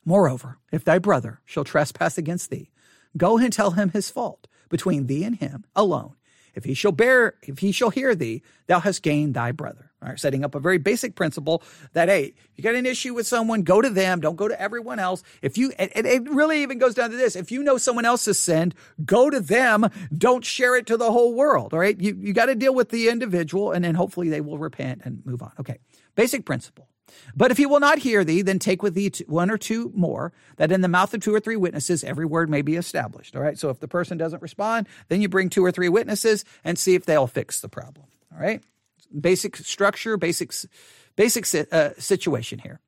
Moreover, 0.05 0.59
if 0.71 0.85
thy 0.85 0.99
brother 0.99 1.41
shall 1.45 1.65
trespass 1.65 2.19
against 2.19 2.51
thee, 2.51 2.71
go 3.17 3.38
and 3.38 3.53
tell 3.53 3.73
him 3.73 3.91
his 3.91 4.11
fault 4.11 4.49
between 4.69 5.07
thee 5.07 5.25
and 5.25 5.37
him 5.37 5.65
alone. 5.77 6.15
If 6.55 6.65
he 6.65 6.75
shall 6.75 6.93
bear, 6.93 7.35
if 7.43 7.61
he 7.61 7.73
shall 7.73 7.91
hear 7.91 8.15
thee, 8.15 8.43
thou 8.67 8.81
hast 8.81 9.03
gained 9.03 9.35
thy 9.35 9.53
brother. 9.53 9.91
All 10.03 10.09
right, 10.09 10.19
setting 10.19 10.45
up 10.45 10.55
a 10.55 10.61
very 10.61 10.79
basic 10.79 11.15
principle 11.15 11.62
that 11.93 12.09
hey, 12.09 12.35
you 12.57 12.65
got 12.65 12.75
an 12.75 12.87
issue 12.87 13.15
with 13.15 13.27
someone, 13.27 13.62
go 13.62 13.81
to 13.81 13.88
them, 13.88 14.21
don't 14.21 14.37
go 14.37 14.49
to 14.49 14.61
everyone 14.61 14.99
else. 14.99 15.23
If 15.43 15.57
you, 15.57 15.73
it, 15.79 15.93
it 15.95 16.29
really 16.29 16.62
even 16.62 16.79
goes 16.79 16.95
down 16.95 17.11
to 17.11 17.17
this: 17.17 17.37
if 17.37 17.53
you 17.53 17.62
know 17.62 17.79
someone 17.79 18.05
else 18.05 18.27
has 18.27 18.38
sinned, 18.38 18.75
go 19.05 19.31
to 19.31 19.38
them, 19.38 19.88
don't 20.17 20.45
share 20.45 20.77
it 20.77 20.87
to 20.87 20.97
the 20.97 21.12
whole 21.12 21.35
world. 21.35 21.73
All 21.73 21.79
right, 21.79 21.99
you 21.99 22.17
you 22.21 22.33
got 22.33 22.47
to 22.47 22.57
deal 22.57 22.75
with 22.75 22.88
the 22.88 23.09
individual, 23.09 23.71
and 23.71 23.85
then 23.85 23.95
hopefully 23.95 24.29
they 24.29 24.41
will 24.41 24.59
repent 24.59 25.03
and 25.05 25.25
move 25.25 25.41
on. 25.41 25.53
Okay, 25.61 25.79
basic 26.17 26.45
principle. 26.45 26.88
But 27.35 27.51
if 27.51 27.57
he 27.57 27.66
will 27.66 27.81
not 27.81 27.98
hear 27.98 28.25
thee, 28.25 28.42
then 28.42 28.59
take 28.59 28.83
with 28.83 28.94
thee 28.94 29.12
one 29.27 29.51
or 29.51 29.59
two 29.59 29.92
more, 29.94 30.33
that 30.57 30.72
in 30.72 30.81
the 30.81 30.88
mouth 30.88 31.14
of 31.14 31.20
two 31.20 31.35
or 31.35 31.40
three 31.40 31.57
witnesses 31.57 32.05
every 32.05 32.27
word 32.27 32.51
may 32.51 32.62
be 32.62 32.77
established. 32.77 33.37
All 33.37 33.42
right. 33.42 33.59
So 33.59 33.70
if 33.70 33.81
the 33.81 33.88
person 33.88 34.18
doesn't 34.18 34.42
respond, 34.42 34.87
then 35.09 35.20
you 35.20 35.29
bring 35.29 35.48
two 35.48 35.64
or 35.64 35.72
three 35.72 35.88
witnesses 35.88 36.44
and 36.64 36.79
see 36.79 36.94
if 36.94 37.05
they'll 37.05 37.27
fix 37.27 37.61
the 37.61 37.68
problem. 37.68 38.07
All 38.33 38.40
right. 38.40 38.62
Basic 39.18 39.57
structure, 39.57 40.16
basic, 40.16 40.53
basic 41.16 41.46
uh, 41.72 41.90
situation 41.98 42.59
here. 42.59 42.81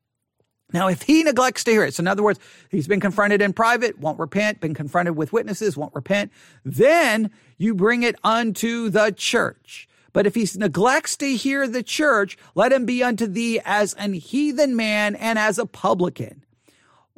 Now, 0.73 0.87
if 0.87 1.03
he 1.03 1.23
neglects 1.23 1.63
to 1.65 1.71
hear 1.71 1.83
it, 1.83 1.93
so 1.93 2.01
in 2.01 2.07
other 2.07 2.23
words, 2.23 2.39
he's 2.69 2.87
been 2.87 2.99
confronted 2.99 3.41
in 3.41 3.53
private, 3.53 3.99
won't 3.99 4.19
repent, 4.19 4.59
been 4.59 4.73
confronted 4.73 5.15
with 5.15 5.31
witnesses, 5.31 5.77
won't 5.77 5.93
repent, 5.93 6.31
then 6.63 7.29
you 7.57 7.75
bring 7.75 8.01
it 8.01 8.15
unto 8.23 8.89
the 8.89 9.13
church. 9.15 9.87
But 10.15 10.25
if 10.25 10.35
he 10.35 10.47
neglects 10.55 11.17
to 11.17 11.35
hear 11.35 11.67
the 11.67 11.83
church, 11.83 12.37
let 12.55 12.71
him 12.71 12.85
be 12.85 13.03
unto 13.03 13.27
thee 13.27 13.59
as 13.65 13.93
an 13.95 14.13
heathen 14.13 14.73
man 14.73 15.13
and 15.13 15.37
as 15.37 15.59
a 15.59 15.65
publican. 15.65 16.44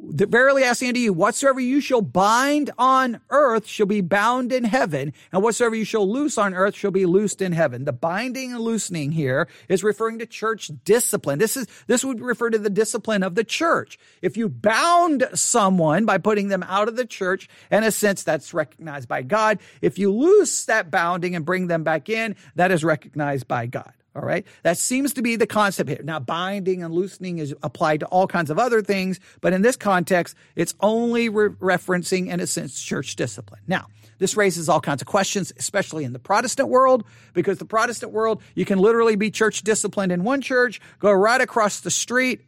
Verily 0.00 0.62
I 0.62 0.74
say 0.74 0.86
unto 0.86 1.00
you, 1.00 1.12
whatsoever 1.12 1.58
you 1.58 1.80
shall 1.80 2.02
bind 2.02 2.70
on 2.78 3.20
earth 3.30 3.66
shall 3.66 3.86
be 3.86 4.00
bound 4.00 4.52
in 4.52 4.62
heaven, 4.62 5.12
and 5.32 5.42
whatsoever 5.42 5.74
you 5.74 5.84
shall 5.84 6.08
loose 6.08 6.38
on 6.38 6.54
earth 6.54 6.76
shall 6.76 6.92
be 6.92 7.04
loosed 7.04 7.42
in 7.42 7.50
heaven. 7.50 7.84
The 7.84 7.92
binding 7.92 8.52
and 8.52 8.60
loosening 8.60 9.10
here 9.10 9.48
is 9.68 9.82
referring 9.82 10.20
to 10.20 10.26
church 10.26 10.70
discipline. 10.84 11.40
This 11.40 11.56
is, 11.56 11.66
this 11.88 12.04
would 12.04 12.20
refer 12.20 12.48
to 12.48 12.58
the 12.58 12.70
discipline 12.70 13.24
of 13.24 13.34
the 13.34 13.42
church. 13.42 13.98
If 14.22 14.36
you 14.36 14.48
bound 14.48 15.28
someone 15.34 16.04
by 16.04 16.18
putting 16.18 16.46
them 16.46 16.62
out 16.62 16.86
of 16.86 16.94
the 16.94 17.04
church, 17.04 17.48
in 17.72 17.82
a 17.82 17.90
sense, 17.90 18.22
that's 18.22 18.54
recognized 18.54 19.08
by 19.08 19.22
God. 19.22 19.58
If 19.82 19.98
you 19.98 20.12
loose 20.12 20.64
that 20.66 20.92
bounding 20.92 21.34
and 21.34 21.44
bring 21.44 21.66
them 21.66 21.82
back 21.82 22.08
in, 22.08 22.36
that 22.54 22.70
is 22.70 22.84
recognized 22.84 23.48
by 23.48 23.66
God. 23.66 23.92
All 24.18 24.24
right. 24.24 24.44
That 24.64 24.76
seems 24.78 25.14
to 25.14 25.22
be 25.22 25.36
the 25.36 25.46
concept 25.46 25.88
here. 25.88 26.00
Now, 26.02 26.18
binding 26.18 26.82
and 26.82 26.92
loosening 26.92 27.38
is 27.38 27.54
applied 27.62 28.00
to 28.00 28.06
all 28.06 28.26
kinds 28.26 28.50
of 28.50 28.58
other 28.58 28.82
things, 28.82 29.20
but 29.40 29.52
in 29.52 29.62
this 29.62 29.76
context, 29.76 30.34
it's 30.56 30.74
only 30.80 31.28
re- 31.28 31.50
referencing, 31.50 32.26
in 32.26 32.40
a 32.40 32.46
sense, 32.46 32.82
church 32.82 33.14
discipline. 33.14 33.60
Now, 33.68 33.86
this 34.18 34.36
raises 34.36 34.68
all 34.68 34.80
kinds 34.80 35.02
of 35.02 35.06
questions, 35.06 35.52
especially 35.56 36.02
in 36.02 36.12
the 36.12 36.18
Protestant 36.18 36.68
world, 36.68 37.04
because 37.32 37.58
the 37.58 37.64
Protestant 37.64 38.10
world, 38.10 38.42
you 38.56 38.64
can 38.64 38.80
literally 38.80 39.14
be 39.14 39.30
church 39.30 39.62
disciplined 39.62 40.10
in 40.10 40.24
one 40.24 40.40
church, 40.40 40.80
go 40.98 41.12
right 41.12 41.40
across 41.40 41.78
the 41.80 41.90
street, 41.90 42.40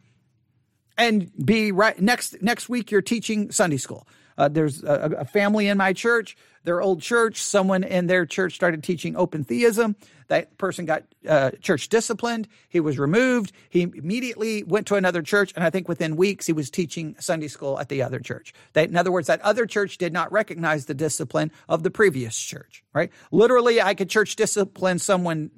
and 0.97 1.31
be 1.43 1.71
right 1.71 1.97
next 2.01 2.41
next 2.41 2.67
week 2.67 2.91
you're 2.91 3.01
teaching 3.01 3.49
Sunday 3.49 3.77
school. 3.77 4.05
Uh, 4.37 4.47
there's 4.47 4.83
a, 4.83 5.17
a, 5.19 5.25
family 5.25 5.67
in 5.67 5.77
my 5.77 5.93
church, 5.93 6.37
their 6.63 6.81
old 6.81 7.01
church. 7.01 7.41
Someone 7.41 7.83
in 7.83 8.07
their 8.07 8.25
church 8.25 8.55
started 8.55 8.83
teaching 8.83 9.15
open 9.15 9.43
theism. 9.43 9.95
That 10.27 10.57
person 10.57 10.85
got 10.85 11.03
uh, 11.27 11.51
church 11.61 11.89
disciplined. 11.89 12.47
He 12.69 12.79
was 12.79 12.97
removed. 12.97 13.51
He 13.69 13.81
immediately 13.83 14.63
went 14.63 14.87
to 14.87 14.95
another 14.95 15.21
church, 15.21 15.51
and 15.55 15.63
I 15.63 15.69
think 15.69 15.89
within 15.89 16.15
weeks 16.15 16.47
he 16.47 16.53
was 16.53 16.69
teaching 16.69 17.15
Sunday 17.19 17.47
school 17.47 17.79
at 17.79 17.89
the 17.89 18.01
other 18.01 18.19
church. 18.19 18.53
In 18.75 18.95
other 18.95 19.11
words, 19.11 19.27
that 19.27 19.41
other 19.41 19.65
church 19.65 19.97
did 19.97 20.13
not 20.13 20.31
recognize 20.31 20.85
the 20.85 20.93
discipline 20.93 21.51
of 21.67 21.83
the 21.83 21.91
previous 21.91 22.39
church. 22.39 22.83
Right? 22.93 23.11
Literally, 23.31 23.81
I 23.81 23.93
could 23.93 24.09
church 24.09 24.35
discipline 24.35 24.99
someone 24.99 25.51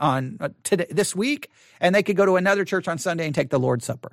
on 0.00 0.38
uh, 0.40 0.48
today 0.64 0.86
this 0.90 1.14
week, 1.14 1.50
and 1.80 1.94
they 1.94 2.02
could 2.02 2.16
go 2.16 2.26
to 2.26 2.36
another 2.36 2.64
church 2.64 2.88
on 2.88 2.98
Sunday 2.98 3.26
and 3.26 3.34
take 3.34 3.50
the 3.50 3.60
Lord's 3.60 3.84
Supper 3.84 4.12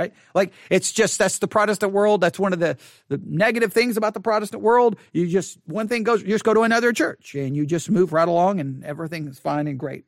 right? 0.00 0.14
Like 0.34 0.52
it's 0.70 0.92
just 0.92 1.18
that's 1.18 1.38
the 1.38 1.48
Protestant 1.48 1.92
world. 1.92 2.20
That's 2.20 2.38
one 2.38 2.52
of 2.52 2.60
the, 2.60 2.76
the 3.08 3.20
negative 3.24 3.72
things 3.72 3.96
about 3.96 4.14
the 4.14 4.20
Protestant 4.20 4.62
world. 4.62 4.96
You 5.12 5.26
just 5.26 5.58
one 5.66 5.88
thing 5.88 6.02
goes, 6.02 6.22
you 6.22 6.28
just 6.28 6.44
go 6.44 6.54
to 6.54 6.62
another 6.62 6.92
church 6.92 7.34
and 7.34 7.54
you 7.54 7.66
just 7.66 7.90
move 7.90 8.12
right 8.12 8.28
along 8.28 8.60
and 8.60 8.84
everything 8.84 9.28
is 9.28 9.38
fine 9.38 9.66
and 9.66 9.78
great. 9.78 10.04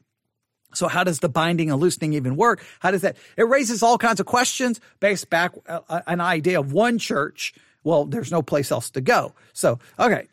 So 0.74 0.88
how 0.88 1.05
does 1.05 1.18
the 1.18 1.28
binding 1.28 1.70
and 1.70 1.78
loosening 1.78 2.14
even 2.14 2.37
work? 2.37 2.64
How 2.81 2.90
does 2.90 3.02
that? 3.02 3.16
It 3.37 3.46
raises 3.46 3.83
all 3.83 3.98
kinds 3.98 4.20
of 4.20 4.26
questions 4.26 4.81
based 5.00 5.28
back 5.28 5.52
uh, 5.68 5.81
uh 5.88 6.00
an 6.07 6.20
idea 6.20 6.59
of 6.59 6.72
one 6.72 6.98
church. 6.98 7.52
Well, 7.85 8.07
there's 8.07 8.31
no 8.31 8.42
place 8.42 8.72
else 8.72 8.88
to 8.90 9.00
go. 9.02 9.35
So 9.52 9.78
okay, 9.98 10.28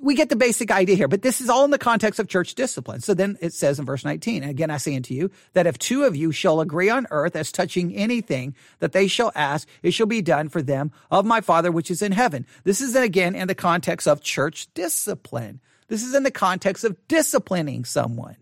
we 0.00 0.14
get 0.14 0.28
the 0.28 0.36
basic 0.36 0.70
idea 0.70 0.96
here, 0.96 1.08
but 1.08 1.22
this 1.22 1.40
is 1.40 1.48
all 1.48 1.64
in 1.64 1.70
the 1.70 1.78
context 1.78 2.20
of 2.20 2.28
church 2.28 2.54
discipline. 2.54 3.00
So 3.00 3.14
then 3.14 3.38
it 3.40 3.52
says 3.52 3.78
in 3.78 3.84
verse 3.84 4.04
19, 4.04 4.44
again, 4.44 4.70
I 4.70 4.76
say 4.76 4.94
unto 4.96 5.14
you 5.14 5.30
that 5.52 5.66
if 5.66 5.78
two 5.78 6.04
of 6.04 6.16
you 6.16 6.32
shall 6.32 6.60
agree 6.60 6.90
on 6.90 7.06
earth 7.10 7.36
as 7.36 7.52
touching 7.52 7.94
anything 7.94 8.54
that 8.78 8.92
they 8.92 9.08
shall 9.08 9.32
ask, 9.34 9.68
it 9.82 9.92
shall 9.92 10.06
be 10.06 10.22
done 10.22 10.48
for 10.48 10.62
them 10.62 10.92
of 11.10 11.24
my 11.24 11.40
Father 11.40 11.70
which 11.70 11.90
is 11.90 12.02
in 12.02 12.12
heaven. 12.12 12.46
This 12.64 12.80
is 12.80 12.94
again 12.94 13.34
in 13.34 13.48
the 13.48 13.54
context 13.54 14.06
of 14.06 14.22
church 14.22 14.72
discipline. 14.74 15.60
This 15.88 16.02
is 16.02 16.14
in 16.14 16.22
the 16.22 16.30
context 16.30 16.84
of 16.84 16.96
disciplining 17.08 17.84
someone. 17.84 18.36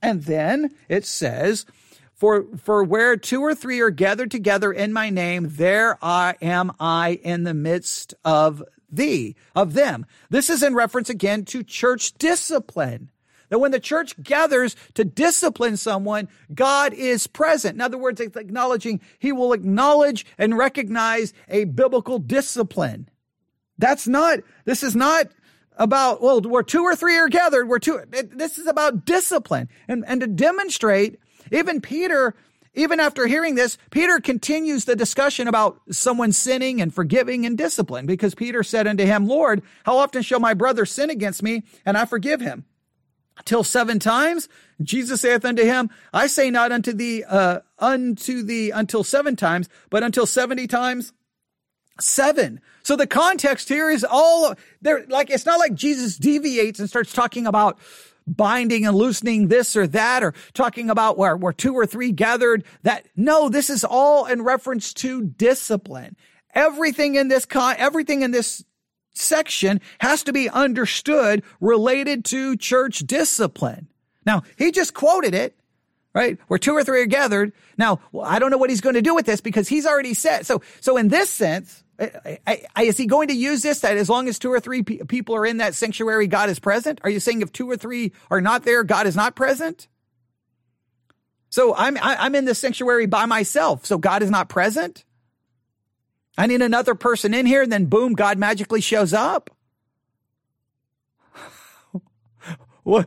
And 0.00 0.22
then 0.24 0.74
it 0.88 1.04
says, 1.04 1.66
for, 2.14 2.46
for 2.56 2.82
where 2.82 3.16
two 3.16 3.42
or 3.42 3.54
three 3.54 3.80
are 3.80 3.90
gathered 3.90 4.30
together 4.30 4.72
in 4.72 4.92
my 4.92 5.10
name, 5.10 5.46
there 5.50 5.98
I 6.02 6.34
am 6.42 6.72
I 6.80 7.20
in 7.22 7.44
the 7.44 7.54
midst 7.54 8.14
of 8.24 8.62
thee, 8.90 9.36
of 9.54 9.74
them. 9.74 10.06
This 10.30 10.50
is 10.50 10.62
in 10.62 10.74
reference 10.74 11.10
again 11.10 11.44
to 11.46 11.62
church 11.62 12.14
discipline. 12.14 13.10
That 13.48 13.60
when 13.60 13.70
the 13.70 13.80
church 13.80 14.14
gathers 14.22 14.76
to 14.94 15.04
discipline 15.04 15.78
someone, 15.78 16.28
God 16.54 16.92
is 16.92 17.26
present. 17.26 17.76
In 17.76 17.80
other 17.80 17.96
words, 17.96 18.20
it's 18.20 18.36
acknowledging 18.36 19.00
he 19.18 19.32
will 19.32 19.54
acknowledge 19.54 20.26
and 20.36 20.58
recognize 20.58 21.32
a 21.48 21.64
biblical 21.64 22.18
discipline. 22.18 23.08
That's 23.78 24.06
not, 24.06 24.40
this 24.64 24.82
is 24.82 24.94
not 24.94 25.28
about, 25.78 26.20
well, 26.20 26.42
where 26.42 26.62
two 26.62 26.82
or 26.82 26.96
three 26.96 27.16
are 27.16 27.28
gathered, 27.28 27.68
we're 27.68 27.78
two, 27.78 28.02
it, 28.12 28.36
this 28.36 28.58
is 28.58 28.66
about 28.66 29.06
discipline. 29.06 29.68
And, 29.86 30.04
and 30.06 30.20
to 30.20 30.26
demonstrate, 30.26 31.18
even 31.50 31.80
Peter 31.80 32.34
even 32.74 33.00
after 33.00 33.26
hearing 33.26 33.54
this, 33.54 33.78
Peter 33.90 34.20
continues 34.20 34.84
the 34.84 34.96
discussion 34.96 35.48
about 35.48 35.80
someone 35.90 36.32
sinning 36.32 36.80
and 36.80 36.94
forgiving 36.94 37.44
and 37.46 37.56
discipline 37.56 38.06
because 38.06 38.34
Peter 38.34 38.62
said 38.62 38.86
unto 38.86 39.04
him, 39.04 39.26
Lord, 39.26 39.62
how 39.84 39.98
often 39.98 40.22
shall 40.22 40.40
my 40.40 40.54
brother 40.54 40.86
sin 40.86 41.10
against 41.10 41.42
me 41.42 41.64
and 41.84 41.96
I 41.96 42.04
forgive 42.04 42.40
him? 42.40 42.64
Till 43.44 43.64
seven 43.64 43.98
times? 43.98 44.48
Jesus 44.82 45.20
saith 45.20 45.44
unto 45.44 45.64
him, 45.64 45.90
I 46.12 46.26
say 46.26 46.50
not 46.50 46.72
unto 46.72 46.92
thee, 46.92 47.24
uh, 47.24 47.60
unto 47.78 48.42
thee 48.42 48.70
until 48.70 49.04
seven 49.04 49.36
times, 49.36 49.68
but 49.90 50.02
until 50.02 50.26
70 50.26 50.66
times 50.66 51.12
seven. 52.00 52.60
So 52.82 52.96
the 52.96 53.06
context 53.06 53.68
here 53.68 53.90
is 53.90 54.04
all 54.08 54.54
there. 54.80 55.04
Like, 55.08 55.30
it's 55.30 55.46
not 55.46 55.58
like 55.58 55.74
Jesus 55.74 56.16
deviates 56.16 56.80
and 56.80 56.88
starts 56.88 57.12
talking 57.12 57.46
about 57.46 57.78
binding 58.36 58.86
and 58.86 58.96
loosening 58.96 59.48
this 59.48 59.76
or 59.76 59.86
that 59.88 60.22
or 60.22 60.34
talking 60.54 60.90
about 60.90 61.18
where, 61.18 61.36
where 61.36 61.52
two 61.52 61.74
or 61.74 61.86
three 61.86 62.12
gathered 62.12 62.64
that. 62.82 63.06
No, 63.16 63.48
this 63.48 63.70
is 63.70 63.84
all 63.84 64.26
in 64.26 64.42
reference 64.42 64.92
to 64.94 65.24
discipline. 65.24 66.16
Everything 66.54 67.14
in 67.14 67.28
this 67.28 67.44
con, 67.44 67.76
everything 67.78 68.22
in 68.22 68.30
this 68.30 68.64
section 69.14 69.80
has 70.00 70.22
to 70.24 70.32
be 70.32 70.48
understood 70.48 71.42
related 71.60 72.24
to 72.26 72.56
church 72.56 73.00
discipline. 73.00 73.88
Now, 74.24 74.42
he 74.56 74.70
just 74.70 74.94
quoted 74.94 75.34
it, 75.34 75.56
right? 76.14 76.38
Where 76.48 76.58
two 76.58 76.72
or 76.72 76.84
three 76.84 77.02
are 77.02 77.06
gathered. 77.06 77.52
Now, 77.76 78.00
I 78.22 78.38
don't 78.38 78.50
know 78.50 78.58
what 78.58 78.70
he's 78.70 78.80
going 78.80 78.94
to 78.94 79.02
do 79.02 79.14
with 79.14 79.26
this 79.26 79.40
because 79.40 79.68
he's 79.68 79.86
already 79.86 80.14
said. 80.14 80.46
So, 80.46 80.62
so 80.80 80.96
in 80.96 81.08
this 81.08 81.30
sense, 81.30 81.82
I, 82.00 82.62
I, 82.76 82.82
is 82.84 82.96
he 82.96 83.06
going 83.06 83.28
to 83.28 83.34
use 83.34 83.62
this 83.62 83.80
that 83.80 83.96
as 83.96 84.08
long 84.08 84.28
as 84.28 84.38
two 84.38 84.52
or 84.52 84.60
three 84.60 84.82
pe- 84.82 84.98
people 84.98 85.34
are 85.34 85.44
in 85.44 85.56
that 85.56 85.74
sanctuary, 85.74 86.28
God 86.28 86.48
is 86.48 86.60
present? 86.60 87.00
Are 87.02 87.10
you 87.10 87.18
saying 87.18 87.42
if 87.42 87.52
two 87.52 87.68
or 87.68 87.76
three 87.76 88.12
are 88.30 88.40
not 88.40 88.62
there, 88.62 88.84
God 88.84 89.06
is 89.06 89.16
not 89.16 89.34
present? 89.34 89.88
So 91.50 91.74
I'm 91.74 91.96
I, 91.96 92.12
am 92.12 92.18
i 92.20 92.26
am 92.26 92.34
in 92.36 92.44
the 92.44 92.54
sanctuary 92.54 93.06
by 93.06 93.26
myself, 93.26 93.84
so 93.84 93.98
God 93.98 94.22
is 94.22 94.30
not 94.30 94.48
present. 94.48 95.04
I 96.36 96.46
need 96.46 96.62
another 96.62 96.94
person 96.94 97.34
in 97.34 97.46
here, 97.46 97.62
and 97.62 97.72
then 97.72 97.86
boom, 97.86 98.12
God 98.12 98.38
magically 98.38 98.80
shows 98.80 99.12
up. 99.12 99.50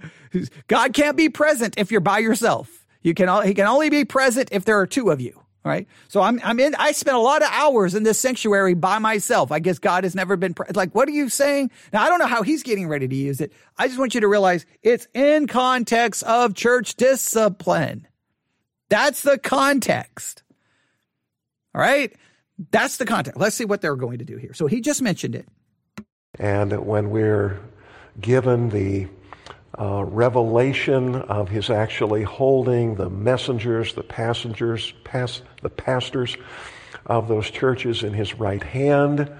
God 0.67 0.93
can't 0.93 1.15
be 1.15 1.29
present 1.29 1.75
if 1.77 1.91
you're 1.91 2.01
by 2.01 2.19
yourself. 2.19 2.85
You 3.01 3.13
can 3.13 3.45
he 3.45 3.53
can 3.53 3.67
only 3.67 3.89
be 3.89 4.03
present 4.03 4.49
if 4.51 4.65
there 4.65 4.79
are 4.79 4.87
two 4.87 5.11
of 5.11 5.21
you. 5.21 5.41
Right. 5.63 5.87
So 6.07 6.21
I'm, 6.21 6.41
I'm 6.43 6.59
in, 6.59 6.73
I 6.73 6.91
spent 6.91 7.15
a 7.15 7.19
lot 7.19 7.43
of 7.43 7.49
hours 7.51 7.93
in 7.93 8.01
this 8.01 8.19
sanctuary 8.19 8.73
by 8.73 8.97
myself. 8.97 9.51
I 9.51 9.59
guess 9.59 9.77
God 9.77 10.03
has 10.05 10.15
never 10.15 10.35
been, 10.35 10.55
like, 10.73 10.95
what 10.95 11.07
are 11.07 11.11
you 11.11 11.29
saying? 11.29 11.69
Now, 11.93 12.01
I 12.01 12.09
don't 12.09 12.17
know 12.17 12.25
how 12.25 12.41
he's 12.41 12.63
getting 12.63 12.87
ready 12.87 13.07
to 13.07 13.15
use 13.15 13.39
it. 13.39 13.53
I 13.77 13.87
just 13.87 13.99
want 13.99 14.15
you 14.15 14.21
to 14.21 14.27
realize 14.27 14.65
it's 14.81 15.07
in 15.13 15.45
context 15.45 16.23
of 16.23 16.55
church 16.55 16.95
discipline. 16.95 18.07
That's 18.89 19.21
the 19.21 19.37
context. 19.37 20.41
All 21.75 21.81
right. 21.81 22.11
That's 22.71 22.97
the 22.97 23.05
context. 23.05 23.39
Let's 23.39 23.55
see 23.55 23.65
what 23.65 23.81
they're 23.81 23.95
going 23.95 24.17
to 24.17 24.25
do 24.25 24.37
here. 24.37 24.55
So 24.55 24.65
he 24.65 24.81
just 24.81 25.03
mentioned 25.03 25.35
it. 25.35 25.47
And 26.39 26.87
when 26.87 27.11
we're 27.11 27.59
given 28.19 28.69
the 28.69 29.07
uh, 29.79 30.03
revelation 30.03 31.15
of 31.15 31.49
his 31.49 31.69
actually 31.69 32.23
holding 32.23 32.95
the 32.95 33.09
messengers, 33.09 33.93
the 33.93 34.03
passengers, 34.03 34.93
pas- 35.03 35.41
the 35.61 35.69
pastors 35.69 36.35
of 37.05 37.27
those 37.27 37.49
churches 37.49 38.03
in 38.03 38.13
his 38.13 38.33
right 38.35 38.63
hand 38.63 39.31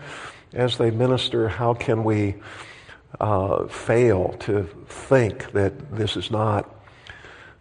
as 0.53 0.77
they 0.77 0.89
minister. 0.89 1.49
How 1.49 1.73
can 1.73 2.03
we 2.03 2.35
uh, 3.19 3.67
fail 3.67 4.35
to 4.39 4.63
think 4.87 5.51
that 5.51 5.95
this 5.95 6.15
is 6.15 6.31
not 6.31 6.73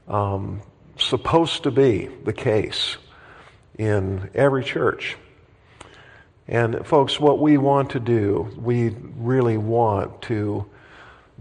um, 0.07 0.63
supposed 0.97 1.65
to 1.65 1.71
be 1.71 2.07
the 2.25 2.33
case 2.33 2.97
in 3.79 4.31
every 4.35 4.63
church? 4.63 5.17
And 6.47 6.87
folks, 6.87 7.19
what 7.19 7.41
we 7.41 7.59
want 7.59 7.91
to 7.91 8.01
do, 8.01 8.53
we 8.57 8.89
really 8.89 9.57
want 9.57 10.23
to 10.23 10.70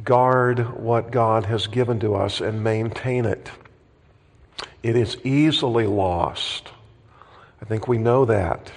guard 0.03 0.79
what 0.79 1.12
God 1.12 1.45
has 1.45 1.67
given 1.67 1.99
to 1.99 2.15
us 2.15 2.41
and 2.41 2.63
maintain 2.63 3.25
it. 3.25 3.51
It 4.81 4.95
is 4.95 5.17
easily 5.23 5.88
lost. 5.88 6.69
I 7.62 7.65
think 7.65 7.88
we 7.88 7.97
know 7.97 8.25
that. 8.25 8.71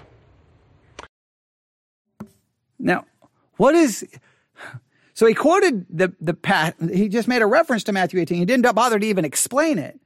Now, 2.79 3.05
what 3.57 3.75
is 3.75 4.05
So 5.15 5.27
he 5.27 5.35
quoted 5.35 5.87
the, 5.91 6.13
the, 6.21 6.35
path, 6.35 6.75
he 6.93 7.09
just 7.09 7.29
made 7.29 7.43
a 7.43 7.47
reference 7.47 7.85
to 7.85 7.93
Matthew 7.93 8.21
18. 8.21 8.39
He 8.39 8.45
didn't 8.45 8.75
bother 8.75 8.99
to 8.99 9.07
even 9.07 9.25
explain 9.25 9.79
it. 9.79 10.01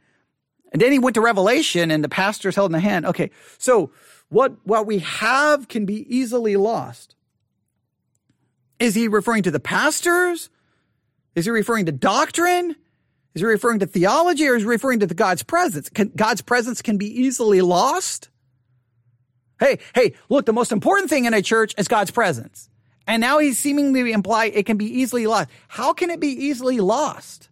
And 0.72 0.82
then 0.82 0.92
he 0.92 0.98
went 0.98 1.14
to 1.14 1.20
Revelation 1.20 1.90
and 1.90 2.02
the 2.02 2.08
pastor's 2.08 2.56
held 2.56 2.70
in 2.70 2.72
the 2.72 2.80
hand. 2.80 3.06
Okay. 3.06 3.30
So 3.56 3.92
what, 4.28 4.56
what 4.64 4.86
we 4.86 4.98
have 4.98 5.68
can 5.68 5.86
be 5.86 6.04
easily 6.14 6.56
lost. 6.56 7.14
Is 8.78 8.94
he 8.94 9.08
referring 9.08 9.44
to 9.44 9.50
the 9.50 9.60
pastors? 9.60 10.50
Is 11.36 11.44
he 11.44 11.50
referring 11.50 11.86
to 11.86 11.92
doctrine? 11.92 12.74
Is 13.34 13.42
he 13.42 13.44
referring 13.44 13.80
to 13.80 13.86
theology 13.86 14.48
or 14.48 14.56
is 14.56 14.62
he 14.62 14.66
referring 14.66 15.00
to 15.00 15.06
the 15.06 15.14
God's 15.14 15.42
presence? 15.42 15.90
Can, 15.90 16.10
God's 16.16 16.40
presence 16.40 16.80
can 16.80 16.96
be 16.96 17.06
easily 17.06 17.60
lost. 17.60 18.30
Hey, 19.60 19.78
hey, 19.94 20.14
look, 20.30 20.46
the 20.46 20.54
most 20.54 20.72
important 20.72 21.10
thing 21.10 21.26
in 21.26 21.34
a 21.34 21.42
church 21.42 21.74
is 21.76 21.86
God's 21.86 22.10
presence. 22.10 22.70
And 23.06 23.20
now 23.20 23.38
he's 23.38 23.58
seemingly 23.58 24.10
imply 24.10 24.46
it 24.46 24.64
can 24.64 24.78
be 24.78 24.86
easily 24.86 25.26
lost. 25.26 25.50
How 25.68 25.92
can 25.92 26.10
it 26.10 26.18
be 26.18 26.28
easily 26.28 26.80
lost? 26.80 27.50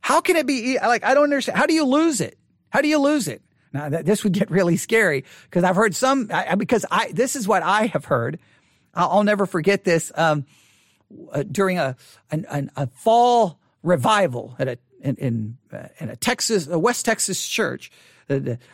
How 0.00 0.20
can 0.20 0.36
it 0.36 0.46
be 0.46 0.78
like 0.78 1.04
I 1.04 1.14
don't 1.14 1.24
understand. 1.24 1.56
How 1.58 1.66
do 1.66 1.74
you 1.74 1.84
lose 1.84 2.20
it? 2.20 2.36
How 2.70 2.80
do 2.80 2.88
you 2.88 2.98
lose 2.98 3.28
it? 3.28 3.42
Now 3.72 3.88
this 3.88 4.24
would 4.24 4.32
get 4.32 4.50
really 4.50 4.76
scary 4.76 5.24
because 5.44 5.64
I've 5.64 5.76
heard 5.76 5.94
some 5.94 6.30
I, 6.32 6.54
because 6.54 6.84
I 6.90 7.12
this 7.12 7.36
is 7.36 7.46
what 7.46 7.62
I 7.62 7.86
have 7.86 8.06
heard. 8.06 8.38
I'll, 8.94 9.10
I'll 9.10 9.24
never 9.24 9.46
forget 9.46 9.84
this 9.84 10.10
um, 10.14 10.46
uh, 11.32 11.42
during 11.50 11.78
a 11.78 11.96
an, 12.30 12.70
a 12.76 12.86
fall 12.88 13.58
revival 13.82 14.56
at 14.58 14.68
a 14.68 14.78
in 15.00 15.16
in, 15.16 15.58
uh, 15.72 15.88
in 16.00 16.08
a 16.08 16.16
Texas 16.16 16.66
a 16.66 16.78
West 16.78 17.04
Texas 17.04 17.46
church. 17.46 17.90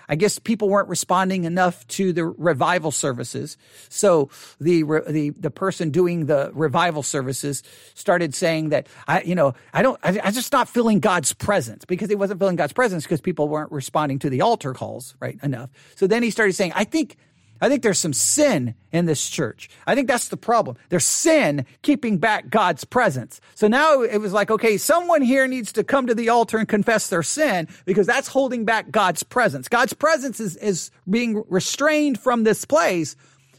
I 0.09 0.14
guess 0.14 0.38
people 0.38 0.69
weren't 0.69 0.88
responding 0.88 1.45
enough 1.45 1.87
to 1.88 2.12
the 2.12 2.25
revival 2.25 2.93
services. 2.93 3.57
So 3.88 4.31
the, 4.61 4.85
the, 5.09 5.31
the 5.31 5.51
person 5.51 5.90
doing 5.90 6.27
the 6.27 6.53
revival 6.55 7.03
services 7.03 7.62
started 7.95 8.35
saying 8.35 8.69
that 8.69 8.87
I, 9.09 9.23
you 9.23 9.35
know, 9.35 9.55
I 9.73 9.83
don't, 9.83 9.99
I 10.05 10.31
just 10.31 10.53
not 10.53 10.69
feeling 10.69 11.01
God's 11.01 11.33
presence 11.33 11.85
because 11.85 12.09
he 12.09 12.14
wasn't 12.14 12.38
feeling 12.38 12.57
God's 12.57 12.73
presence 12.73 13.03
because 13.05 13.21
people 13.21 13.49
weren't 13.49 13.73
responding 13.73 14.21
to 14.21 14.31
the 14.31 14.40
altar 14.40 14.73
calls, 14.73 15.16
right? 15.19 15.38
Enough. 15.43 15.71
So 15.97 16.07
then 16.07 16.23
he 16.23 16.31
started 16.31 16.53
saying, 16.53 16.73
I 16.77 16.85
think 16.85 17.16
I 17.61 17.68
think 17.68 17.83
there's 17.83 17.99
some 17.99 18.14
sin 18.14 18.75
in 18.90 19.05
this 19.05 19.29
church. 19.29 19.68
I 19.87 19.94
think 19.94 20.09
that's 20.09 20.29
the 20.29 20.37
problem. 20.37 20.77
There's 20.88 21.05
sin 21.05 21.66
keeping 21.83 22.18
back 22.18 22.49
God's 22.49 22.85
presence. 22.85 23.40
So 23.55 23.68
now 23.68 24.03
it 24.03 24.18
was 24.18 24.33
like, 24.33 24.51
okay, 24.51 24.79
someone 24.79 25.20
here 25.20 25.46
needs 25.46 25.73
to 25.73 25.85
come 25.85 26.07
to 26.07 26.14
the 26.14 26.31
altar 26.31 26.59
and 26.59 26.68
confess 26.68 27.09
their 27.09 27.23
sin 27.23 27.68
because 27.85 28.07
that's 28.07 28.29
holding 28.29 28.64
back 28.64 28.90
God's 28.90 29.23
presence. 29.23 29.68
God's 29.68 29.92
presence 29.92 30.40
is, 30.40 30.57
is 30.57 30.90
being 31.09 31.44
restrained 31.49 32.18
from 32.18 32.44
this 32.44 32.64
place 32.64 33.14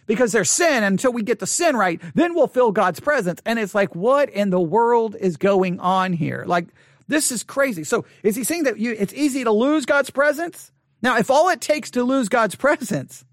because 0.08 0.32
there's 0.32 0.50
sin. 0.50 0.84
Until 0.84 1.14
we 1.14 1.22
get 1.22 1.40
the 1.40 1.48
sin 1.48 1.76
right, 1.76 2.02
then 2.16 2.34
we'll 2.34 2.48
feel 2.48 2.72
God's 2.72 3.00
presence. 3.00 3.40
And 3.46 3.60
it's 3.60 3.76
like, 3.76 3.96
what 3.96 4.30
in 4.30 4.50
the 4.50 4.60
world 4.60 5.16
is 5.20 5.38
going 5.38 5.80
on 5.80 6.14
here? 6.14 6.44
Like, 6.48 6.68
this 7.08 7.32
is 7.32 7.44
crazy. 7.44 7.84
So 7.84 8.06
is 8.24 8.36
he 8.36 8.44
saying 8.44 8.64
that 8.64 8.80
you, 8.80 8.96
it's 8.98 9.14
easy 9.14 9.44
to 9.44 9.52
lose 9.52 9.86
God's 9.86 10.10
presence? 10.10 10.72
Now, 11.04 11.18
if 11.18 11.30
all 11.30 11.50
it 11.50 11.62
takes 11.62 11.92
to 11.92 12.04
lose 12.04 12.30
God's 12.30 12.56
presence 12.68 13.26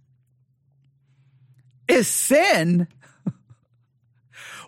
is 1.88 2.06
sin, 2.06 2.86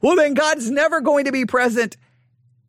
well, 0.03 0.17
then 0.17 0.35
God's 0.35 0.71
never 0.71 1.01
going 1.01 1.27
to 1.27 1.33
be 1.33 1.45
present 1.45 1.97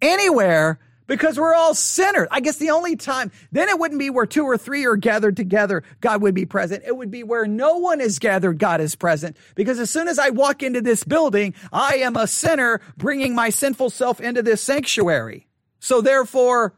anywhere 0.02 0.80
because 1.08 1.38
we're 1.38 1.54
all 1.54 1.74
sinners. 1.74 2.28
I 2.32 2.40
guess 2.40 2.58
the 2.58 2.70
only 2.70 2.96
time, 2.96 3.32
then 3.52 3.70
it 3.70 3.80
wouldn't 3.80 4.00
be 4.00 4.10
where 4.10 4.26
two 4.26 4.46
or 4.46 4.58
three 4.58 4.86
are 4.86 4.96
gathered 4.96 5.36
together, 5.36 5.84
God 6.00 6.22
would 6.22 6.34
be 6.34 6.46
present. 6.46 6.84
It 6.86 6.96
would 6.96 7.12
be 7.12 7.24
where 7.24 7.46
no 7.46 7.78
one 7.78 8.00
is 8.00 8.20
gathered, 8.20 8.60
God 8.60 8.82
is 8.82 8.96
present. 8.96 9.36
Because 9.56 9.80
as 9.80 9.90
soon 9.90 10.08
as 10.08 10.20
I 10.20 10.30
walk 10.30 10.64
into 10.64 10.82
this 10.82 11.04
building, 11.04 11.54
I 11.72 11.96
am 11.96 12.16
a 12.16 12.28
sinner 12.28 12.82
bringing 12.98 13.36
my 13.36 13.50
sinful 13.50 13.90
self 13.90 14.22
into 14.22 14.42
this 14.42 14.62
sanctuary. 14.62 15.48
So 15.80 16.02
therefore, 16.02 16.76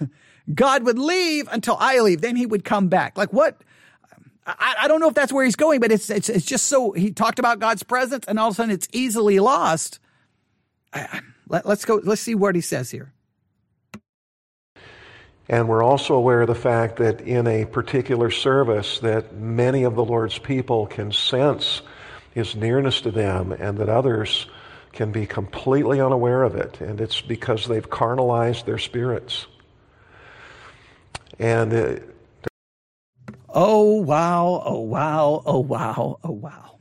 God 0.54 0.84
would 0.84 0.98
leave 0.98 1.48
until 1.50 1.76
I 1.78 2.00
leave. 2.00 2.20
Then 2.20 2.36
he 2.36 2.46
would 2.46 2.64
come 2.64 2.88
back. 2.88 3.18
Like 3.18 3.32
what? 3.32 3.60
I, 4.46 4.74
I 4.82 4.88
don't 4.88 5.00
know 5.00 5.08
if 5.08 5.14
that's 5.14 5.32
where 5.32 5.44
he's 5.44 5.56
going, 5.56 5.80
but 5.80 5.90
it's, 5.90 6.10
it's, 6.10 6.28
it's 6.28 6.44
just 6.44 6.66
so 6.66 6.92
he 6.92 7.12
talked 7.12 7.38
about 7.38 7.58
God's 7.60 7.82
presence 7.82 8.26
and 8.28 8.38
all 8.38 8.48
of 8.48 8.54
a 8.54 8.56
sudden 8.56 8.74
it's 8.74 8.88
easily 8.92 9.40
lost. 9.40 9.98
I, 10.92 11.20
let, 11.48 11.66
let's 11.66 11.84
go, 11.84 12.00
let's 12.02 12.20
see 12.20 12.34
what 12.34 12.54
he 12.54 12.60
says 12.60 12.90
here. 12.90 13.12
And 15.48 15.68
we're 15.68 15.82
also 15.82 16.14
aware 16.14 16.42
of 16.42 16.48
the 16.48 16.54
fact 16.54 16.96
that 16.96 17.20
in 17.20 17.46
a 17.46 17.66
particular 17.66 18.30
service 18.30 18.98
that 19.00 19.34
many 19.34 19.82
of 19.82 19.94
the 19.94 20.04
Lord's 20.04 20.38
people 20.38 20.86
can 20.86 21.12
sense 21.12 21.82
his 22.32 22.56
nearness 22.56 23.02
to 23.02 23.10
them 23.10 23.52
and 23.52 23.78
that 23.78 23.88
others 23.88 24.46
can 24.92 25.12
be 25.12 25.26
completely 25.26 26.00
unaware 26.00 26.42
of 26.42 26.54
it. 26.54 26.80
And 26.80 27.00
it's 27.00 27.20
because 27.20 27.66
they've 27.66 27.88
carnalized 27.88 28.64
their 28.64 28.78
spirits. 28.78 29.46
And 31.38 31.72
uh, 31.72 31.96
Oh, 33.54 34.02
wow. 34.02 34.62
Oh, 34.66 34.80
wow. 34.80 35.42
Oh, 35.46 35.60
wow. 35.60 36.18
Oh, 36.24 36.32
wow. 36.32 36.78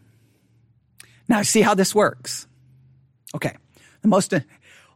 Now, 1.30 1.44
see 1.44 1.62
how 1.62 1.76
this 1.76 1.94
works. 1.94 2.48
Okay. 3.36 3.56
The 4.02 4.08
most, 4.08 4.34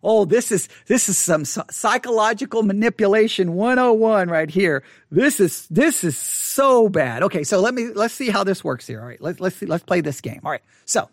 oh, 0.04 0.26
this 0.26 0.52
is, 0.52 0.68
this 0.88 1.08
is 1.08 1.20
some 1.20 1.46
psychological 1.46 2.64
manipulation 2.64 3.54
101 3.54 4.28
right 4.28 4.50
here. 4.50 4.84
This 5.12 5.40
is, 5.40 5.68
this 5.68 6.04
is 6.04 6.18
so 6.18 6.90
bad. 6.90 7.22
Okay. 7.24 7.44
So 7.44 7.62
let 7.62 7.76
me, 7.76 7.90
let's 7.94 8.16
see 8.16 8.30
how 8.30 8.44
this 8.44 8.64
works 8.64 8.88
here. 8.88 9.00
All 9.00 9.08
right. 9.08 9.22
Let's, 9.22 9.40
let's 9.40 9.56
see, 9.56 9.68
let's 9.68 9.84
play 9.84 10.02
this 10.02 10.20
game. 10.20 10.42
All 10.44 10.52
right. 10.52 10.64
So 10.86 11.10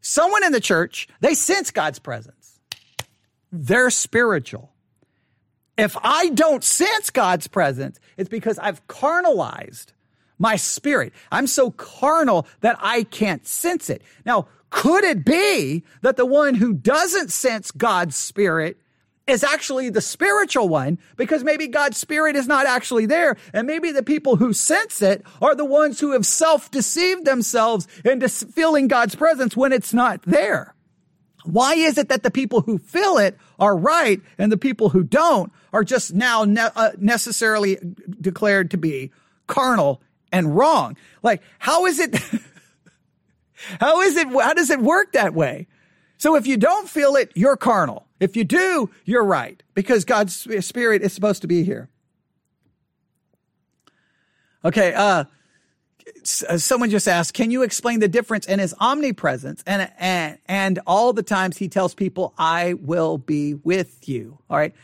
someone 0.00 0.44
in 0.44 0.50
the 0.50 0.60
church, 0.60 1.08
they 1.20 1.34
sense 1.34 1.70
God's 1.70 2.00
presence. 2.00 2.58
They're 3.52 3.90
spiritual. 3.90 4.72
If 5.76 5.96
I 6.02 6.30
don't 6.30 6.64
sense 6.64 7.10
God's 7.10 7.46
presence, 7.46 8.00
it's 8.16 8.30
because 8.30 8.58
I've 8.58 8.86
carnalized 8.86 9.92
my 10.38 10.56
spirit. 10.56 11.12
I'm 11.30 11.46
so 11.46 11.70
carnal 11.70 12.46
that 12.60 12.78
I 12.80 13.04
can't 13.04 13.46
sense 13.46 13.90
it. 13.90 14.02
Now, 14.24 14.48
could 14.70 15.04
it 15.04 15.24
be 15.24 15.84
that 16.02 16.16
the 16.16 16.26
one 16.26 16.54
who 16.54 16.72
doesn't 16.72 17.30
sense 17.30 17.70
God's 17.70 18.16
spirit 18.16 18.78
is 19.26 19.42
actually 19.42 19.90
the 19.90 20.00
spiritual 20.00 20.68
one 20.68 20.98
because 21.16 21.42
maybe 21.42 21.66
God's 21.66 21.96
spirit 21.96 22.36
is 22.36 22.46
not 22.46 22.66
actually 22.66 23.06
there. 23.06 23.36
And 23.52 23.66
maybe 23.66 23.90
the 23.90 24.02
people 24.02 24.36
who 24.36 24.52
sense 24.52 25.02
it 25.02 25.24
are 25.42 25.54
the 25.54 25.64
ones 25.64 25.98
who 25.98 26.12
have 26.12 26.24
self 26.24 26.70
deceived 26.70 27.24
themselves 27.24 27.88
into 28.04 28.28
feeling 28.28 28.88
God's 28.88 29.14
presence 29.14 29.56
when 29.56 29.72
it's 29.72 29.92
not 29.92 30.22
there. 30.22 30.74
Why 31.44 31.74
is 31.74 31.96
it 31.98 32.08
that 32.08 32.22
the 32.22 32.30
people 32.30 32.60
who 32.60 32.78
feel 32.78 33.18
it 33.18 33.36
are 33.58 33.76
right 33.76 34.20
and 34.38 34.50
the 34.50 34.56
people 34.56 34.90
who 34.90 35.04
don't 35.04 35.52
are 35.76 35.84
just 35.84 36.14
now 36.14 36.44
ne- 36.44 36.70
uh, 36.74 36.92
necessarily 36.96 37.76
declared 38.18 38.70
to 38.70 38.78
be 38.78 39.12
carnal 39.46 40.00
and 40.32 40.56
wrong? 40.56 40.96
Like, 41.22 41.42
how 41.58 41.84
is 41.84 41.98
it? 41.98 42.16
how 43.78 44.00
is 44.00 44.16
it? 44.16 44.26
How 44.28 44.54
does 44.54 44.70
it 44.70 44.80
work 44.80 45.12
that 45.12 45.34
way? 45.34 45.66
So 46.16 46.34
if 46.34 46.46
you 46.46 46.56
don't 46.56 46.88
feel 46.88 47.14
it, 47.14 47.30
you're 47.34 47.58
carnal. 47.58 48.06
If 48.20 48.36
you 48.36 48.44
do, 48.44 48.88
you're 49.04 49.22
right 49.22 49.62
because 49.74 50.06
God's 50.06 50.48
spirit 50.64 51.02
is 51.02 51.12
supposed 51.12 51.42
to 51.42 51.46
be 51.46 51.62
here. 51.62 51.90
Okay. 54.64 54.94
Uh, 54.94 55.24
uh, 56.48 56.56
someone 56.56 56.88
just 56.88 57.06
asked, 57.06 57.34
can 57.34 57.50
you 57.50 57.62
explain 57.62 58.00
the 58.00 58.08
difference 58.08 58.46
in 58.46 58.60
his 58.60 58.74
omnipresence 58.80 59.62
and, 59.66 59.90
and, 59.98 60.38
and 60.46 60.78
all 60.86 61.12
the 61.12 61.22
times 61.22 61.58
he 61.58 61.68
tells 61.68 61.94
people, 61.94 62.32
I 62.38 62.72
will 62.72 63.18
be 63.18 63.52
with 63.52 64.08
you. 64.08 64.38
All 64.48 64.56
right. 64.56 64.74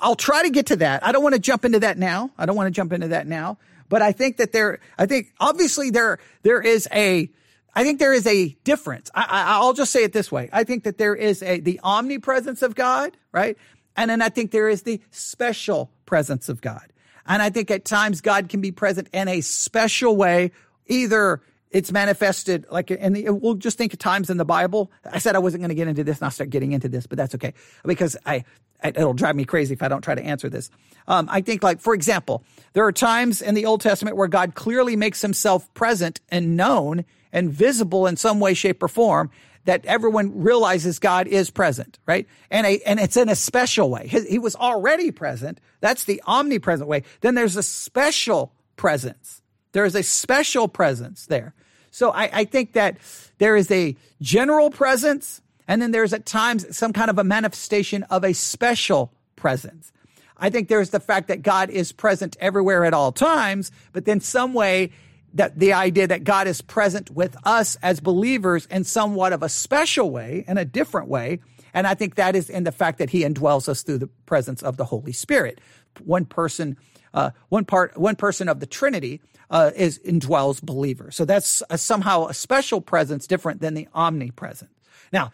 I'll 0.00 0.16
try 0.16 0.42
to 0.42 0.50
get 0.50 0.66
to 0.66 0.76
that. 0.76 1.04
I 1.04 1.12
don't 1.12 1.22
want 1.22 1.34
to 1.34 1.40
jump 1.40 1.64
into 1.64 1.80
that 1.80 1.98
now. 1.98 2.30
I 2.38 2.46
don't 2.46 2.56
want 2.56 2.68
to 2.68 2.70
jump 2.70 2.92
into 2.92 3.08
that 3.08 3.26
now, 3.26 3.58
but 3.88 4.02
I 4.02 4.12
think 4.12 4.36
that 4.36 4.52
there, 4.52 4.78
I 4.98 5.06
think 5.06 5.32
obviously 5.40 5.90
there, 5.90 6.18
there 6.42 6.60
is 6.60 6.88
a, 6.92 7.28
I 7.74 7.84
think 7.84 7.98
there 7.98 8.12
is 8.12 8.26
a 8.26 8.48
difference. 8.64 9.10
I, 9.14 9.60
will 9.60 9.72
just 9.72 9.92
say 9.92 10.04
it 10.04 10.12
this 10.12 10.30
way. 10.30 10.48
I 10.52 10.64
think 10.64 10.84
that 10.84 10.98
there 10.98 11.14
is 11.14 11.42
a, 11.42 11.60
the 11.60 11.80
omnipresence 11.82 12.62
of 12.62 12.74
God, 12.74 13.16
right? 13.32 13.56
And 13.96 14.10
then 14.10 14.22
I 14.22 14.28
think 14.28 14.50
there 14.50 14.68
is 14.68 14.82
the 14.82 15.00
special 15.10 15.90
presence 16.06 16.48
of 16.48 16.60
God. 16.60 16.86
And 17.26 17.42
I 17.42 17.50
think 17.50 17.70
at 17.70 17.84
times 17.84 18.20
God 18.20 18.48
can 18.48 18.60
be 18.60 18.72
present 18.72 19.08
in 19.12 19.28
a 19.28 19.40
special 19.40 20.16
way. 20.16 20.52
Either 20.86 21.42
it's 21.70 21.92
manifested 21.92 22.66
like 22.70 22.90
in 22.90 23.12
the, 23.12 23.30
we'll 23.30 23.54
just 23.54 23.78
think 23.78 23.92
of 23.92 23.98
times 23.98 24.30
in 24.30 24.36
the 24.36 24.44
Bible. 24.44 24.90
I 25.04 25.18
said 25.18 25.36
I 25.36 25.38
wasn't 25.38 25.62
going 25.62 25.68
to 25.68 25.74
get 25.74 25.86
into 25.86 26.02
this 26.02 26.18
and 26.18 26.24
I'll 26.24 26.32
start 26.32 26.50
getting 26.50 26.72
into 26.72 26.88
this, 26.88 27.06
but 27.06 27.16
that's 27.16 27.34
okay 27.36 27.54
because 27.84 28.16
I, 28.26 28.44
it'll 28.84 29.14
drive 29.14 29.36
me 29.36 29.44
crazy 29.44 29.74
if 29.74 29.82
I 29.82 29.88
don't 29.88 30.02
try 30.02 30.14
to 30.14 30.22
answer 30.22 30.48
this. 30.48 30.70
Um, 31.08 31.28
I 31.30 31.40
think 31.40 31.62
like, 31.62 31.80
for 31.80 31.94
example, 31.94 32.44
there 32.72 32.84
are 32.84 32.92
times 32.92 33.42
in 33.42 33.54
the 33.54 33.66
Old 33.66 33.80
Testament 33.80 34.16
where 34.16 34.28
God 34.28 34.54
clearly 34.54 34.96
makes 34.96 35.22
himself 35.22 35.72
present 35.74 36.20
and 36.28 36.56
known 36.56 37.04
and 37.32 37.50
visible 37.50 38.06
in 38.06 38.16
some 38.16 38.40
way, 38.40 38.54
shape 38.54 38.82
or 38.82 38.88
form 38.88 39.30
that 39.64 39.84
everyone 39.86 40.42
realizes 40.42 40.98
God 40.98 41.26
is 41.26 41.50
present, 41.50 41.98
right? 42.06 42.26
And 42.50 42.66
a, 42.66 42.80
and 42.86 42.98
it's 42.98 43.16
in 43.16 43.28
a 43.28 43.36
special 43.36 43.90
way. 43.90 44.06
He, 44.06 44.20
he 44.22 44.38
was 44.38 44.56
already 44.56 45.10
present. 45.10 45.60
That's 45.80 46.04
the 46.04 46.22
omnipresent 46.26 46.88
way. 46.88 47.04
Then 47.20 47.34
there's 47.34 47.56
a 47.56 47.62
special 47.62 48.52
presence. 48.76 49.42
There 49.72 49.84
is 49.84 49.94
a 49.94 50.02
special 50.02 50.66
presence 50.66 51.26
there. 51.26 51.54
So 51.90 52.10
I, 52.10 52.30
I 52.32 52.44
think 52.44 52.72
that 52.72 52.96
there 53.38 53.56
is 53.56 53.70
a 53.70 53.96
general 54.22 54.70
presence, 54.70 55.42
and 55.70 55.80
then 55.80 55.92
there's 55.92 56.12
at 56.12 56.26
times 56.26 56.76
some 56.76 56.92
kind 56.92 57.10
of 57.10 57.18
a 57.18 57.22
manifestation 57.22 58.02
of 58.10 58.24
a 58.24 58.32
special 58.32 59.12
presence. 59.36 59.92
I 60.36 60.50
think 60.50 60.66
there's 60.66 60.90
the 60.90 60.98
fact 60.98 61.28
that 61.28 61.42
God 61.42 61.70
is 61.70 61.92
present 61.92 62.36
everywhere 62.40 62.84
at 62.84 62.92
all 62.92 63.12
times, 63.12 63.70
but 63.92 64.04
then 64.04 64.18
some 64.18 64.52
way 64.52 64.90
that 65.32 65.60
the 65.60 65.72
idea 65.72 66.08
that 66.08 66.24
God 66.24 66.48
is 66.48 66.60
present 66.60 67.08
with 67.12 67.36
us 67.44 67.76
as 67.84 68.00
believers 68.00 68.66
in 68.66 68.82
somewhat 68.82 69.32
of 69.32 69.44
a 69.44 69.48
special 69.48 70.10
way, 70.10 70.44
in 70.48 70.58
a 70.58 70.64
different 70.64 71.06
way. 71.06 71.38
And 71.72 71.86
I 71.86 71.94
think 71.94 72.16
that 72.16 72.34
is 72.34 72.50
in 72.50 72.64
the 72.64 72.72
fact 72.72 72.98
that 72.98 73.10
he 73.10 73.22
indwells 73.22 73.68
us 73.68 73.84
through 73.84 73.98
the 73.98 74.08
presence 74.26 74.64
of 74.64 74.76
the 74.76 74.86
Holy 74.86 75.12
Spirit. 75.12 75.60
One 76.02 76.24
person, 76.24 76.78
uh, 77.14 77.30
one 77.48 77.64
part, 77.64 77.96
one 77.96 78.16
person 78.16 78.48
of 78.48 78.58
the 78.58 78.66
Trinity 78.66 79.20
uh, 79.50 79.70
is 79.76 80.00
indwells 80.00 80.60
believers. 80.60 81.14
So 81.14 81.24
that's 81.24 81.62
a, 81.70 81.78
somehow 81.78 82.26
a 82.26 82.34
special 82.34 82.80
presence 82.80 83.28
different 83.28 83.60
than 83.60 83.74
the 83.74 83.86
omnipresent. 83.94 84.72
Now, 85.12 85.30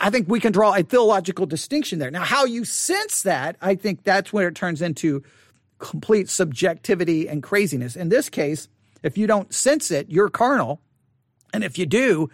I 0.00 0.10
think 0.10 0.28
we 0.28 0.40
can 0.40 0.52
draw 0.52 0.74
a 0.74 0.82
theological 0.82 1.46
distinction 1.46 1.98
there. 1.98 2.10
Now, 2.10 2.22
how 2.22 2.44
you 2.44 2.64
sense 2.64 3.22
that, 3.22 3.56
I 3.60 3.74
think 3.74 4.04
that's 4.04 4.32
where 4.32 4.48
it 4.48 4.54
turns 4.54 4.82
into 4.82 5.22
complete 5.78 6.28
subjectivity 6.28 7.28
and 7.28 7.42
craziness. 7.42 7.96
In 7.96 8.08
this 8.08 8.28
case, 8.28 8.68
if 9.02 9.16
you 9.16 9.26
don't 9.26 9.52
sense 9.54 9.90
it, 9.90 10.10
you're 10.10 10.28
carnal. 10.28 10.80
And 11.52 11.64
if 11.64 11.78
you 11.78 11.86
do, 11.86 12.30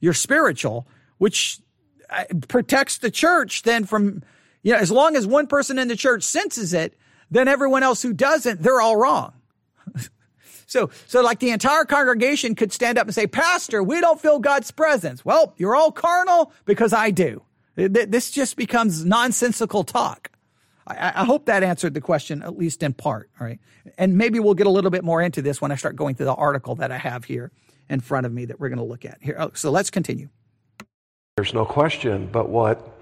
you're 0.00 0.12
spiritual, 0.12 0.86
which 1.18 1.58
uh, 2.10 2.24
protects 2.48 2.98
the 2.98 3.10
church 3.10 3.62
then 3.62 3.84
from, 3.84 4.22
you 4.62 4.72
know, 4.72 4.78
as 4.78 4.92
long 4.92 5.16
as 5.16 5.26
one 5.26 5.46
person 5.46 5.78
in 5.78 5.88
the 5.88 5.96
church 5.96 6.22
senses 6.22 6.74
it, 6.74 6.94
then 7.30 7.48
everyone 7.48 7.82
else 7.82 8.02
who 8.02 8.12
doesn't, 8.12 8.62
they're 8.62 8.80
all 8.80 8.96
wrong. 8.96 9.32
so, 10.72 10.88
so 11.06 11.20
like 11.20 11.38
the 11.38 11.50
entire 11.50 11.84
congregation 11.84 12.54
could 12.54 12.72
stand 12.72 12.96
up 12.96 13.06
and 13.06 13.14
say, 13.14 13.26
Pastor, 13.26 13.82
we 13.82 14.00
don't 14.00 14.18
feel 14.18 14.38
God's 14.38 14.70
presence. 14.70 15.22
Well, 15.22 15.52
you're 15.58 15.76
all 15.76 15.92
carnal 15.92 16.50
because 16.64 16.94
I 16.94 17.10
do. 17.10 17.42
This 17.76 18.30
just 18.30 18.56
becomes 18.56 19.04
nonsensical 19.04 19.84
talk. 19.84 20.30
I, 20.86 21.12
I, 21.16 21.24
hope 21.24 21.46
that 21.46 21.62
answered 21.62 21.92
the 21.92 22.00
question, 22.00 22.42
at 22.42 22.56
least 22.56 22.82
in 22.82 22.94
part. 22.94 23.28
All 23.38 23.46
right. 23.46 23.60
And 23.98 24.16
maybe 24.16 24.40
we'll 24.40 24.54
get 24.54 24.66
a 24.66 24.70
little 24.70 24.90
bit 24.90 25.04
more 25.04 25.20
into 25.20 25.42
this 25.42 25.60
when 25.60 25.70
I 25.70 25.76
start 25.76 25.94
going 25.94 26.14
through 26.14 26.26
the 26.26 26.34
article 26.34 26.74
that 26.76 26.90
I 26.90 26.98
have 26.98 27.24
here 27.24 27.52
in 27.90 28.00
front 28.00 28.24
of 28.24 28.32
me 28.32 28.46
that 28.46 28.58
we're 28.58 28.70
going 28.70 28.78
to 28.78 28.84
look 28.84 29.04
at 29.04 29.18
here. 29.20 29.36
Oh, 29.38 29.50
so 29.54 29.70
let's 29.70 29.90
continue. 29.90 30.30
There's 31.36 31.52
no 31.52 31.66
question 31.66 32.30
but 32.32 32.48
what 32.48 32.98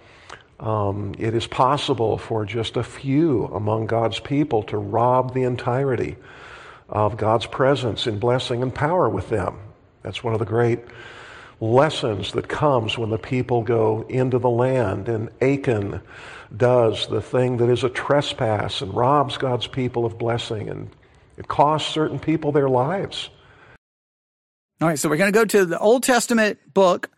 um, 0.58 1.14
it 1.18 1.34
is 1.34 1.46
possible 1.46 2.18
for 2.18 2.44
just 2.44 2.76
a 2.76 2.82
few 2.82 3.46
among 3.46 3.86
God's 3.86 4.18
people 4.18 4.64
to 4.64 4.76
rob 4.76 5.34
the 5.34 5.44
entirety 5.44 6.16
of 6.90 7.16
God's 7.16 7.46
presence 7.46 8.06
in 8.06 8.18
blessing 8.18 8.62
and 8.62 8.74
power 8.74 9.08
with 9.08 9.28
them. 9.28 9.58
That's 10.02 10.22
one 10.22 10.32
of 10.32 10.38
the 10.38 10.46
great 10.46 10.80
lessons 11.60 12.32
that 12.32 12.48
comes 12.48 12.98
when 12.98 13.10
the 13.10 13.18
people 13.18 13.62
go 13.62 14.04
into 14.08 14.38
the 14.38 14.50
land 14.50 15.08
and 15.08 15.28
Achan 15.40 16.00
does 16.56 17.06
the 17.08 17.20
thing 17.20 17.58
that 17.58 17.68
is 17.68 17.84
a 17.84 17.90
trespass 17.90 18.80
and 18.80 18.94
robs 18.94 19.36
God's 19.36 19.66
people 19.66 20.04
of 20.04 20.18
blessing 20.18 20.68
and 20.68 20.90
it 21.36 21.48
costs 21.48 21.92
certain 21.92 22.18
people 22.18 22.52
their 22.52 22.68
lives. 22.68 23.30
All 24.80 24.88
right, 24.88 24.98
so 24.98 25.08
we're 25.08 25.18
going 25.18 25.32
to 25.32 25.38
go 25.38 25.44
to 25.44 25.66
the 25.66 25.78
Old 25.78 26.02
Testament 26.02 26.58
book 26.72 27.10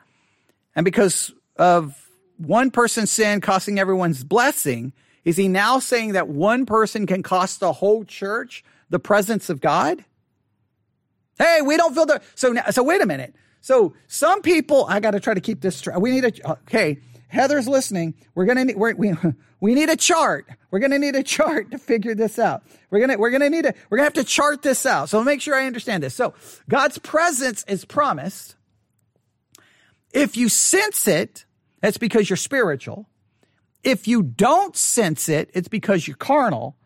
and 0.75 0.85
because 0.85 1.33
of 1.57 2.09
one 2.37 2.71
person's 2.71 3.11
sin 3.11 3.41
costing 3.41 3.79
everyone's 3.79 4.25
blessing, 4.25 4.93
is 5.25 5.37
he 5.37 5.47
now 5.47 5.79
saying 5.79 6.13
that 6.13 6.29
one 6.29 6.67
person 6.67 7.07
can 7.07 7.23
cost 7.23 7.61
the 7.61 7.73
whole 7.73 8.05
church 8.05 8.65
the 8.93 9.01
presence 9.01 9.51
of 9.51 9.61
God? 9.61 10.05
Hey, 11.39 11.61
we 11.63 11.77
don't 11.77 11.95
feel 11.95 12.07
the 12.07 12.23
so 12.37 12.53
now, 12.53 12.65
so 12.71 12.85
wait 12.85 13.01
a 13.01 13.07
minute. 13.07 13.35
So 13.63 13.95
some 14.07 14.43
people, 14.43 14.87
I 14.89 15.01
got 15.01 15.13
to 15.13 15.21
try 15.21 15.35
to 15.35 15.41
keep 15.41 15.61
this. 15.61 15.85
We 15.99 16.11
need 16.13 16.25
a 16.25 16.51
okay. 16.53 16.99
Heather's 17.29 17.67
listening. 17.67 18.15
We're 18.35 18.45
gonna 18.45 18.67
need, 18.67 18.77
we're, 18.77 18.95
we 18.95 19.15
we 19.61 19.75
need 19.75 19.89
a 19.89 19.97
chart. 19.97 20.47
We're 20.71 20.81
gonna 20.81 20.99
need 20.99 21.17
a 21.17 21.23
chart 21.23 21.71
to 21.71 21.79
figure 21.79 22.15
this 22.15 22.39
out. 22.39 22.63
We're 22.91 23.01
gonna 23.01 23.17
we're 23.17 23.31
gonna 23.31 23.49
need 23.49 23.65
a 23.65 23.75
we're 23.89 23.97
gonna 23.97 24.07
have 24.07 24.13
to 24.15 24.25
chart 24.25 24.61
this 24.61 24.85
out. 24.85 25.09
So 25.09 25.25
make 25.25 25.41
sure 25.41 25.55
I 25.55 25.67
understand 25.67 26.03
this. 26.03 26.15
So 26.15 26.35
God's 26.69 26.99
presence 26.99 27.65
is 27.67 27.87
promised. 27.87 28.57
If 30.13 30.37
you 30.37 30.51
sense 30.51 31.09
it, 31.09 31.47
that's 31.81 31.97
because 31.97 32.29
you're 32.29 32.37
spiritual. 32.37 33.09
If 33.83 34.07
you 34.07 34.23
don't 34.23 34.77
sense 34.77 35.31
it, 35.31 35.51
it's 35.55 35.69
because 35.69 36.07
you're 36.07 36.17
carnal. 36.19 36.77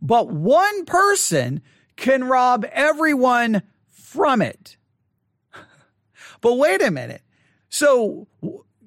But 0.00 0.28
one 0.28 0.84
person 0.84 1.62
can 1.96 2.24
rob 2.24 2.66
everyone 2.72 3.62
from 3.90 4.42
it. 4.42 4.76
But 6.42 6.56
wait 6.56 6.82
a 6.82 6.90
minute. 6.90 7.22
So 7.70 8.28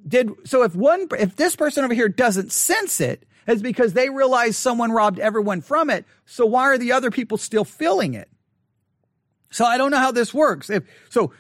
did 0.08 0.30
so 0.46 0.64
if 0.64 0.76
one 0.76 1.08
if 1.18 1.36
this 1.36 1.56
person 1.56 1.84
over 1.84 1.94
here 1.94 2.08
doesn't 2.08 2.52
sense 2.52 3.02
it, 3.02 3.26
it's 3.48 3.62
because 3.62 3.94
they 3.94 4.10
realize 4.10 4.56
someone 4.56 4.92
robbed 4.92 5.20
everyone 5.20 5.62
from 5.62 5.90
it. 5.90 6.06
So 6.26 6.46
why 6.46 6.64
are 6.64 6.78
the 6.78 6.92
other 6.92 7.12
people 7.12 7.38
still 7.38 7.66
feeling 7.66 8.14
it? 8.14 8.30
So 9.50 9.66
I 9.66 9.78
don't 9.78 9.92
know 9.92 9.98
how 9.98 10.12
this 10.12 10.34
works. 10.34 10.70
If 10.70 10.84
so 11.10 11.34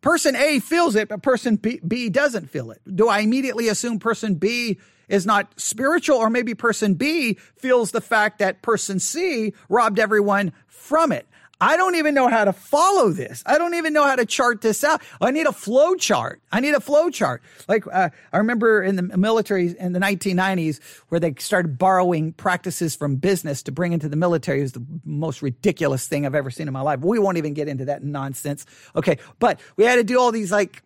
person 0.00 0.34
A 0.36 0.58
feels 0.58 0.96
it, 0.96 1.08
but 1.08 1.22
person 1.22 1.56
B, 1.56 1.80
B 1.86 2.10
doesn't 2.10 2.50
feel 2.50 2.70
it. 2.72 2.80
Do 2.92 3.08
I 3.08 3.20
immediately 3.20 3.68
assume 3.68 3.98
person 3.98 4.34
B 4.34 4.78
is 5.12 5.26
not 5.26 5.52
spiritual 5.60 6.16
or 6.16 6.30
maybe 6.30 6.54
person 6.54 6.94
B 6.94 7.38
feels 7.54 7.92
the 7.92 8.00
fact 8.00 8.40
that 8.40 8.62
person 8.62 8.98
C 8.98 9.52
robbed 9.68 10.00
everyone 10.00 10.52
from 10.66 11.12
it? 11.12 11.28
I 11.60 11.76
don't 11.76 11.94
even 11.94 12.12
know 12.12 12.26
how 12.26 12.44
to 12.44 12.52
follow 12.52 13.10
this. 13.10 13.44
I 13.46 13.56
don't 13.56 13.74
even 13.74 13.92
know 13.92 14.04
how 14.04 14.16
to 14.16 14.26
chart 14.26 14.62
this 14.62 14.82
out. 14.82 15.00
I 15.20 15.30
need 15.30 15.46
a 15.46 15.52
flow 15.52 15.94
chart. 15.94 16.42
I 16.50 16.58
need 16.58 16.74
a 16.74 16.80
flow 16.80 17.08
chart. 17.08 17.40
Like 17.68 17.86
uh, 17.86 18.10
I 18.32 18.38
remember 18.38 18.82
in 18.82 18.96
the 18.96 19.16
military 19.16 19.72
in 19.78 19.92
the 19.92 20.00
1990s 20.00 20.80
where 21.08 21.20
they 21.20 21.34
started 21.38 21.78
borrowing 21.78 22.32
practices 22.32 22.96
from 22.96 23.14
business 23.14 23.62
to 23.62 23.70
bring 23.70 23.92
into 23.92 24.08
the 24.08 24.16
military 24.16 24.60
is 24.60 24.72
the 24.72 24.84
most 25.04 25.40
ridiculous 25.40 26.08
thing 26.08 26.26
I've 26.26 26.34
ever 26.34 26.50
seen 26.50 26.66
in 26.66 26.74
my 26.74 26.80
life. 26.80 26.98
We 26.98 27.20
won't 27.20 27.38
even 27.38 27.54
get 27.54 27.68
into 27.68 27.84
that 27.84 28.02
nonsense. 28.02 28.66
Okay, 28.96 29.18
but 29.38 29.60
we 29.76 29.84
had 29.84 29.96
to 29.96 30.04
do 30.04 30.18
all 30.18 30.32
these 30.32 30.50
like 30.50 30.82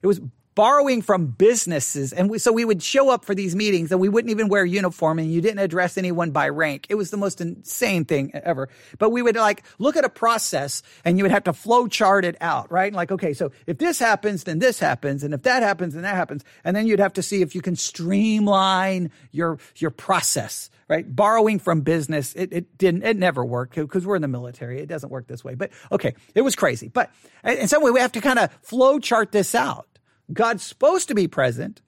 it 0.00 0.06
was 0.06 0.22
borrowing 0.54 1.02
from 1.02 1.26
businesses. 1.26 2.12
And 2.12 2.30
we, 2.30 2.38
so 2.38 2.52
we 2.52 2.64
would 2.64 2.82
show 2.82 3.10
up 3.10 3.24
for 3.24 3.34
these 3.34 3.56
meetings 3.56 3.90
and 3.90 4.00
we 4.00 4.08
wouldn't 4.08 4.30
even 4.30 4.48
wear 4.48 4.64
uniform 4.64 5.18
and 5.18 5.32
you 5.32 5.40
didn't 5.40 5.58
address 5.58 5.98
anyone 5.98 6.30
by 6.30 6.48
rank. 6.48 6.86
It 6.88 6.94
was 6.94 7.10
the 7.10 7.16
most 7.16 7.40
insane 7.40 8.04
thing 8.04 8.30
ever. 8.34 8.68
But 8.98 9.10
we 9.10 9.22
would 9.22 9.36
like 9.36 9.64
look 9.78 9.96
at 9.96 10.04
a 10.04 10.08
process 10.08 10.82
and 11.04 11.18
you 11.18 11.24
would 11.24 11.30
have 11.30 11.44
to 11.44 11.52
flow 11.52 11.88
chart 11.88 12.24
it 12.24 12.36
out, 12.40 12.70
right? 12.70 12.92
Like, 12.92 13.10
okay, 13.10 13.32
so 13.32 13.50
if 13.66 13.78
this 13.78 13.98
happens, 13.98 14.44
then 14.44 14.58
this 14.58 14.78
happens. 14.78 15.24
And 15.24 15.34
if 15.34 15.42
that 15.42 15.62
happens, 15.62 15.94
then 15.94 16.02
that 16.02 16.14
happens. 16.14 16.44
And 16.64 16.76
then 16.76 16.86
you'd 16.86 17.00
have 17.00 17.14
to 17.14 17.22
see 17.22 17.42
if 17.42 17.54
you 17.54 17.62
can 17.62 17.76
streamline 17.76 19.10
your, 19.32 19.58
your 19.76 19.90
process, 19.90 20.70
right? 20.88 21.04
Borrowing 21.14 21.58
from 21.58 21.80
business, 21.80 22.34
it, 22.34 22.52
it 22.52 22.78
didn't, 22.78 23.02
it 23.02 23.16
never 23.16 23.44
worked 23.44 23.74
because 23.74 24.06
we're 24.06 24.16
in 24.16 24.22
the 24.22 24.28
military. 24.28 24.80
It 24.80 24.86
doesn't 24.86 25.10
work 25.10 25.26
this 25.26 25.42
way. 25.42 25.54
But 25.54 25.70
okay, 25.90 26.14
it 26.34 26.42
was 26.42 26.54
crazy. 26.54 26.88
But 26.88 27.10
in 27.42 27.66
some 27.66 27.82
way, 27.82 27.90
we 27.90 28.00
have 28.00 28.12
to 28.12 28.20
kind 28.20 28.38
of 28.38 28.52
flow 28.62 28.98
chart 29.00 29.32
this 29.32 29.54
out 29.54 29.88
God's 30.32 30.62
supposed 30.62 31.08
to 31.08 31.14
be 31.14 31.28
present. 31.28 31.80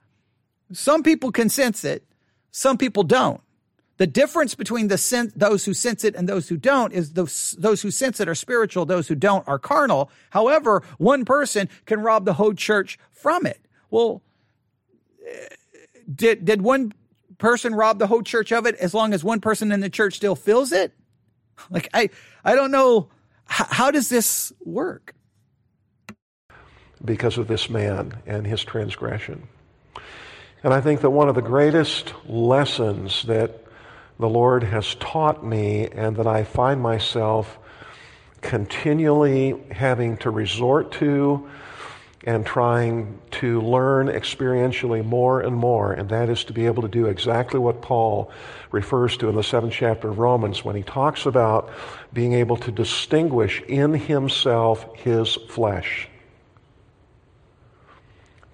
Some 0.72 1.02
people 1.02 1.32
can 1.32 1.48
sense 1.48 1.84
it, 1.84 2.04
some 2.50 2.76
people 2.76 3.02
don't. 3.02 3.40
The 3.98 4.06
difference 4.06 4.54
between 4.54 4.88
the 4.88 4.98
sen- 4.98 5.32
those 5.34 5.64
who 5.64 5.72
sense 5.72 6.04
it 6.04 6.14
and 6.14 6.28
those 6.28 6.48
who 6.48 6.58
don't 6.58 6.92
is 6.92 7.14
those, 7.14 7.56
those 7.58 7.80
who 7.80 7.90
sense 7.90 8.20
it 8.20 8.28
are 8.28 8.34
spiritual, 8.34 8.84
those 8.84 9.08
who 9.08 9.14
don't 9.14 9.46
are 9.48 9.58
carnal. 9.58 10.10
However, 10.30 10.82
one 10.98 11.24
person 11.24 11.70
can 11.86 12.00
rob 12.00 12.26
the 12.26 12.34
whole 12.34 12.52
church 12.52 12.98
from 13.10 13.46
it. 13.46 13.58
Well, 13.90 14.22
eh, 15.26 15.48
did, 16.14 16.44
did 16.44 16.60
one 16.60 16.92
person 17.38 17.74
rob 17.74 17.98
the 17.98 18.06
whole 18.06 18.22
church 18.22 18.52
of 18.52 18.66
it 18.66 18.74
as 18.76 18.92
long 18.92 19.14
as 19.14 19.24
one 19.24 19.40
person 19.40 19.72
in 19.72 19.80
the 19.80 19.90
church 19.90 20.14
still 20.14 20.36
feels 20.36 20.72
it? 20.72 20.92
Like, 21.70 21.88
I, 21.94 22.10
I 22.44 22.54
don't 22.54 22.70
know. 22.70 23.08
H- 23.50 23.68
how 23.70 23.90
does 23.90 24.10
this 24.10 24.52
work? 24.62 25.14
Because 27.04 27.38
of 27.38 27.48
this 27.48 27.68
man 27.68 28.18
and 28.26 28.46
his 28.46 28.64
transgression. 28.64 29.48
And 30.62 30.72
I 30.72 30.80
think 30.80 31.02
that 31.02 31.10
one 31.10 31.28
of 31.28 31.34
the 31.34 31.42
greatest 31.42 32.12
lessons 32.26 33.24
that 33.24 33.64
the 34.18 34.28
Lord 34.28 34.62
has 34.64 34.94
taught 34.96 35.44
me 35.44 35.88
and 35.88 36.16
that 36.16 36.26
I 36.26 36.44
find 36.44 36.80
myself 36.80 37.58
continually 38.40 39.62
having 39.70 40.16
to 40.18 40.30
resort 40.30 40.92
to 40.92 41.48
and 42.24 42.44
trying 42.44 43.20
to 43.30 43.60
learn 43.60 44.08
experientially 44.08 45.04
more 45.04 45.40
and 45.40 45.54
more, 45.54 45.92
and 45.92 46.08
that 46.08 46.28
is 46.28 46.42
to 46.44 46.52
be 46.52 46.66
able 46.66 46.82
to 46.82 46.88
do 46.88 47.06
exactly 47.06 47.60
what 47.60 47.82
Paul 47.82 48.32
refers 48.72 49.16
to 49.18 49.28
in 49.28 49.36
the 49.36 49.44
seventh 49.44 49.74
chapter 49.74 50.08
of 50.08 50.18
Romans 50.18 50.64
when 50.64 50.74
he 50.74 50.82
talks 50.82 51.26
about 51.26 51.70
being 52.12 52.32
able 52.32 52.56
to 52.56 52.72
distinguish 52.72 53.62
in 53.68 53.94
himself 53.94 54.96
his 54.96 55.34
flesh 55.34 56.08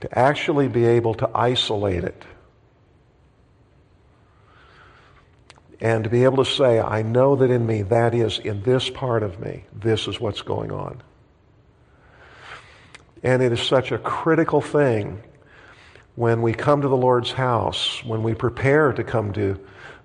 to 0.03 0.19
actually 0.19 0.67
be 0.67 0.85
able 0.85 1.15
to 1.15 1.31
isolate 1.33 2.03
it. 2.03 2.25
And 5.81 6.03
to 6.05 6.11
be 6.11 6.25
able 6.25 6.45
to 6.45 6.51
say, 6.51 6.81
I 6.81 7.03
know 7.03 7.37
that 7.37 7.51
in 7.51 7.65
me, 7.65 7.83
that 7.83 8.13
is, 8.13 8.41
in 8.41 8.63
this 8.65 8.91
part 8.91 9.23
of 9.23 9.39
me, 9.39 9.65
this 9.73 10.09
is 10.09 10.21
what's 10.21 10.43
going 10.43 10.73
on. 10.73 11.01
And 13.23 13.43
it 13.43 13.53
is 13.53 13.63
such 13.63 13.93
a 13.93 13.99
critical 13.99 14.61
thing 14.61 15.23
when 16.17 16.43
we 16.43 16.53
come 16.53 16.83
to 16.83 16.89
the 16.89 16.97
Lord's 16.97 17.31
house, 17.31 18.03
when 18.05 18.25
we 18.25 18.35
prepare 18.35 18.93
to 18.93 19.05
come 19.05 19.33
to 19.35 19.59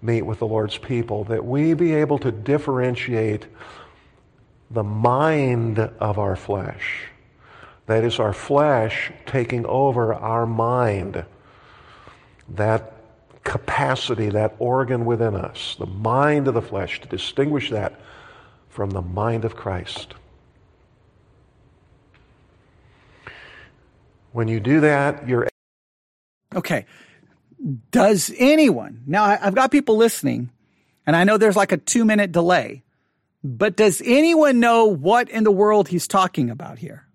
meet 0.03 0.21
with 0.21 0.37
the 0.37 0.47
Lord's 0.47 0.77
people, 0.77 1.23
that 1.25 1.43
we 1.43 1.73
be 1.73 1.95
able 1.95 2.19
to 2.19 2.31
differentiate 2.31 3.47
the 4.69 4.83
mind 4.83 5.79
of 5.79 6.19
our 6.19 6.35
flesh. 6.35 7.07
That 7.87 8.03
is, 8.03 8.19
our 8.19 8.33
flesh 8.33 9.11
taking 9.25 9.65
over 9.65 10.13
our 10.13 10.45
mind. 10.45 11.25
That 12.49 12.93
capacity, 13.43 14.29
that 14.29 14.55
organ 14.59 15.05
within 15.05 15.35
us, 15.35 15.75
the 15.79 15.85
mind 15.85 16.49
of 16.49 16.53
the 16.53 16.61
flesh, 16.61 16.99
to 17.01 17.07
distinguish 17.07 17.69
that 17.71 17.99
from 18.69 18.89
the 18.91 19.01
mind 19.01 19.45
of 19.45 19.55
Christ. 19.55 20.13
When 24.33 24.49
you 24.49 24.59
do 24.59 24.81
that, 24.81 25.27
you're. 25.27 25.47
Okay. 26.55 26.85
Does 27.89 28.31
anyone, 28.37 29.01
now 29.07 29.23
I've 29.23 29.55
got 29.55 29.71
people 29.71 29.97
listening, 29.97 30.51
and 31.07 31.15
I 31.15 31.23
know 31.23 31.37
there's 31.37 31.55
like 31.55 31.71
a 31.71 31.77
two 31.77 32.05
minute 32.05 32.31
delay, 32.31 32.83
but 33.43 33.75
does 33.75 34.01
anyone 34.05 34.59
know 34.59 34.85
what 34.85 35.29
in 35.29 35.43
the 35.43 35.51
world 35.51 35.87
he's 35.87 36.07
talking 36.07 36.49
about 36.49 36.77
here? 36.77 37.06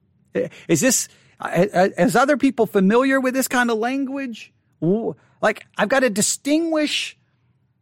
Is 0.69 0.81
this, 0.81 1.09
uh, 1.41 1.67
uh, 1.73 1.89
as 1.97 2.17
other 2.17 2.37
people 2.37 2.67
familiar 2.67 3.21
with 3.21 3.35
this 3.35 3.49
kind 3.49 3.71
of 3.71 3.79
language? 3.79 4.53
Like, 5.41 5.67
I've 5.77 5.89
got 5.89 6.01
to 6.01 6.11
distinguish 6.11 7.17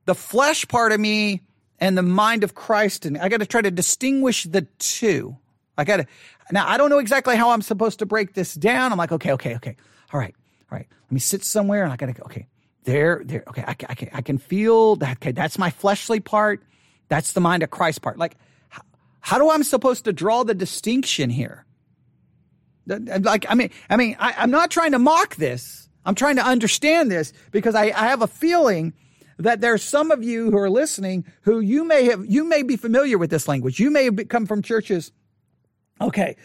the 0.07 0.15
flesh 0.15 0.67
part 0.69 0.93
of 0.93 1.01
me 1.01 1.43
and 1.79 1.97
the 1.97 2.03
mind 2.03 2.45
of 2.45 2.55
Christ, 2.55 3.07
and 3.07 3.17
I 3.17 3.29
got 3.29 3.41
to 3.41 3.47
try 3.47 3.63
to 3.63 3.71
distinguish 3.71 4.45
the 4.45 4.63
two. 4.79 5.37
I 5.79 5.85
got 5.85 5.99
to, 5.99 6.07
now 6.51 6.69
I 6.69 6.77
don't 6.77 6.91
know 6.91 6.99
exactly 6.99 7.37
how 7.37 7.51
I'm 7.51 7.63
supposed 7.63 8.01
to 8.01 8.07
break 8.07 8.35
this 8.35 8.55
down. 8.55 8.93
I'm 8.93 8.99
like, 8.99 9.13
okay, 9.13 9.33
okay, 9.33 9.57
okay. 9.57 9.77
All 10.13 10.21
right, 10.21 10.35
all 10.71 10.77
right. 10.77 10.87
Let 10.91 11.13
me 11.13 11.21
sit 11.21 11.43
somewhere 11.43 11.85
and 11.85 11.93
I 11.93 11.97
got 11.97 12.07
to 12.07 12.13
go, 12.13 12.23
okay, 12.25 12.47
there, 12.85 13.23
there. 13.25 13.45
Okay, 13.49 13.63
I, 13.67 13.71
I, 13.71 13.95
can, 13.95 14.11
I 14.13 14.21
can 14.21 14.39
feel 14.39 14.97
that. 14.97 15.19
Okay, 15.19 15.33
that's 15.33 15.59
my 15.59 15.71
fleshly 15.71 16.21
part. 16.21 16.63
That's 17.09 17.33
the 17.33 17.41
mind 17.41 17.63
of 17.63 17.71
Christ 17.71 18.03
part. 18.03 18.19
Like, 18.19 18.37
how, 18.69 18.83
how 19.21 19.39
do 19.39 19.51
I'm 19.51 19.63
supposed 19.63 20.05
to 20.05 20.13
draw 20.13 20.45
the 20.45 20.55
distinction 20.55 21.31
here? 21.31 21.65
Like, 22.91 23.47
I 23.49 23.55
mean, 23.55 23.71
I 23.89 23.97
mean, 23.97 24.17
I, 24.19 24.35
I'm 24.37 24.51
not 24.51 24.71
trying 24.71 24.93
to 24.93 24.99
mock 24.99 25.37
this. 25.37 25.89
I'm 26.05 26.15
trying 26.15 26.37
to 26.37 26.45
understand 26.45 27.11
this 27.11 27.33
because 27.51 27.75
I, 27.75 27.85
I 27.85 28.09
have 28.09 28.23
a 28.23 28.27
feeling 28.27 28.95
that 29.39 29.61
there's 29.61 29.83
some 29.83 30.11
of 30.11 30.23
you 30.23 30.51
who 30.51 30.59
are 30.59 30.71
listening 30.71 31.25
who 31.43 31.61
you 31.61 31.85
may 31.85 32.05
have, 32.05 32.25
you 32.27 32.45
may 32.45 32.63
be 32.63 32.77
familiar 32.77 33.17
with 33.19 33.31
this 33.31 33.49
language. 33.49 33.79
You 33.79 33.91
may 33.91 34.05
have 34.05 34.29
come 34.29 34.47
from 34.47 34.63
churches. 34.63 35.13
Okay. 36.01 36.37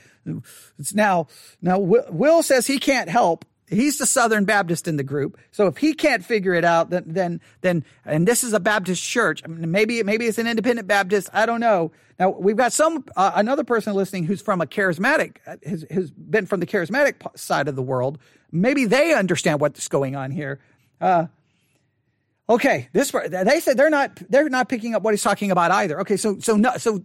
It's 0.79 0.93
now, 0.93 1.27
now 1.61 1.79
Will 1.79 2.41
says 2.41 2.67
he 2.67 2.79
can't 2.79 3.09
help. 3.09 3.45
He's 3.67 3.97
the 3.97 4.05
Southern 4.05 4.45
Baptist 4.45 4.87
in 4.87 4.97
the 4.97 5.03
group. 5.03 5.39
So 5.51 5.65
if 5.65 5.77
he 5.77 5.93
can't 5.93 6.23
figure 6.23 6.53
it 6.53 6.63
out, 6.63 6.91
then, 6.91 7.03
then, 7.07 7.41
then, 7.61 7.83
and 8.05 8.27
this 8.27 8.43
is 8.43 8.53
a 8.53 8.59
Baptist 8.59 9.03
church. 9.03 9.41
I 9.43 9.47
mean, 9.47 9.71
maybe, 9.71 10.03
maybe 10.03 10.27
it's 10.27 10.37
an 10.37 10.45
independent 10.45 10.87
Baptist. 10.87 11.29
I 11.33 11.47
don't 11.47 11.59
know. 11.59 11.91
Now 12.19 12.29
we've 12.29 12.55
got 12.55 12.73
some, 12.73 13.05
uh, 13.15 13.31
another 13.35 13.63
person 13.63 13.93
listening 13.93 14.25
who's 14.25 14.41
from 14.41 14.61
a 14.61 14.67
charismatic, 14.67 15.37
has, 15.65 15.83
has 15.89 16.11
been 16.11 16.45
from 16.45 16.59
the 16.59 16.67
charismatic 16.67 17.15
side 17.37 17.67
of 17.67 17.75
the 17.75 17.81
world. 17.81 18.19
Maybe 18.51 18.85
they 18.85 19.15
understand 19.15 19.59
what's 19.59 19.87
going 19.87 20.15
on 20.15 20.29
here. 20.29 20.59
Uh, 21.01 21.25
okay. 22.47 22.89
This, 22.93 23.11
they 23.11 23.59
said 23.59 23.77
they're 23.77 23.89
not, 23.89 24.15
they're 24.29 24.47
not 24.47 24.69
picking 24.69 24.93
up 24.93 25.01
what 25.01 25.13
he's 25.13 25.23
talking 25.23 25.49
about 25.49 25.71
either. 25.71 26.01
Okay. 26.01 26.17
So, 26.17 26.37
so, 26.39 26.55
no, 26.55 26.77
so 26.77 27.03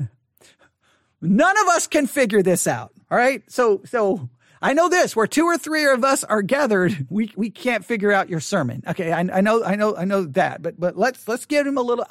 none 1.20 1.58
of 1.58 1.66
us 1.68 1.86
can 1.86 2.06
figure 2.06 2.42
this 2.42 2.66
out. 2.66 2.92
All 3.10 3.18
right. 3.18 3.42
So, 3.48 3.82
so, 3.84 4.30
I 4.62 4.74
know 4.74 4.88
this, 4.88 5.16
where 5.16 5.26
two 5.26 5.44
or 5.44 5.58
three 5.58 5.84
of 5.86 6.04
us 6.04 6.22
are 6.22 6.40
gathered, 6.40 7.06
we, 7.10 7.32
we 7.36 7.50
can't 7.50 7.84
figure 7.84 8.12
out 8.12 8.30
your 8.30 8.38
sermon. 8.38 8.84
Okay. 8.86 9.10
I, 9.10 9.20
I 9.20 9.40
know, 9.40 9.64
I 9.64 9.74
know, 9.74 9.96
I 9.96 10.04
know 10.04 10.24
that, 10.24 10.62
but, 10.62 10.78
but 10.78 10.96
let's, 10.96 11.26
let's 11.26 11.46
give 11.46 11.66
him 11.66 11.76
a 11.76 11.82
little, 11.82 12.06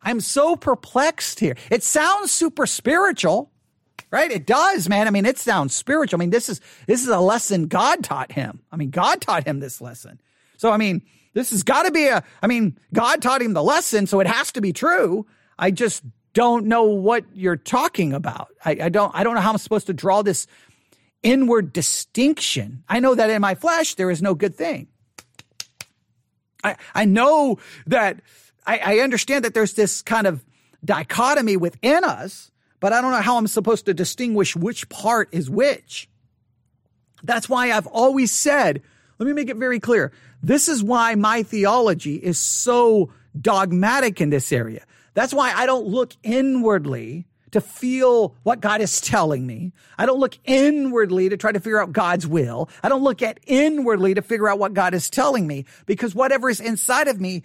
I'm 0.00 0.20
so 0.20 0.54
perplexed 0.54 1.40
here. 1.40 1.56
It 1.70 1.82
sounds 1.82 2.30
super 2.30 2.64
spiritual, 2.64 3.50
right? 4.10 4.30
It 4.30 4.46
does, 4.46 4.88
man. 4.88 5.08
I 5.08 5.10
mean, 5.10 5.26
it 5.26 5.36
sounds 5.36 5.74
spiritual. 5.74 6.18
I 6.18 6.20
mean, 6.20 6.30
this 6.30 6.48
is, 6.48 6.60
this 6.86 7.02
is 7.02 7.08
a 7.08 7.18
lesson 7.18 7.66
God 7.66 8.04
taught 8.04 8.32
him. 8.32 8.62
I 8.70 8.76
mean, 8.76 8.90
God 8.90 9.20
taught 9.20 9.46
him 9.46 9.58
this 9.58 9.80
lesson. 9.80 10.20
So, 10.58 10.70
I 10.70 10.76
mean, 10.76 11.02
this 11.34 11.50
has 11.50 11.64
got 11.64 11.82
to 11.84 11.90
be 11.90 12.06
a, 12.06 12.22
I 12.42 12.46
mean, 12.46 12.78
God 12.92 13.20
taught 13.20 13.42
him 13.42 13.52
the 13.52 13.62
lesson, 13.62 14.06
so 14.06 14.20
it 14.20 14.26
has 14.26 14.52
to 14.52 14.60
be 14.60 14.72
true. 14.72 15.26
I 15.58 15.70
just 15.70 16.02
don't 16.34 16.66
know 16.66 16.84
what 16.84 17.24
you're 17.34 17.56
talking 17.56 18.12
about. 18.12 18.48
I, 18.64 18.78
I 18.82 18.88
don't, 18.88 19.12
I 19.14 19.24
don't 19.24 19.34
know 19.34 19.40
how 19.40 19.50
I'm 19.50 19.58
supposed 19.58 19.88
to 19.88 19.92
draw 19.92 20.22
this 20.22 20.46
inward 21.22 21.72
distinction. 21.72 22.84
I 22.88 23.00
know 23.00 23.14
that 23.14 23.30
in 23.30 23.40
my 23.40 23.54
flesh, 23.54 23.94
there 23.94 24.10
is 24.10 24.22
no 24.22 24.34
good 24.34 24.54
thing. 24.54 24.88
I, 26.62 26.76
I 26.94 27.04
know 27.04 27.58
that 27.86 28.20
I, 28.66 28.78
I 28.78 28.98
understand 29.00 29.44
that 29.44 29.54
there's 29.54 29.74
this 29.74 30.02
kind 30.02 30.26
of 30.26 30.44
dichotomy 30.84 31.56
within 31.56 32.04
us, 32.04 32.50
but 32.80 32.92
I 32.92 33.00
don't 33.00 33.12
know 33.12 33.20
how 33.20 33.36
I'm 33.36 33.46
supposed 33.46 33.86
to 33.86 33.94
distinguish 33.94 34.56
which 34.56 34.88
part 34.88 35.28
is 35.32 35.50
which. 35.50 36.08
That's 37.22 37.48
why 37.48 37.72
I've 37.72 37.86
always 37.86 38.32
said, 38.32 38.82
let 39.18 39.26
me 39.26 39.32
make 39.32 39.50
it 39.50 39.56
very 39.56 39.80
clear. 39.80 40.12
This 40.42 40.68
is 40.68 40.82
why 40.82 41.14
my 41.14 41.42
theology 41.42 42.16
is 42.16 42.38
so 42.38 43.12
dogmatic 43.38 44.20
in 44.20 44.30
this 44.30 44.52
area. 44.52 44.84
That's 45.12 45.34
why 45.34 45.52
I 45.52 45.66
don't 45.66 45.86
look 45.86 46.14
inwardly 46.22 47.26
to 47.52 47.60
feel 47.60 48.34
what 48.42 48.60
God 48.60 48.80
is 48.80 49.00
telling 49.00 49.46
me. 49.46 49.72
I 49.98 50.06
don't 50.06 50.20
look 50.20 50.38
inwardly 50.44 51.28
to 51.28 51.36
try 51.36 51.52
to 51.52 51.60
figure 51.60 51.80
out 51.80 51.92
God's 51.92 52.26
will. 52.26 52.68
I 52.82 52.88
don't 52.88 53.02
look 53.02 53.22
at 53.22 53.40
inwardly 53.46 54.14
to 54.14 54.22
figure 54.22 54.48
out 54.48 54.58
what 54.58 54.74
God 54.74 54.94
is 54.94 55.10
telling 55.10 55.46
me 55.46 55.66
because 55.86 56.14
whatever 56.14 56.48
is 56.48 56.60
inside 56.60 57.08
of 57.08 57.20
me 57.20 57.42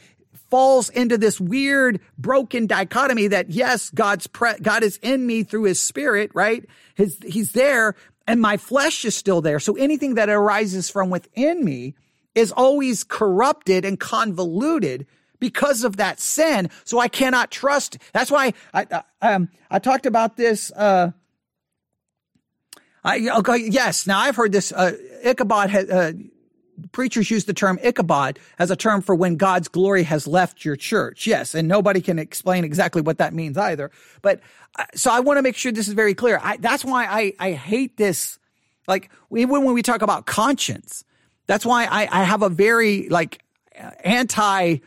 falls 0.49 0.89
into 0.89 1.17
this 1.17 1.39
weird 1.39 1.99
broken 2.17 2.67
dichotomy 2.67 3.27
that 3.27 3.49
yes, 3.49 3.89
God's 3.89 4.27
pre- 4.27 4.59
God 4.61 4.83
is 4.83 4.97
in 5.01 5.25
me 5.25 5.43
through 5.43 5.63
his 5.63 5.81
spirit, 5.81 6.31
right? 6.33 6.65
His, 6.93 7.17
he's 7.25 7.51
there 7.53 7.95
and 8.27 8.41
my 8.41 8.57
flesh 8.57 9.05
is 9.05 9.15
still 9.15 9.41
there. 9.41 9.59
So 9.59 9.75
anything 9.75 10.15
that 10.15 10.29
arises 10.29 10.89
from 10.89 11.09
within 11.09 11.63
me 11.63 11.95
is 12.33 12.51
always 12.51 13.03
corrupted 13.03 13.85
and 13.85 13.99
convoluted 13.99 15.07
because 15.39 15.83
of 15.83 15.97
that 15.97 16.19
sin. 16.19 16.69
So 16.83 16.99
I 16.99 17.07
cannot 17.07 17.51
trust. 17.51 17.97
That's 18.13 18.31
why 18.31 18.53
I, 18.73 18.87
I, 19.21 19.33
um, 19.33 19.49
I 19.69 19.79
talked 19.79 20.05
about 20.05 20.37
this, 20.37 20.71
uh, 20.71 21.11
I, 23.03 23.29
okay, 23.39 23.57
yes. 23.57 24.07
Now 24.07 24.19
I've 24.19 24.35
heard 24.35 24.51
this, 24.51 24.71
uh, 24.71 24.93
Ichabod 25.23 25.69
has, 25.69 25.89
uh, 25.89 26.13
preachers 26.91 27.29
use 27.29 27.45
the 27.45 27.53
term 27.53 27.79
Ichabod 27.83 28.39
as 28.59 28.71
a 28.71 28.75
term 28.75 29.01
for 29.01 29.15
when 29.15 29.35
God's 29.37 29.67
glory 29.67 30.03
has 30.03 30.27
left 30.27 30.65
your 30.65 30.75
church. 30.75 31.27
Yes. 31.27 31.55
And 31.55 31.67
nobody 31.67 32.01
can 32.01 32.19
explain 32.19 32.63
exactly 32.63 33.01
what 33.01 33.19
that 33.19 33.33
means 33.33 33.57
either. 33.57 33.91
But 34.21 34.41
uh, 34.77 34.85
so 34.95 35.11
I 35.11 35.19
want 35.19 35.37
to 35.37 35.41
make 35.41 35.55
sure 35.55 35.71
this 35.71 35.87
is 35.87 35.93
very 35.93 36.13
clear. 36.13 36.39
I, 36.41 36.57
that's 36.57 36.83
why 36.83 37.05
I, 37.05 37.33
I 37.39 37.51
hate 37.51 37.97
this. 37.97 38.39
Like 38.87 39.09
even 39.35 39.63
when 39.63 39.73
we 39.73 39.81
talk 39.81 40.01
about 40.01 40.25
conscience, 40.25 41.03
that's 41.47 41.65
why 41.65 41.85
I, 41.85 42.07
I 42.11 42.23
have 42.23 42.41
a 42.41 42.49
very 42.49 43.07
like 43.09 43.41
anti 44.03 44.77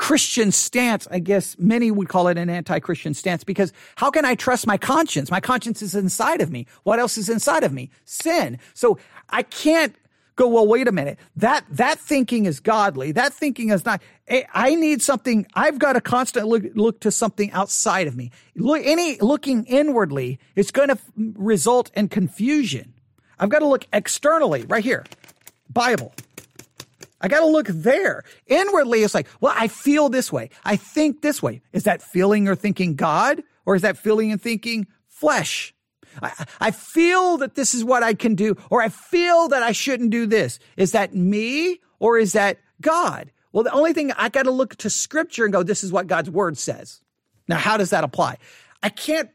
Christian 0.00 0.50
stance. 0.50 1.06
I 1.10 1.18
guess 1.18 1.58
many 1.58 1.90
would 1.90 2.08
call 2.08 2.28
it 2.28 2.38
an 2.38 2.48
anti-Christian 2.48 3.12
stance 3.12 3.44
because 3.44 3.70
how 3.96 4.10
can 4.10 4.24
I 4.24 4.34
trust 4.34 4.66
my 4.66 4.78
conscience? 4.78 5.30
My 5.30 5.40
conscience 5.40 5.82
is 5.82 5.94
inside 5.94 6.40
of 6.40 6.50
me. 6.50 6.66
What 6.84 6.98
else 6.98 7.18
is 7.18 7.28
inside 7.28 7.64
of 7.64 7.72
me? 7.74 7.90
Sin. 8.06 8.58
So 8.72 8.98
I 9.28 9.42
can't 9.42 9.94
go, 10.36 10.48
well, 10.48 10.66
wait 10.66 10.88
a 10.88 10.92
minute. 10.92 11.18
That, 11.36 11.66
that 11.68 11.98
thinking 11.98 12.46
is 12.46 12.60
godly. 12.60 13.12
That 13.12 13.34
thinking 13.34 13.68
is 13.68 13.84
not, 13.84 14.00
eh, 14.26 14.44
I 14.54 14.74
need 14.74 15.02
something. 15.02 15.46
I've 15.52 15.78
got 15.78 15.92
to 15.92 16.00
constantly 16.00 16.60
look, 16.60 16.72
look 16.74 17.00
to 17.00 17.10
something 17.10 17.52
outside 17.52 18.06
of 18.06 18.16
me. 18.16 18.30
Look, 18.56 18.80
any 18.82 19.18
looking 19.20 19.64
inwardly 19.64 20.38
is 20.56 20.70
going 20.70 20.88
to 20.88 20.98
result 21.34 21.90
in 21.94 22.08
confusion. 22.08 22.94
I've 23.38 23.50
got 23.50 23.58
to 23.58 23.68
look 23.68 23.86
externally 23.92 24.62
right 24.62 24.82
here. 24.82 25.04
Bible. 25.68 26.14
I 27.20 27.28
got 27.28 27.40
to 27.40 27.46
look 27.46 27.66
there. 27.68 28.24
Inwardly, 28.46 29.02
it's 29.02 29.14
like, 29.14 29.28
well, 29.40 29.54
I 29.56 29.68
feel 29.68 30.08
this 30.08 30.32
way. 30.32 30.50
I 30.64 30.76
think 30.76 31.20
this 31.20 31.42
way. 31.42 31.60
Is 31.72 31.84
that 31.84 32.02
feeling 32.02 32.48
or 32.48 32.54
thinking 32.54 32.94
God? 32.94 33.42
Or 33.66 33.74
is 33.74 33.82
that 33.82 33.98
feeling 33.98 34.32
and 34.32 34.40
thinking 34.40 34.86
flesh? 35.06 35.74
I, 36.22 36.46
I 36.60 36.70
feel 36.70 37.36
that 37.38 37.54
this 37.54 37.74
is 37.74 37.84
what 37.84 38.02
I 38.02 38.14
can 38.14 38.34
do, 38.34 38.56
or 38.70 38.82
I 38.82 38.88
feel 38.88 39.48
that 39.48 39.62
I 39.62 39.72
shouldn't 39.72 40.10
do 40.10 40.26
this. 40.26 40.58
Is 40.76 40.92
that 40.92 41.14
me 41.14 41.80
or 41.98 42.18
is 42.18 42.32
that 42.32 42.58
God? 42.80 43.30
Well, 43.52 43.64
the 43.64 43.72
only 43.72 43.92
thing 43.92 44.12
I 44.12 44.28
got 44.28 44.44
to 44.44 44.50
look 44.50 44.76
to 44.76 44.90
scripture 44.90 45.44
and 45.44 45.52
go, 45.52 45.62
this 45.62 45.84
is 45.84 45.92
what 45.92 46.06
God's 46.06 46.30
word 46.30 46.56
says. 46.56 47.00
Now, 47.48 47.58
how 47.58 47.76
does 47.76 47.90
that 47.90 48.04
apply? 48.04 48.38
I 48.82 48.88
can't, 48.88 49.30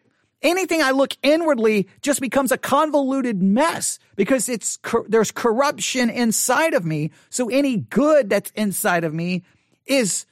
anything 0.46 0.82
I 0.82 0.92
look 0.92 1.18
inwardly 1.24 1.88
just 2.02 2.22
becomes 2.22 2.52
a 2.52 2.58
convoluted 2.58 3.42
mess 3.42 4.00
because 4.16 4.48
it's, 4.48 4.80
there's 5.10 5.32
corruption 5.32 6.10
inside 6.10 6.74
of 6.74 6.86
me. 6.86 7.12
So 7.30 7.50
any 7.50 7.78
good 7.78 8.30
that's 8.30 8.52
inside 8.52 9.04
of 9.04 9.14
me 9.14 9.44
is 9.86 10.26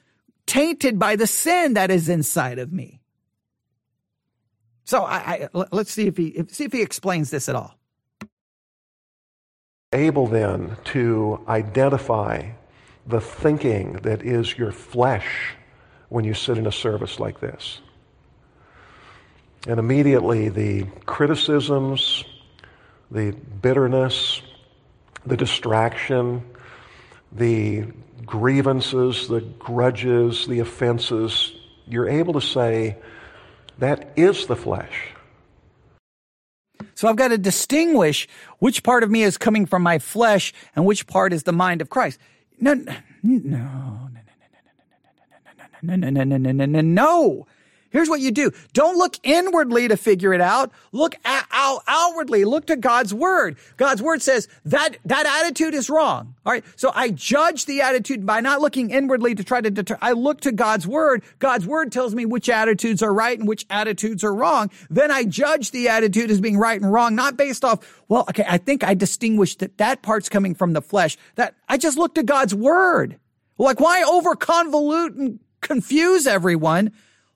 tainted 0.46 0.98
by 0.98 1.16
the 1.16 1.26
sin 1.26 1.74
that 1.74 1.90
is 1.90 2.08
inside 2.08 2.58
of 2.58 2.72
me. 2.72 3.00
So 4.84 5.02
let's 5.72 5.90
see 5.90 6.06
if 6.06 6.16
he 6.16 6.28
if, 6.28 6.50
see 6.50 6.64
if 6.64 6.72
he 6.72 6.82
explains 6.82 7.30
this 7.30 7.48
at 7.48 7.56
all. 7.56 7.78
able 9.94 10.26
then 10.26 10.76
to 10.84 11.42
identify 11.48 12.50
the 13.06 13.20
thinking 13.20 13.94
that 14.02 14.22
is 14.22 14.58
your 14.58 14.72
flesh 14.72 15.54
when 16.08 16.24
you 16.24 16.34
sit 16.34 16.58
in 16.58 16.66
a 16.66 16.72
service 16.72 17.18
like 17.18 17.40
this. 17.40 17.80
And 19.66 19.78
immediately 19.78 20.50
the 20.50 20.84
criticisms, 21.06 22.24
the 23.10 23.32
bitterness, 23.32 24.42
the 25.24 25.36
distraction, 25.36 26.44
the 27.32 27.86
grievances, 28.26 29.28
the 29.28 29.40
grudges, 29.40 30.46
the 30.46 30.60
offenses, 30.60 31.52
you're 31.86 32.08
able 32.08 32.34
to 32.34 32.40
say, 32.40 32.96
that 33.78 34.12
is 34.16 34.46
the 34.46 34.56
flesh. 34.56 35.14
So 36.94 37.08
I've 37.08 37.16
got 37.16 37.28
to 37.28 37.38
distinguish 37.38 38.28
which 38.58 38.82
part 38.82 39.02
of 39.02 39.10
me 39.10 39.22
is 39.22 39.36
coming 39.36 39.66
from 39.66 39.82
my 39.82 39.98
flesh 39.98 40.52
and 40.76 40.84
which 40.84 41.06
part 41.06 41.32
is 41.32 41.42
the 41.42 41.52
mind 41.52 41.80
of 41.80 41.90
Christ. 41.90 42.18
No, 42.60 42.74
no, 42.74 42.94
no, 43.22 43.38
no, 43.38 43.58
no, 43.58 44.16
no, 45.82 45.96
no, 45.96 46.10
no, 46.10 46.24
no, 46.24 46.36
no, 46.38 46.52
no, 46.52 46.66
no, 46.66 46.80
no. 46.80 47.46
Here's 47.94 48.08
what 48.08 48.20
you 48.20 48.32
do. 48.32 48.50
Don't 48.72 48.98
look 48.98 49.16
inwardly 49.22 49.86
to 49.86 49.96
figure 49.96 50.34
it 50.34 50.40
out. 50.40 50.72
Look 50.90 51.14
at, 51.24 51.46
out, 51.52 51.84
outwardly. 51.86 52.44
Look 52.44 52.66
to 52.66 52.74
God's 52.74 53.14
word. 53.14 53.56
God's 53.76 54.02
word 54.02 54.20
says 54.20 54.48
that 54.64 54.96
that 55.04 55.26
attitude 55.26 55.74
is 55.74 55.88
wrong. 55.88 56.34
All 56.44 56.52
right. 56.52 56.64
So 56.74 56.90
I 56.92 57.10
judge 57.10 57.66
the 57.66 57.82
attitude 57.82 58.26
by 58.26 58.40
not 58.40 58.60
looking 58.60 58.90
inwardly 58.90 59.36
to 59.36 59.44
try 59.44 59.60
to 59.60 59.70
deter. 59.70 59.96
I 60.02 60.10
look 60.10 60.40
to 60.40 60.50
God's 60.50 60.88
word. 60.88 61.22
God's 61.38 61.68
word 61.68 61.92
tells 61.92 62.16
me 62.16 62.26
which 62.26 62.48
attitudes 62.48 63.00
are 63.00 63.14
right 63.14 63.38
and 63.38 63.46
which 63.46 63.64
attitudes 63.70 64.24
are 64.24 64.34
wrong. 64.34 64.72
Then 64.90 65.12
I 65.12 65.22
judge 65.22 65.70
the 65.70 65.88
attitude 65.88 66.32
as 66.32 66.40
being 66.40 66.58
right 66.58 66.80
and 66.80 66.92
wrong, 66.92 67.14
not 67.14 67.36
based 67.36 67.64
off, 67.64 68.02
well, 68.08 68.22
okay, 68.22 68.44
I 68.48 68.58
think 68.58 68.82
I 68.82 68.94
distinguish 68.94 69.54
that 69.58 69.78
that 69.78 70.02
part's 70.02 70.28
coming 70.28 70.56
from 70.56 70.72
the 70.72 70.82
flesh. 70.82 71.16
That 71.36 71.54
I 71.68 71.78
just 71.78 71.96
look 71.96 72.16
to 72.16 72.24
God's 72.24 72.56
word. 72.56 73.20
Like 73.56 73.78
why 73.78 74.02
over 74.02 74.34
convolute 74.34 75.16
and 75.16 75.38
confuse 75.60 76.26
everyone? 76.26 76.92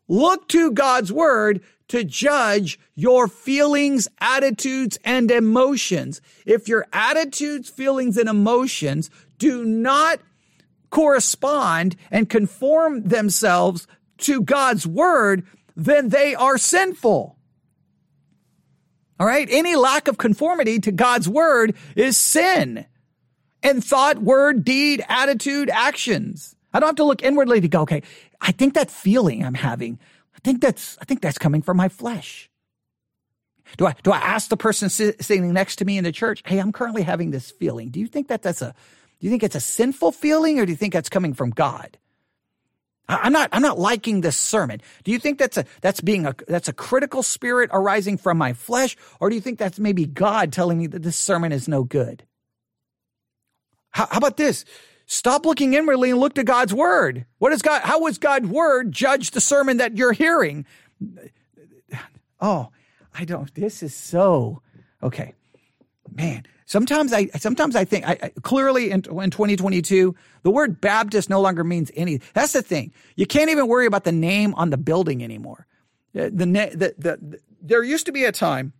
Look 0.08 0.48
to 0.48 0.70
God's 0.72 1.12
word 1.12 1.60
to 1.88 2.04
judge 2.04 2.78
your 2.94 3.28
feelings, 3.28 4.08
attitudes, 4.20 4.98
and 5.04 5.30
emotions. 5.30 6.20
If 6.46 6.68
your 6.68 6.86
attitudes, 6.92 7.70
feelings, 7.70 8.16
and 8.16 8.28
emotions 8.28 9.10
do 9.38 9.64
not 9.64 10.20
correspond 10.90 11.96
and 12.10 12.28
conform 12.28 13.04
themselves 13.04 13.86
to 14.18 14.42
God's 14.42 14.86
word, 14.86 15.44
then 15.76 16.08
they 16.08 16.34
are 16.34 16.58
sinful. 16.58 17.36
All 19.20 19.26
right. 19.26 19.48
Any 19.50 19.76
lack 19.76 20.08
of 20.08 20.18
conformity 20.18 20.78
to 20.80 20.92
God's 20.92 21.28
word 21.28 21.74
is 21.96 22.16
sin 22.16 22.86
in 23.62 23.80
thought, 23.80 24.18
word, 24.18 24.64
deed, 24.64 25.04
attitude, 25.08 25.70
actions. 25.70 26.54
I 26.72 26.80
don't 26.80 26.88
have 26.88 26.96
to 26.96 27.04
look 27.04 27.22
inwardly 27.22 27.60
to 27.60 27.68
go, 27.68 27.80
okay, 27.82 28.02
I 28.40 28.52
think 28.52 28.74
that 28.74 28.90
feeling 28.90 29.44
I'm 29.44 29.54
having, 29.54 29.98
I 30.34 30.38
think 30.40 30.60
that's, 30.60 30.96
I 31.00 31.04
think 31.04 31.20
that's 31.20 31.38
coming 31.38 31.62
from 31.62 31.76
my 31.76 31.88
flesh. 31.88 32.50
Do 33.76 33.86
I, 33.86 33.94
do 34.02 34.12
I 34.12 34.18
ask 34.18 34.48
the 34.48 34.56
person 34.56 34.88
sitting 34.88 35.52
next 35.52 35.76
to 35.76 35.84
me 35.84 35.98
in 35.98 36.04
the 36.04 36.12
church, 36.12 36.42
hey, 36.46 36.58
I'm 36.58 36.72
currently 36.72 37.02
having 37.02 37.30
this 37.30 37.50
feeling. 37.50 37.90
Do 37.90 38.00
you 38.00 38.06
think 38.06 38.28
that 38.28 38.42
that's 38.42 38.62
a, 38.62 38.74
do 39.20 39.26
you 39.26 39.30
think 39.30 39.42
it's 39.42 39.56
a 39.56 39.60
sinful 39.60 40.12
feeling 40.12 40.58
or 40.58 40.64
do 40.64 40.72
you 40.72 40.76
think 40.76 40.94
that's 40.94 41.08
coming 41.08 41.34
from 41.34 41.50
God? 41.50 41.98
I'm 43.10 43.32
not, 43.32 43.48
I'm 43.52 43.62
not 43.62 43.78
liking 43.78 44.20
this 44.20 44.36
sermon. 44.36 44.82
Do 45.02 45.12
you 45.12 45.18
think 45.18 45.38
that's 45.38 45.56
a, 45.56 45.64
that's 45.80 46.00
being 46.00 46.26
a, 46.26 46.34
that's 46.46 46.68
a 46.68 46.74
critical 46.74 47.22
spirit 47.22 47.70
arising 47.72 48.18
from 48.18 48.36
my 48.36 48.52
flesh? 48.52 48.96
Or 49.18 49.30
do 49.30 49.34
you 49.34 49.40
think 49.40 49.58
that's 49.58 49.78
maybe 49.78 50.04
God 50.04 50.52
telling 50.52 50.78
me 50.78 50.86
that 50.88 51.02
this 51.02 51.16
sermon 51.16 51.50
is 51.50 51.68
no 51.68 51.84
good? 51.84 52.24
How, 53.90 54.06
how 54.10 54.18
about 54.18 54.36
this? 54.36 54.66
Stop 55.10 55.46
looking 55.46 55.72
inwardly 55.72 56.10
and 56.10 56.20
look 56.20 56.34
to 56.34 56.44
God's 56.44 56.74
word. 56.74 57.24
What 57.38 57.50
is 57.52 57.62
God? 57.62 57.80
How 57.82 58.00
was 58.00 58.18
God's 58.18 58.46
word 58.46 58.92
judge 58.92 59.30
the 59.30 59.40
sermon 59.40 59.78
that 59.78 59.96
you're 59.96 60.12
hearing? 60.12 60.66
Oh, 62.40 62.68
I 63.14 63.24
don't. 63.24 63.52
This 63.54 63.82
is 63.82 63.94
so 63.94 64.60
okay, 65.02 65.32
man. 66.14 66.44
Sometimes 66.66 67.14
I 67.14 67.28
sometimes 67.38 67.74
I 67.74 67.86
think 67.86 68.06
I, 68.06 68.18
I, 68.22 68.32
clearly 68.42 68.90
in, 68.90 68.96
in 68.96 69.30
2022 69.30 70.14
the 70.42 70.50
word 70.50 70.78
Baptist 70.78 71.30
no 71.30 71.40
longer 71.40 71.64
means 71.64 71.90
any. 71.96 72.20
That's 72.34 72.52
the 72.52 72.60
thing. 72.60 72.92
You 73.16 73.24
can't 73.24 73.48
even 73.48 73.66
worry 73.66 73.86
about 73.86 74.04
the 74.04 74.12
name 74.12 74.52
on 74.56 74.68
the 74.68 74.76
building 74.76 75.24
anymore. 75.24 75.66
Uh, 76.14 76.24
the, 76.24 76.44
the, 76.44 76.94
the, 76.98 77.16
the 77.18 77.40
there 77.62 77.82
used 77.82 78.04
to 78.06 78.12
be 78.12 78.24
a 78.24 78.32
time 78.32 78.74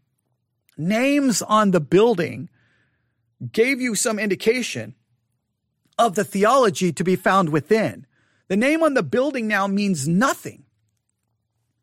names 0.77 1.41
on 1.41 1.71
the 1.71 1.81
building 1.81 2.51
gave 3.51 3.81
you 3.81 3.95
some 3.95 4.19
indication 4.19 4.95
of 5.99 6.15
the 6.15 6.25
theology 6.25 6.93
to 6.93 7.05
be 7.05 7.17
found 7.17 7.51
within. 7.51 8.07
The 8.49 8.57
name 8.57 8.83
on 8.83 8.95
the 8.95 9.03
building 9.03 9.47
now 9.47 9.67
means 9.67 10.09
nothing. 10.09 10.65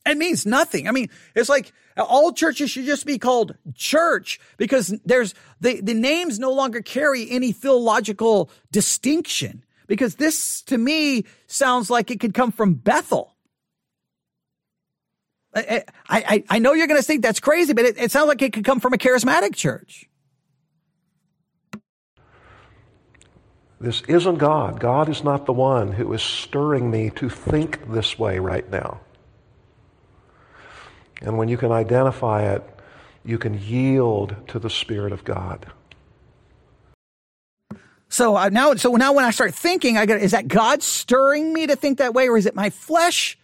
It 0.06 0.18
means 0.18 0.46
nothing. 0.46 0.88
I 0.88 0.92
mean, 0.92 1.10
it's 1.36 1.50
like 1.50 1.72
all 1.98 2.32
churches 2.32 2.70
should 2.70 2.86
just 2.86 3.06
be 3.06 3.18
called 3.18 3.56
church 3.74 4.40
because 4.58 4.94
there's 5.04 5.34
the, 5.62 5.82
the 5.82 5.94
names 5.94 6.38
no 6.38 6.52
longer 6.52 6.82
carry 6.82 7.30
any 7.30 7.52
theological 7.52 8.50
distinction 8.72 9.64
because 9.88 10.16
this 10.16 10.62
to 10.64 10.78
me 10.78 11.26
sounds 11.48 11.90
like 11.90 12.12
it 12.12 12.20
could 12.20 12.34
come 12.34 12.52
from 12.52 12.76
Bethel. 12.76 13.36
I, 15.56 15.84
I, 16.10 16.44
I 16.50 16.60
know 16.60 16.74
you're 16.74 16.88
going 16.88 17.00
to 17.00 17.06
think 17.06 17.22
that's 17.22 17.40
crazy, 17.40 17.74
but 17.74 17.86
it, 17.86 17.98
it 17.98 18.12
sounds 18.12 18.28
like 18.28 18.42
it 18.42 18.52
could 18.52 18.66
come 18.66 18.82
from 18.82 18.94
a 18.94 18.98
charismatic 18.98 19.56
church. 19.56 20.10
This 23.86 24.02
isn't 24.08 24.40
God. 24.40 24.80
God 24.80 25.10
is 25.10 25.24
not 25.24 25.46
the 25.46 25.54
one 25.54 25.92
who 25.92 26.12
is 26.14 26.24
stirring 26.24 26.90
me 26.90 27.12
to 27.12 27.30
think 27.30 27.92
this 27.94 28.18
way 28.18 28.40
right 28.40 28.68
now. 28.72 29.00
And 31.22 31.38
when 31.38 31.50
you 31.50 31.58
can 31.58 31.72
identify 31.72 32.52
it, 32.52 32.64
you 33.24 33.38
can 33.38 33.54
yield 33.54 34.38
to 34.48 34.58
the 34.58 34.72
Spirit 34.72 35.14
of 35.14 35.24
God. 35.24 35.68
So 38.10 38.36
uh, 38.36 38.50
now, 38.50 38.74
so 38.74 38.96
now 38.96 39.14
when 39.14 39.24
I 39.24 39.30
start 39.30 39.54
thinking, 39.54 40.00
I 40.00 40.08
go, 40.08 40.16
is 40.16 40.32
that 40.32 40.48
God 40.48 40.82
stirring 40.82 41.54
me 41.54 41.68
to 41.68 41.76
think 41.76 42.00
that 42.00 42.16
way, 42.16 42.28
or 42.28 42.38
is 42.38 42.48
it 42.48 42.56
my 42.56 42.72
flesh? 42.72 43.38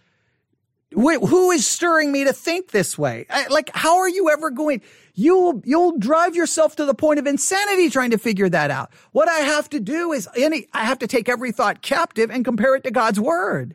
who 0.94 1.50
is 1.52 1.66
stirring 1.66 2.12
me 2.12 2.24
to 2.24 2.32
think 2.32 2.70
this 2.70 2.98
way? 2.98 3.26
I, 3.30 3.46
like, 3.46 3.70
how 3.74 3.98
are 3.98 4.08
you 4.08 4.30
ever 4.30 4.50
going? 4.50 4.82
You'll, 5.14 5.62
you'll 5.64 5.98
drive 5.98 6.34
yourself 6.34 6.76
to 6.76 6.84
the 6.84 6.94
point 6.94 7.18
of 7.18 7.26
insanity 7.26 7.90
trying 7.90 8.10
to 8.10 8.18
figure 8.18 8.48
that 8.48 8.70
out. 8.70 8.90
What 9.12 9.28
I 9.28 9.38
have 9.38 9.68
to 9.70 9.80
do 9.80 10.12
is 10.12 10.28
any, 10.36 10.66
I 10.72 10.84
have 10.84 10.98
to 11.00 11.06
take 11.06 11.28
every 11.28 11.52
thought 11.52 11.82
captive 11.82 12.30
and 12.30 12.44
compare 12.44 12.74
it 12.76 12.84
to 12.84 12.90
God's 12.90 13.20
word. 13.20 13.74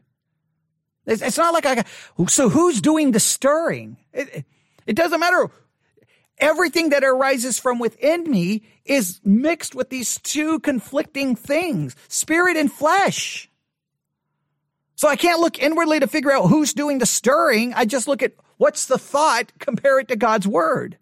It's, 1.05 1.21
it's 1.21 1.37
not 1.37 1.53
like 1.53 1.65
I, 1.65 1.83
so 2.27 2.49
who's 2.49 2.81
doing 2.81 3.11
the 3.11 3.19
stirring? 3.19 3.97
It, 4.13 4.45
it 4.85 4.95
doesn't 4.95 5.19
matter. 5.19 5.49
Everything 6.37 6.89
that 6.89 7.03
arises 7.03 7.57
from 7.57 7.79
within 7.79 8.29
me 8.29 8.63
is 8.85 9.19
mixed 9.23 9.73
with 9.73 9.89
these 9.89 10.19
two 10.19 10.59
conflicting 10.59 11.35
things, 11.35 11.95
spirit 12.07 12.57
and 12.57 12.71
flesh. 12.71 13.49
So 14.95 15.07
I 15.07 15.15
can't 15.15 15.39
look 15.39 15.59
inwardly 15.59 15.99
to 15.99 16.07
figure 16.07 16.31
out 16.31 16.47
who's 16.47 16.73
doing 16.73 16.99
the 16.99 17.05
stirring. 17.05 17.73
I 17.73 17.85
just 17.85 18.07
look 18.07 18.21
at 18.21 18.33
what's 18.57 18.85
the 18.85 18.97
thought, 18.97 19.51
compare 19.59 19.99
it 19.99 20.07
to 20.09 20.15
God's 20.15 20.47
word. 20.47 20.97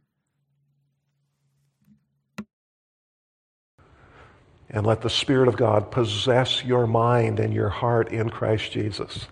And 4.76 4.86
let 4.86 5.02
the 5.02 5.10
Spirit 5.10 5.48
of 5.48 5.56
God 5.56 5.90
possess 5.90 6.62
your 6.62 6.86
mind 6.86 7.40
and 7.40 7.54
your 7.54 7.70
heart 7.70 8.12
in 8.12 8.30
Christ 8.30 8.74
Jesus. 8.74 9.26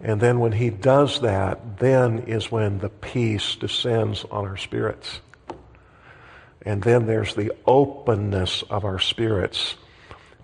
And 0.00 0.18
then 0.18 0.40
when 0.40 0.52
He 0.52 0.70
does 0.70 1.20
that, 1.20 1.78
then 1.78 2.20
is 2.20 2.50
when 2.50 2.78
the 2.78 2.88
peace 2.88 3.54
descends 3.56 4.24
on 4.30 4.46
our 4.46 4.56
spirits. 4.56 5.20
And 6.62 6.82
then 6.82 7.04
there's 7.04 7.34
the 7.34 7.52
openness 7.66 8.62
of 8.70 8.86
our 8.86 8.98
spirits 8.98 9.76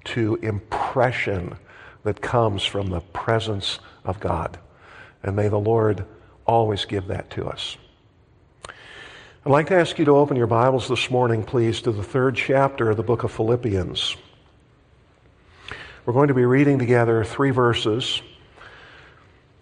to 0.05 0.37
impression 0.43 1.57
that 2.03 2.21
comes 2.21 2.65
from 2.65 2.91
the 2.91 3.01
presence 3.01 3.79
of 4.05 4.21
God. 4.21 4.59
And 5.23 5.35
may 5.35 5.49
the 5.49 5.59
Lord 5.59 6.05
always 6.47 6.85
give 6.85 7.07
that 7.07 7.31
to 7.31 7.47
us. 7.47 7.79
I'd 9.47 9.51
like 9.51 9.67
to 9.67 9.75
ask 9.75 9.99
you 9.99 10.07
to 10.07 10.17
open 10.17 10.39
your 10.39 10.47
Bibles 10.47 10.89
this 10.89 11.11
morning, 11.11 11.43
please, 11.43 11.83
to 11.83 11.93
the 11.93 12.03
third 12.03 12.35
chapter 12.35 12.89
of 12.89 12.97
the 12.97 13.03
book 13.03 13.25
of 13.25 13.33
Philippians. 13.33 14.17
We're 16.07 16.15
going 16.15 16.29
to 16.29 16.35
be 16.35 16.47
reading 16.47 16.79
together 16.79 17.23
three 17.25 17.51
verses. 17.51 18.23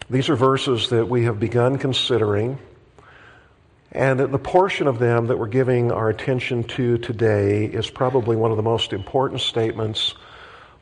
These 0.08 0.28
are 0.28 0.36
verses 0.36 0.90
that 0.90 1.08
we 1.08 1.24
have 1.24 1.40
begun 1.40 1.78
considering, 1.78 2.60
and 3.90 4.20
the 4.20 4.38
portion 4.38 4.86
of 4.86 5.00
them 5.00 5.26
that 5.26 5.36
we're 5.36 5.48
giving 5.48 5.90
our 5.90 6.08
attention 6.08 6.62
to 6.62 6.96
today 6.98 7.64
is 7.64 7.90
probably 7.90 8.36
one 8.36 8.52
of 8.52 8.56
the 8.56 8.62
most 8.62 8.92
important 8.92 9.40
statements 9.40 10.14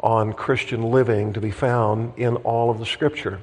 on 0.01 0.34
Christian 0.34 0.82
living 0.82 1.32
to 1.32 1.40
be 1.40 1.53
found 1.53 2.18
in 2.18 2.36
all 2.36 2.68
of 2.68 2.78
the 2.78 2.84
Scripture. 2.84 3.40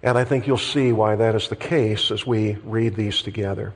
And 0.00 0.16
I 0.16 0.22
think 0.22 0.46
you'll 0.46 0.58
see 0.58 0.92
why 0.92 1.16
that 1.16 1.34
is 1.34 1.48
the 1.48 1.56
case 1.56 2.12
as 2.12 2.24
we 2.24 2.52
read 2.62 2.94
these 2.94 3.22
together. 3.22 3.74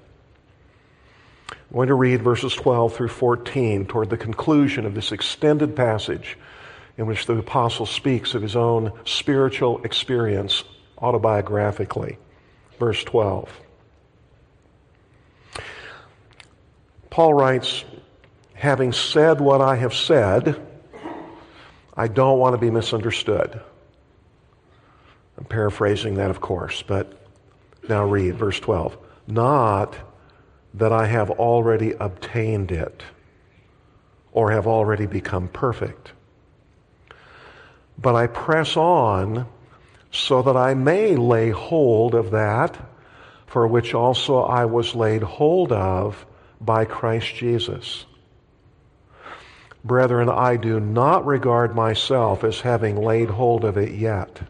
I'm 1.71 1.77
going 1.77 1.89
to 1.89 1.95
read 1.95 2.23
verses 2.23 2.55
12 2.55 2.95
through 2.95 3.09
14 3.09 3.87
toward 3.87 4.11
the 4.11 4.17
conclusion 4.17 4.87
of 4.87 4.95
this 4.95 5.11
extended 5.11 5.75
passage 5.75 6.39
in 6.97 7.07
which 7.07 7.27
the 7.27 7.37
apostle 7.37 7.87
speaks 7.87 8.35
of 8.35 8.43
his 8.43 8.57
own 8.57 8.93
spiritual 9.05 9.83
experience 9.85 10.62
autobiographically. 10.99 12.19
Verse 12.79 13.03
12. 13.05 13.51
Paul 17.11 17.35
writes, 17.35 17.85
Having 18.55 18.93
said 18.93 19.41
what 19.41 19.61
I 19.61 19.77
have 19.77 19.95
said, 19.95 20.64
I 21.95 22.09
don't 22.09 22.39
want 22.39 22.55
to 22.55 22.59
be 22.59 22.71
misunderstood. 22.71 23.61
I'm 25.37 25.45
paraphrasing 25.45 26.14
that, 26.14 26.31
of 26.31 26.41
course, 26.41 26.83
but 26.83 27.27
now 27.89 28.05
read 28.05 28.37
verse 28.37 28.59
12. 28.61 28.97
Not 29.27 29.97
that 30.77 30.93
I 30.93 31.07
have 31.07 31.31
already 31.31 31.93
obtained 31.99 32.70
it 32.70 33.03
or 34.33 34.51
have 34.53 34.66
already 34.66 35.07
become 35.07 35.49
perfect, 35.49 36.12
but 37.99 38.14
I 38.14 38.27
press 38.27 38.77
on 38.77 39.47
so 40.11 40.43
that 40.43 40.57
I 40.57 40.74
may 40.74 41.16
lay 41.16 41.51
hold 41.51 42.14
of 42.14 42.31
that 42.31 42.77
for 43.47 43.66
which 43.66 43.95
also 43.95 44.41
I 44.43 44.66
was 44.66 44.95
laid 44.95 45.22
hold 45.22 45.72
of 45.72 46.27
by 46.61 46.85
Christ 46.85 47.35
Jesus. 47.35 48.05
Brethren, 49.85 50.29
I 50.29 50.57
do 50.57 50.81
not 50.81 51.24
regard 51.24 51.74
myself 51.74 52.45
as 52.45 52.61
having 52.61 52.97
laid 52.97 53.31
hold 53.31 53.64
of 53.64 53.79
it 53.79 53.93
yet. 53.93 54.41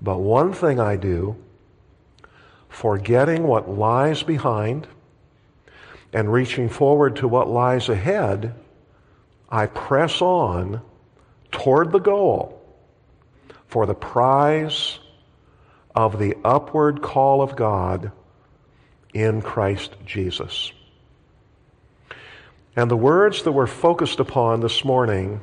But 0.00 0.18
one 0.18 0.52
thing 0.52 0.78
I 0.78 0.96
do, 0.96 1.36
forgetting 2.76 3.42
what 3.42 3.70
lies 3.70 4.22
behind 4.22 4.86
and 6.12 6.30
reaching 6.30 6.68
forward 6.68 7.16
to 7.16 7.26
what 7.26 7.48
lies 7.48 7.88
ahead, 7.88 8.54
I 9.48 9.64
press 9.64 10.20
on 10.20 10.82
toward 11.50 11.90
the 11.90 12.00
goal 12.00 12.62
for 13.66 13.86
the 13.86 13.94
prize 13.94 14.98
of 15.94 16.18
the 16.18 16.36
upward 16.44 17.00
call 17.00 17.40
of 17.40 17.56
God 17.56 18.12
in 19.14 19.40
Christ 19.40 19.96
Jesus. 20.04 20.70
And 22.76 22.90
the 22.90 22.96
words 22.96 23.44
that 23.44 23.52
we're 23.52 23.66
focused 23.66 24.20
upon 24.20 24.60
this 24.60 24.84
morning 24.84 25.40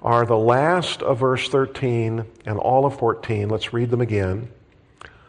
are 0.00 0.24
the 0.24 0.38
last 0.38 1.02
of 1.02 1.18
verse 1.18 1.46
13 1.50 2.24
and 2.46 2.58
all 2.58 2.86
of 2.86 2.98
14. 2.98 3.50
Let's 3.50 3.74
read 3.74 3.90
them 3.90 4.00
again. 4.00 4.48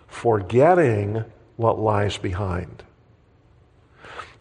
Forgetting 0.07 1.23
what 1.55 1.79
lies 1.79 2.17
behind 2.17 2.83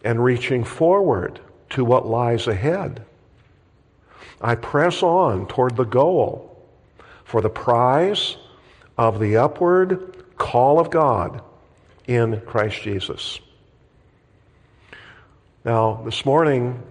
and 0.03 0.23
reaching 0.23 0.63
forward 0.63 1.39
to 1.69 1.83
what 1.83 2.07
lies 2.07 2.47
ahead. 2.47 3.03
I 4.39 4.55
press 4.55 5.03
on 5.03 5.47
toward 5.47 5.75
the 5.75 5.83
goal 5.83 6.65
for 7.25 7.41
the 7.41 7.49
prize 7.49 8.37
of 8.97 9.19
the 9.19 9.37
upward 9.37 10.23
call 10.37 10.79
of 10.79 10.89
God 10.89 11.41
in 12.07 12.41
Christ 12.41 12.81
Jesus. 12.81 13.39
Now, 15.65 16.01
this 16.05 16.25
morning, 16.25 16.81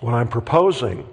what 0.00 0.14
I'm 0.14 0.28
proposing 0.28 1.06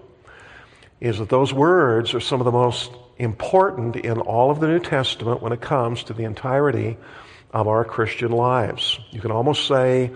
is 1.01 1.17
that 1.17 1.29
those 1.29 1.51
words 1.51 2.13
are 2.13 2.19
some 2.19 2.39
of 2.39 2.45
the 2.45 2.51
most 2.51 2.91
important 3.21 3.95
in 3.95 4.19
all 4.19 4.49
of 4.51 4.59
the 4.59 4.67
New 4.67 4.79
Testament 4.79 5.41
when 5.41 5.53
it 5.53 5.61
comes 5.61 6.03
to 6.03 6.13
the 6.13 6.23
entirety 6.23 6.97
of 7.51 7.67
our 7.67 7.85
Christian 7.85 8.31
lives. 8.31 8.99
You 9.11 9.21
can 9.21 9.31
almost 9.31 9.67
say 9.67 10.11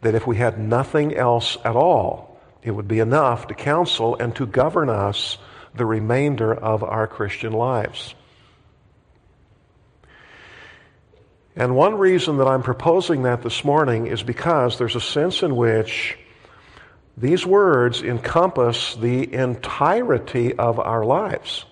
that 0.00 0.14
if 0.14 0.26
we 0.26 0.36
had 0.36 0.58
nothing 0.58 1.14
else 1.14 1.58
at 1.64 1.76
all, 1.76 2.40
it 2.62 2.70
would 2.70 2.88
be 2.88 3.00
enough 3.00 3.48
to 3.48 3.54
counsel 3.54 4.16
and 4.16 4.34
to 4.36 4.46
govern 4.46 4.88
us 4.88 5.38
the 5.74 5.84
remainder 5.84 6.54
of 6.54 6.82
our 6.82 7.06
Christian 7.06 7.52
lives. 7.52 8.14
And 11.54 11.74
one 11.74 11.96
reason 11.96 12.38
that 12.38 12.46
I'm 12.46 12.62
proposing 12.62 13.24
that 13.24 13.42
this 13.42 13.64
morning 13.64 14.06
is 14.06 14.22
because 14.22 14.78
there's 14.78 14.96
a 14.96 15.00
sense 15.00 15.42
in 15.42 15.56
which 15.56 16.16
these 17.16 17.44
words 17.44 18.00
encompass 18.02 18.94
the 18.94 19.34
entirety 19.34 20.54
of 20.54 20.78
our 20.78 21.04
lives. 21.04 21.64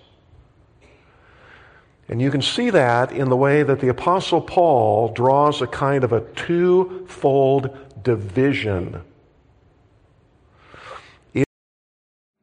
And 2.09 2.21
you 2.21 2.31
can 2.31 2.41
see 2.41 2.69
that 2.69 3.11
in 3.11 3.29
the 3.29 3.35
way 3.35 3.63
that 3.63 3.81
the 3.81 3.89
Apostle 3.89 4.41
Paul 4.41 5.09
draws 5.09 5.61
a 5.61 5.67
kind 5.67 6.03
of 6.03 6.13
a 6.13 6.21
twofold 6.35 7.75
division. 8.01 9.01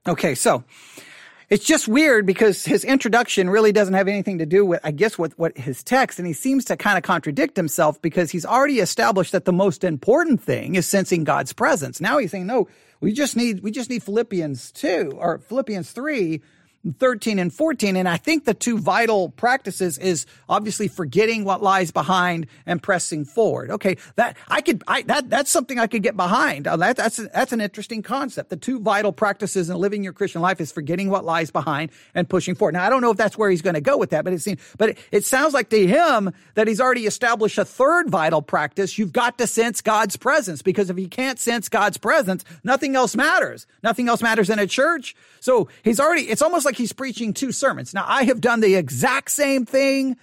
Okay, 0.07 0.35
so 0.35 0.65
it's 1.49 1.65
just 1.65 1.89
weird 1.89 2.27
because 2.27 2.65
his 2.65 2.85
introduction 2.85 3.49
really 3.49 3.73
doesn't 3.73 3.95
have 3.95 4.07
anything 4.07 4.37
to 4.39 4.45
do 4.47 4.67
with, 4.67 4.81
I 4.85 4.91
guess, 4.91 5.19
with 5.19 5.39
what 5.39 5.57
his 5.57 5.83
text. 5.83 6.19
And 6.19 6.29
he 6.29 6.35
seems 6.35 6.67
to 6.67 6.77
kind 6.77 6.99
of 6.99 7.05
contradict 7.05 7.57
himself 7.57 8.03
because 8.03 8.31
he's 8.31 8.45
already 8.45 8.81
established 8.81 9.33
that 9.33 9.47
the 9.47 9.53
most 9.53 9.83
important 9.83 10.43
thing 10.43 10.75
is 10.75 10.87
sensing 10.87 11.25
God's 11.25 11.55
presence. 11.55 12.03
Now 12.03 12.19
he's 12.19 12.33
saying, 12.33 12.47
no, 12.47 12.69
we 13.01 13.13
just 13.13 13.35
need, 13.35 13.61
we 13.61 13.71
just 13.71 13.89
need 13.89 14.03
Philippians 14.03 14.73
2 14.73 15.15
or 15.17 15.39
Philippians 15.39 15.91
3 15.91 16.43
13 16.99 17.39
and 17.39 17.53
14. 17.53 17.97
And 17.97 18.09
I 18.09 18.17
think 18.17 18.45
the 18.45 18.55
two 18.55 18.79
vital 18.79 19.31
practices 19.31 19.99
is 19.99 20.27
obviously 20.49 20.89
forgetting 20.89 21.45
what 21.45 21.63
lies 21.63 21.91
behind 21.91 22.47
and 22.67 22.83
pressing 22.83 23.25
forward. 23.25 23.71
Okay. 23.71 23.97
That 24.17 24.37
I 24.49 24.61
could, 24.61 24.83
I, 24.87 25.03
that, 25.03 25.31
that's 25.31 25.51
something 25.51 25.79
I 25.79 25.87
could 25.87 26.03
get 26.03 26.17
behind. 26.17 26.67
Uh, 26.67 26.77
that, 26.77 26.97
that's, 26.97 27.17
that's 27.17 27.53
an 27.53 27.61
interesting 27.61 28.03
concept. 28.03 28.51
The 28.51 28.57
two 28.57 28.81
vital 28.81 29.13
practices 29.13 29.71
in 29.71 29.77
living 29.77 30.05
your 30.05 30.13
Christian 30.13 30.43
life 30.43 30.61
is 30.61 30.73
forgetting 30.73 31.11
what 31.11 31.25
lies 31.25 31.51
behind 31.51 31.91
and 32.15 32.29
pushing 32.29 32.55
forward. 32.55 32.73
Now, 32.73 32.85
I 32.85 32.91
don't 32.91 33.03
know 33.03 33.11
if 33.11 33.17
that's 33.17 33.39
where 33.39 33.51
he's 33.51 33.63
going 33.63 33.75
to 33.75 33.81
go 33.81 33.97
with 33.97 34.11
that, 34.11 34.25
but 34.25 34.33
it 34.33 34.41
seems, 34.41 34.61
but 34.79 34.91
it, 34.91 34.99
it 35.11 35.25
sounds 35.25 35.55
like 35.55 35.71
to 35.71 35.87
him 35.87 36.33
that 36.55 36.69
he's 36.69 36.81
already 36.81 37.07
established 37.07 37.59
a 37.59 37.65
third 37.65 38.11
vital 38.11 38.43
practice. 38.43 38.99
You've 38.99 39.13
got 39.13 39.39
to 39.39 39.47
sense 39.47 39.81
God's 39.81 40.17
presence 40.17 40.63
because 40.63 40.91
if 40.91 40.99
you 40.99 41.09
can't 41.09 41.39
sense 41.39 41.69
God's 41.69 41.97
presence, 41.97 42.45
nothing 42.63 42.97
else 42.97 43.17
matters. 43.17 43.67
Nothing 43.83 44.09
else 44.09 44.23
matters 44.23 44.51
in 44.51 44.59
a 44.59 44.67
church. 44.67 45.15
So 45.45 45.69
he's 45.83 46.01
already, 46.01 46.23
it's 46.23 46.41
almost 46.41 46.65
like 46.65 46.75
he's 46.75 46.95
preaching 46.95 47.35
two 47.35 47.53
sermons. 47.53 47.93
Now, 47.93 48.07
I 48.09 48.25
have 48.25 48.41
done 48.41 48.61
the 48.61 48.77
exact 48.77 49.31
same 49.31 49.67
thing 49.67 50.17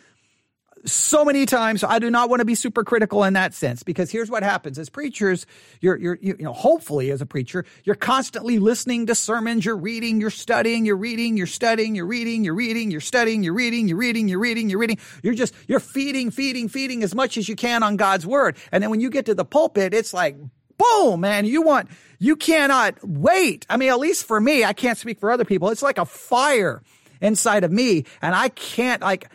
so 0.84 1.24
many 1.24 1.46
times. 1.46 1.84
I 1.84 2.00
do 2.00 2.10
not 2.10 2.28
want 2.28 2.40
to 2.40 2.46
be 2.46 2.56
super 2.56 2.84
critical 2.84 3.24
in 3.24 3.34
that 3.34 3.54
sense 3.54 3.84
because 3.84 4.10
here's 4.10 4.32
what 4.32 4.42
happens 4.42 4.80
as 4.80 4.90
preachers. 4.90 5.46
You're, 5.80 5.96
you're, 5.96 6.18
you 6.20 6.38
know, 6.40 6.54
hopefully 6.54 7.12
as 7.12 7.22
a 7.22 7.28
preacher, 7.28 7.66
you're 7.84 7.96
constantly 7.96 8.58
listening 8.58 9.06
to 9.06 9.14
sermons. 9.14 9.64
You're 9.64 9.78
reading, 9.78 10.20
you're 10.20 10.32
studying, 10.32 10.88
you're 10.88 10.98
reading, 10.98 11.38
you're 11.38 11.46
studying, 11.46 11.94
you're 11.94 12.08
reading, 12.08 12.44
you're 12.44 12.56
reading, 12.56 12.90
you're 12.90 13.00
studying, 13.00 13.44
you're 13.44 13.54
reading, 13.54 13.88
you're 13.88 14.00
reading, 14.00 14.28
you're 14.28 14.40
reading, 14.40 14.72
you're 14.72 14.80
reading. 14.80 14.98
You're 15.22 15.36
just, 15.36 15.54
you're 15.68 15.80
feeding, 15.80 16.32
feeding, 16.32 16.68
feeding 16.68 17.04
as 17.04 17.14
much 17.14 17.38
as 17.38 17.48
you 17.48 17.56
can 17.56 17.84
on 17.84 17.96
God's 17.96 18.26
word. 18.26 18.58
And 18.72 18.82
then 18.82 18.90
when 18.90 19.02
you 19.02 19.12
get 19.12 19.28
to 19.28 19.36
the 19.36 19.46
pulpit, 19.46 19.94
it's 19.94 20.16
like, 20.16 20.36
boom, 20.82 21.22
man, 21.22 21.46
you 21.46 21.62
want, 21.62 21.90
you 22.20 22.36
cannot 22.36 22.96
wait. 23.04 23.66
I 23.70 23.78
mean, 23.78 23.90
at 23.90 24.00
least 24.00 24.26
for 24.26 24.40
me, 24.40 24.64
I 24.64 24.74
can't 24.74 24.98
speak 24.98 25.20
for 25.20 25.32
other 25.32 25.46
people. 25.46 25.70
It's 25.70 25.82
like 25.82 25.98
a 25.98 26.06
fire 26.06 26.82
inside 27.20 27.64
of 27.64 27.72
me. 27.72 28.06
And 28.22 28.36
I 28.36 28.50
can't 28.50 29.02
like, 29.02 29.30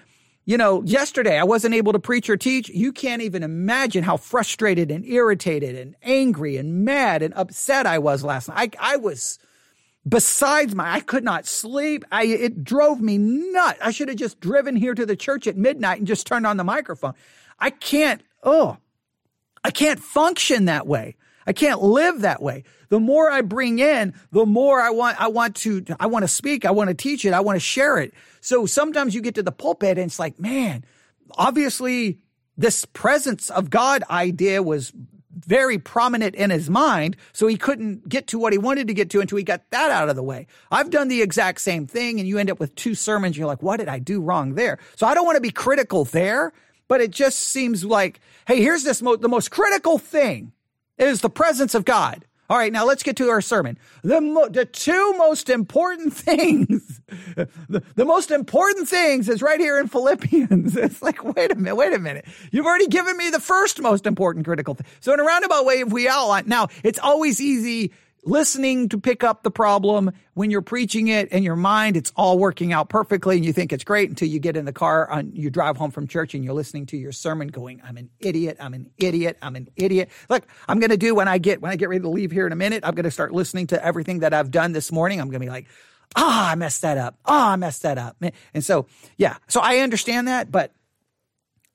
you 0.44 0.57
know, 0.57 0.82
yesterday 0.82 1.38
I 1.38 1.44
wasn't 1.44 1.74
able 1.74 1.92
to 1.92 1.99
preach 1.99 2.30
or 2.30 2.36
teach. 2.36 2.68
You 2.68 2.92
can't 2.92 3.22
even 3.22 3.42
imagine 3.42 4.05
how 4.05 4.16
frustrated 4.16 4.90
and 4.90 5.05
irritated 5.05 5.76
and 5.76 5.97
angry 6.03 6.57
and 6.57 6.84
mad 6.84 7.22
and 7.22 7.34
upset 7.34 7.86
I 7.86 7.99
was 7.99 8.22
last 8.22 8.49
night. 8.49 8.76
I, 8.78 8.94
I 8.94 8.97
was 8.97 9.38
besides 10.09 10.74
my, 10.74 10.92
I 10.92 11.01
could 11.01 11.24
not 11.24 11.47
sleep. 11.47 12.05
I, 12.12 12.26
it 12.26 12.62
drove 12.62 13.01
me 13.01 13.18
nuts. 13.18 13.80
I 13.82 13.90
should 13.90 14.09
have 14.09 14.16
just 14.16 14.40
driven 14.40 14.76
here 14.76 14.94
to 14.94 15.07
the 15.07 15.16
church 15.16 15.47
at 15.47 15.57
midnight 15.57 15.99
and 15.99 16.07
just 16.07 16.26
turned 16.26 16.47
on 16.47 16.57
the 16.57 16.64
microphone. 16.64 17.14
I 17.59 17.70
can't, 17.70 18.22
oh, 18.42 18.76
I 19.64 19.70
can't 19.70 19.99
function 19.99 20.66
that 20.66 20.86
way. 20.86 21.16
I 21.47 21.53
can't 21.53 21.82
live 21.82 22.20
that 22.22 22.42
way. 22.42 22.64
The 22.88 23.01
more 23.01 23.30
I 23.30 23.40
bring 23.42 23.78
in, 23.78 24.14
the 24.32 24.47
more 24.47 24.80
I 24.80 24.90
want, 24.90 25.20
I 25.20 25.28
want 25.28 25.57
to, 25.57 25.84
I 26.01 26.07
want 26.07 26.24
to 26.24 26.28
speak. 26.28 26.64
I 26.64 26.70
want 26.70 26.88
to 26.88 26.94
teach 26.94 27.24
it. 27.24 27.32
I 27.32 27.40
want 27.40 27.57
to 27.57 27.61
share 27.61 27.99
it. 27.99 28.14
So 28.40 28.66
sometimes 28.66 29.14
you 29.14 29.20
get 29.20 29.34
to 29.36 29.42
the 29.42 29.53
pulpit 29.53 29.99
and 29.99 30.07
it's 30.07 30.18
like, 30.18 30.38
man, 30.40 30.84
obviously 31.36 32.18
this 32.57 32.84
presence 32.84 33.51
of 33.51 33.70
God 33.70 34.03
idea 34.11 34.62
was 34.62 34.92
very 35.36 35.78
prominent 35.78 36.34
in 36.34 36.51
his 36.51 36.70
mind. 36.70 37.16
So 37.32 37.47
he 37.47 37.57
couldn't 37.57 38.09
get 38.09 38.28
to 38.28 38.38
what 38.38 38.53
he 38.53 38.59
wanted 38.59 38.88
to 38.88 38.94
get 38.94 39.11
to 39.11 39.20
until 39.20 39.38
he 39.38 39.44
got 39.44 39.70
that 39.70 39.90
out 39.90 40.09
of 40.09 40.16
the 40.16 40.22
way. 40.22 40.47
I've 40.70 40.90
done 40.90 41.09
the 41.09 41.22
exact 41.22 41.61
same 41.61 41.86
thing 41.86 42.18
and 42.18 42.28
you 42.28 42.38
end 42.38 42.51
up 42.51 42.59
with 42.59 42.74
two 42.74 42.94
sermons. 42.94 43.36
You're 43.36 43.47
like, 43.47 43.62
what 43.62 43.76
did 43.76 43.88
I 43.88 43.99
do 43.99 44.20
wrong 44.20 44.55
there? 44.55 44.78
So 44.97 45.07
I 45.07 45.14
don't 45.14 45.26
want 45.26 45.36
to 45.36 45.42
be 45.42 45.51
critical 45.51 46.05
there, 46.05 46.53
but 46.88 47.01
it 47.01 47.11
just 47.11 47.38
seems 47.38 47.84
like, 47.84 48.20
hey, 48.47 48.62
here's 48.62 48.84
this 48.84 49.03
mo- 49.03 49.16
the 49.16 49.28
most 49.28 49.51
critical 49.51 49.99
thing 49.99 50.53
is 50.99 51.20
the 51.20 51.30
presence 51.30 51.74
of 51.74 51.84
God. 51.84 52.24
All 52.49 52.57
right, 52.57 52.72
now 52.72 52.84
let's 52.84 53.03
get 53.03 53.16
to 53.16 53.28
our 53.28 53.40
sermon. 53.40 53.76
The, 54.03 54.20
mo- 54.20 54.49
the 54.49 54.64
two 54.64 55.14
most 55.14 55.51
important 55.51 56.12
things, 56.14 57.01
the, 57.34 57.82
the 57.97 58.05
most 58.05 58.30
important 58.30 58.88
things 58.88 59.28
is 59.28 59.42
right 59.42 59.59
here 59.59 59.78
in 59.78 59.88
Philippians. 59.88 60.76
It's 60.86 61.03
like, 61.03 61.24
wait 61.24 61.51
a 61.51 61.57
minute, 61.57 61.74
wait 61.74 61.92
a 61.92 61.99
minute. 61.99 62.24
You've 62.53 62.66
already 62.66 62.86
given 62.86 63.16
me 63.16 63.30
the 63.30 63.40
first 63.40 63.80
most 63.80 64.07
important 64.07 64.44
critical 64.44 64.74
thing. 64.74 64.86
So 65.01 65.12
in 65.12 65.18
a 65.18 65.24
roundabout 65.24 65.64
way, 65.64 65.80
if 65.80 65.92
we 65.92 66.09
outline, 66.09 66.44
now 66.47 66.68
it's 66.84 67.01
always 67.01 67.40
easy 67.40 67.92
listening 68.27 68.89
to 68.89 68.99
pick 68.99 69.24
up 69.24 69.43
the 69.43 69.51
problem. 69.51 70.11
When 70.35 70.51
you're 70.51 70.61
preaching 70.61 71.09
it 71.09 71.29
in 71.31 71.43
your 71.43 71.57
mind 71.57 71.97
it's 71.97 72.12
all 72.16 72.39
working 72.39 72.72
out 72.72 72.89
perfectly 72.89 73.37
and 73.37 73.45
you 73.45 73.53
think 73.53 73.72
it's 73.72 73.85
great 73.85 74.11
until 74.11 74.29
you 74.29 74.39
get 74.39 74.57
in 74.57 74.64
the 74.64 74.72
car 74.72 75.09
on 75.09 75.31
you 75.35 75.49
drive 75.49 75.77
home 75.77 75.91
from 75.91 76.07
church 76.09 76.35
and 76.35 76.45
you're 76.45 76.53
listening 76.53 76.87
to 76.87 76.97
your 76.97 77.12
sermon 77.12 77.49
going 77.49 77.81
i'm 77.85 77.97
an 77.97 78.11
idiot. 78.20 78.59
I'm 78.61 78.74
an 78.74 78.91
idiot. 78.99 79.39
I'm 79.41 79.57
an 79.57 79.68
idiot. 79.77 80.11
Look 80.29 80.47
i'm 80.68 80.79
going 80.79 80.91
to 80.91 80.97
do 80.97 81.14
when 81.14 81.29
i 81.29 81.39
get 81.39 81.62
when 81.62 81.72
i 81.72 81.77
get 81.77 81.89
ready 81.89 82.03
to 82.03 82.09
leave 82.09 82.31
here 82.31 82.47
in 82.47 82.53
a 82.53 82.57
minute 82.57 82.85
i'm 82.85 82.95
going 82.95 83.05
to 83.05 83.11
start 83.11 83.33
listening 83.33 83.68
to 83.68 83.83
everything 83.83 84.18
that 84.18 84.35
i've 84.35 84.51
done 84.51 84.72
this 84.72 84.93
morning. 84.93 85.20
I'm 85.20 85.29
going 85.29 85.41
to 85.41 85.47
be 85.47 85.51
like 85.51 85.66
ah 86.16 86.49
oh, 86.49 86.53
i 86.53 86.55
messed 86.57 86.83
that 86.83 86.99
up. 86.99 87.18
Ah 87.24 87.51
oh, 87.51 87.53
i 87.53 87.57
messed 87.57 87.83
that 87.83 87.97
up. 87.97 88.22
And 88.53 88.64
so 88.64 88.87
yeah. 89.16 89.37
So 89.49 89.61
i 89.61 89.79
understand 89.79 90.29
that 90.29 90.51
but 90.51 90.72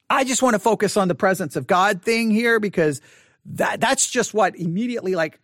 i 0.10 0.24
just 0.24 0.44
want 0.44 0.54
to 0.54 0.60
focus 0.60 0.98
on 0.98 1.08
the 1.08 1.16
presence 1.16 1.56
of 1.56 1.66
god 1.66 2.04
thing 2.04 2.30
here 2.30 2.60
because 2.60 3.02
that 3.46 3.80
that's 3.80 4.10
just 4.10 4.34
what 4.34 4.56
immediately 4.56 5.16
like 5.16 5.40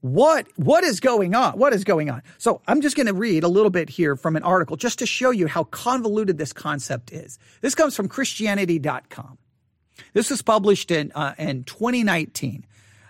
what 0.00 0.46
what 0.56 0.82
is 0.82 0.98
going 0.98 1.34
on? 1.34 1.58
What 1.58 1.74
is 1.74 1.84
going 1.84 2.08
on? 2.10 2.22
So 2.38 2.62
i'm 2.66 2.80
just 2.80 2.96
going 2.96 3.06
to 3.06 3.14
read 3.14 3.44
a 3.44 3.48
little 3.48 3.70
bit 3.70 3.90
here 3.90 4.16
from 4.16 4.36
an 4.36 4.42
article 4.42 4.76
just 4.76 4.98
to 5.00 5.06
show 5.06 5.30
you 5.30 5.46
how 5.46 5.64
convoluted 5.64 6.38
this 6.38 6.52
concept 6.52 7.12
is. 7.12 7.38
This 7.60 7.74
comes 7.74 7.94
from 7.94 8.08
christianity.com 8.08 9.38
this 10.14 10.30
was 10.30 10.40
published 10.40 10.90
in 10.90 11.12
uh, 11.14 11.34
in 11.38 11.64
2019 11.64 12.64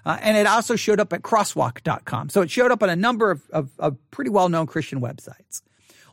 uh, 0.05 0.19
and 0.21 0.37
it 0.37 0.47
also 0.47 0.75
showed 0.75 0.99
up 0.99 1.13
at 1.13 1.23
crosswalk.com 1.23 2.29
so 2.29 2.43
it 2.43 2.51
showed 2.51 2.73
up 2.73 2.83
on 2.83 2.91
a 2.91 2.97
number 2.97 3.31
of, 3.31 3.49
of, 3.51 3.71
of 3.79 3.97
pretty 4.11 4.31
well-known 4.31 4.67
christian 4.67 5.01
websites. 5.01 5.63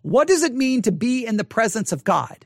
What 0.03 0.27
does 0.27 0.43
it 0.43 0.53
mean 0.53 0.83
to 0.83 0.91
be 0.91 1.25
in 1.25 1.37
the 1.37 1.43
presence 1.43 1.91
of 1.91 2.03
god? 2.03 2.45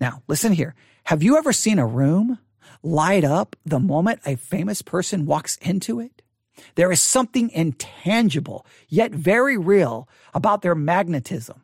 Now 0.00 0.22
listen 0.26 0.52
here. 0.52 0.74
Have 1.04 1.22
you 1.22 1.36
ever 1.36 1.52
seen 1.52 1.78
a 1.78 1.86
room 1.86 2.38
light 2.86 3.24
up 3.24 3.56
the 3.64 3.80
moment 3.80 4.20
a 4.24 4.36
famous 4.36 4.80
person 4.80 5.26
walks 5.26 5.56
into 5.56 6.00
it? 6.00 6.22
There 6.76 6.92
is 6.92 7.00
something 7.00 7.50
intangible, 7.50 8.64
yet 8.88 9.12
very 9.12 9.58
real, 9.58 10.08
about 10.32 10.62
their 10.62 10.74
magnetism. 10.74 11.62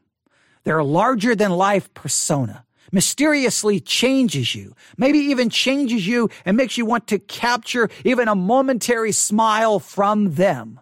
Their 0.64 0.82
larger 0.84 1.34
than 1.34 1.50
life 1.52 1.92
persona 1.94 2.64
mysteriously 2.92 3.80
changes 3.80 4.54
you, 4.54 4.74
maybe 4.98 5.18
even 5.18 5.48
changes 5.48 6.06
you 6.06 6.28
and 6.44 6.56
makes 6.56 6.76
you 6.76 6.84
want 6.84 7.06
to 7.06 7.18
capture 7.18 7.88
even 8.04 8.28
a 8.28 8.34
momentary 8.34 9.12
smile 9.12 9.78
from 9.78 10.34
them. 10.34 10.78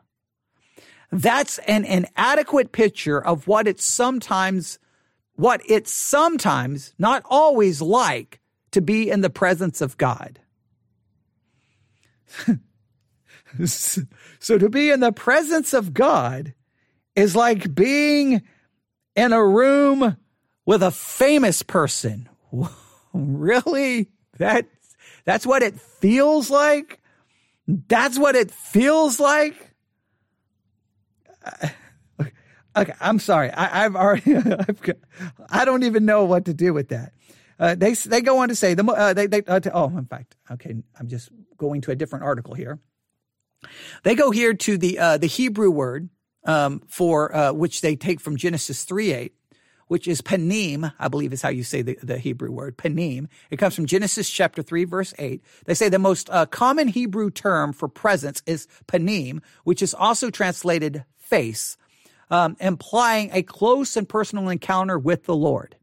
That's 1.12 1.59
an 1.61 1.84
inadequate 1.84 2.72
picture 2.72 3.24
of 3.24 3.47
what 3.47 3.68
it's 3.68 3.84
sometimes, 3.84 4.78
what 5.34 5.61
it's 5.68 5.93
sometimes, 5.93 6.95
not 6.99 7.22
always 7.28 7.80
like 7.80 8.39
to 8.73 8.81
be 8.81 9.11
in 9.11 9.21
the 9.21 9.31
presence 9.31 9.81
of 9.81 9.97
God. 9.99 10.41
so 13.64 14.59
to 14.59 14.68
be 14.68 14.91
in 14.91 15.01
the 15.01 15.12
presence 15.12 15.73
of 15.73 15.93
God 15.93 16.55
is 17.16 17.35
like 17.35 17.75
being 17.75 18.43
in 19.16 19.33
a 19.33 19.45
room 19.45 20.16
with 20.64 20.83
a 20.83 20.91
famous 20.91 21.62
person. 21.62 22.29
really? 23.12 24.11
That 24.39 24.66
that's 25.25 25.47
what 25.47 25.62
it 25.62 25.81
feels 25.81 26.51
like? 26.51 27.01
That's 27.66 28.18
what 28.18 28.35
it 28.35 28.51
feels 28.51 29.21
like? 29.21 29.55
Uh, 31.45 31.68
okay, 32.77 32.95
I'm 33.01 33.18
sorry. 33.18 33.51
I, 33.51 33.83
have 33.83 33.97
already. 33.97 34.37
I've, 34.37 34.81
I 35.49 35.64
don't 35.64 35.85
even 35.85 36.05
know 36.05 36.25
what 36.25 36.47
to 36.47 36.55
do 36.55 36.73
with 36.73 36.89
that. 36.89 37.12
Uh, 37.61 37.75
they 37.75 37.93
they 37.93 38.23
go 38.23 38.39
on 38.39 38.49
to 38.49 38.55
say 38.55 38.73
the 38.73 38.85
uh, 38.85 39.13
they 39.13 39.27
they 39.27 39.43
uh, 39.43 39.61
to, 39.61 39.71
oh 39.75 39.89
in 39.99 40.07
fact 40.07 40.35
okay 40.51 40.75
I'm 40.99 41.09
just 41.09 41.29
going 41.59 41.83
to 41.83 41.91
a 41.91 41.95
different 41.95 42.25
article 42.25 42.55
here. 42.55 42.81
They 44.03 44.15
go 44.15 44.31
here 44.31 44.55
to 44.55 44.79
the 44.79 44.99
uh, 44.99 45.19
the 45.19 45.27
Hebrew 45.27 45.71
word 45.71 46.09
um, 46.47 46.81
for 46.89 47.37
uh, 47.37 47.53
which 47.53 47.83
they 47.83 47.97
take 47.97 48.19
from 48.19 48.39
Genesis 48.39 48.85
three 48.85 49.13
eight, 49.13 49.35
which 49.89 50.09
is 50.09 50.23
panim. 50.23 50.91
I 50.99 51.09
believe 51.09 51.35
is 51.35 51.43
how 51.43 51.51
you 51.51 51.63
say 51.63 51.83
the, 51.83 51.99
the 52.03 52.17
Hebrew 52.17 52.51
word 52.51 52.79
panim. 52.79 53.29
It 53.51 53.59
comes 53.59 53.75
from 53.75 53.85
Genesis 53.85 54.31
chapter 54.31 54.63
three 54.63 54.87
verse 54.87 55.13
eight. 55.19 55.45
They 55.67 55.75
say 55.75 55.91
the 55.91 55.99
most 55.99 56.31
uh, 56.31 56.47
common 56.47 56.89
Hebrew 56.89 57.31
term 57.31 57.75
for 57.75 57.89
presence 57.89 58.43
is 58.47 58.69
panim, 58.89 59.43
which 59.65 59.83
is 59.83 59.93
also 59.93 60.31
translated 60.31 61.05
face, 61.19 61.77
um, 62.31 62.57
implying 62.59 63.29
a 63.35 63.43
close 63.43 63.99
and 63.99 64.09
personal 64.09 64.49
encounter 64.49 64.99
with 64.99 65.25
the 65.25 65.37
Lord. 65.37 65.77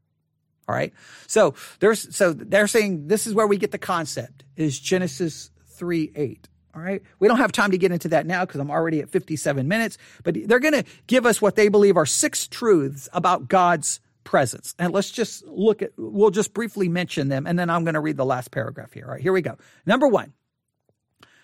All 0.68 0.76
right. 0.76 0.94
So 1.28 1.56
there's, 1.80 2.16
so 2.16 2.34
they're 2.34 2.68
saying 2.68 3.08
this 3.08 3.26
is 3.26 3.34
where 3.34 3.48
we 3.48 3.58
get 3.58 3.72
the 3.72 3.78
concept 3.78 4.44
is 4.56 4.80
Genesis 4.80 5.50
3 5.76 6.12
8. 6.16 6.48
All 6.76 6.82
right. 6.82 7.02
We 7.20 7.28
don't 7.28 7.38
have 7.38 7.52
time 7.52 7.72
to 7.72 7.78
get 7.78 7.92
into 7.92 8.10
that 8.10 8.26
now 8.26 8.46
because 8.46 8.60
I'm 8.60 8.70
already 8.70 9.00
at 9.00 9.10
57 9.10 9.68
minutes, 9.68 9.98
but 10.24 10.38
they're 10.46 10.60
going 10.60 10.74
to 10.74 10.84
give 11.08 11.26
us 11.26 11.42
what 11.42 11.56
they 11.56 11.70
believe 11.70 11.98
are 11.98 12.06
six 12.06 12.48
truths 12.48 13.10
about 13.14 13.48
God's 13.48 14.00
presence. 14.24 14.76
And 14.78 14.94
let's 14.94 15.10
just 15.10 15.46
look 15.48 15.82
at, 15.82 15.92
we'll 15.98 16.32
just 16.32 16.54
briefly 16.54 16.90
mention 16.90 17.30
them 17.30 17.48
and 17.48 17.58
then 17.58 17.70
I'm 17.70 17.84
going 17.84 17.94
to 17.94 18.00
read 18.00 18.18
the 18.18 18.26
last 18.26 18.52
paragraph 18.52 18.92
here. 18.92 19.06
All 19.06 19.14
right. 19.14 19.22
Here 19.22 19.34
we 19.34 19.42
go. 19.42 19.58
Number 19.86 20.08
one, 20.08 20.34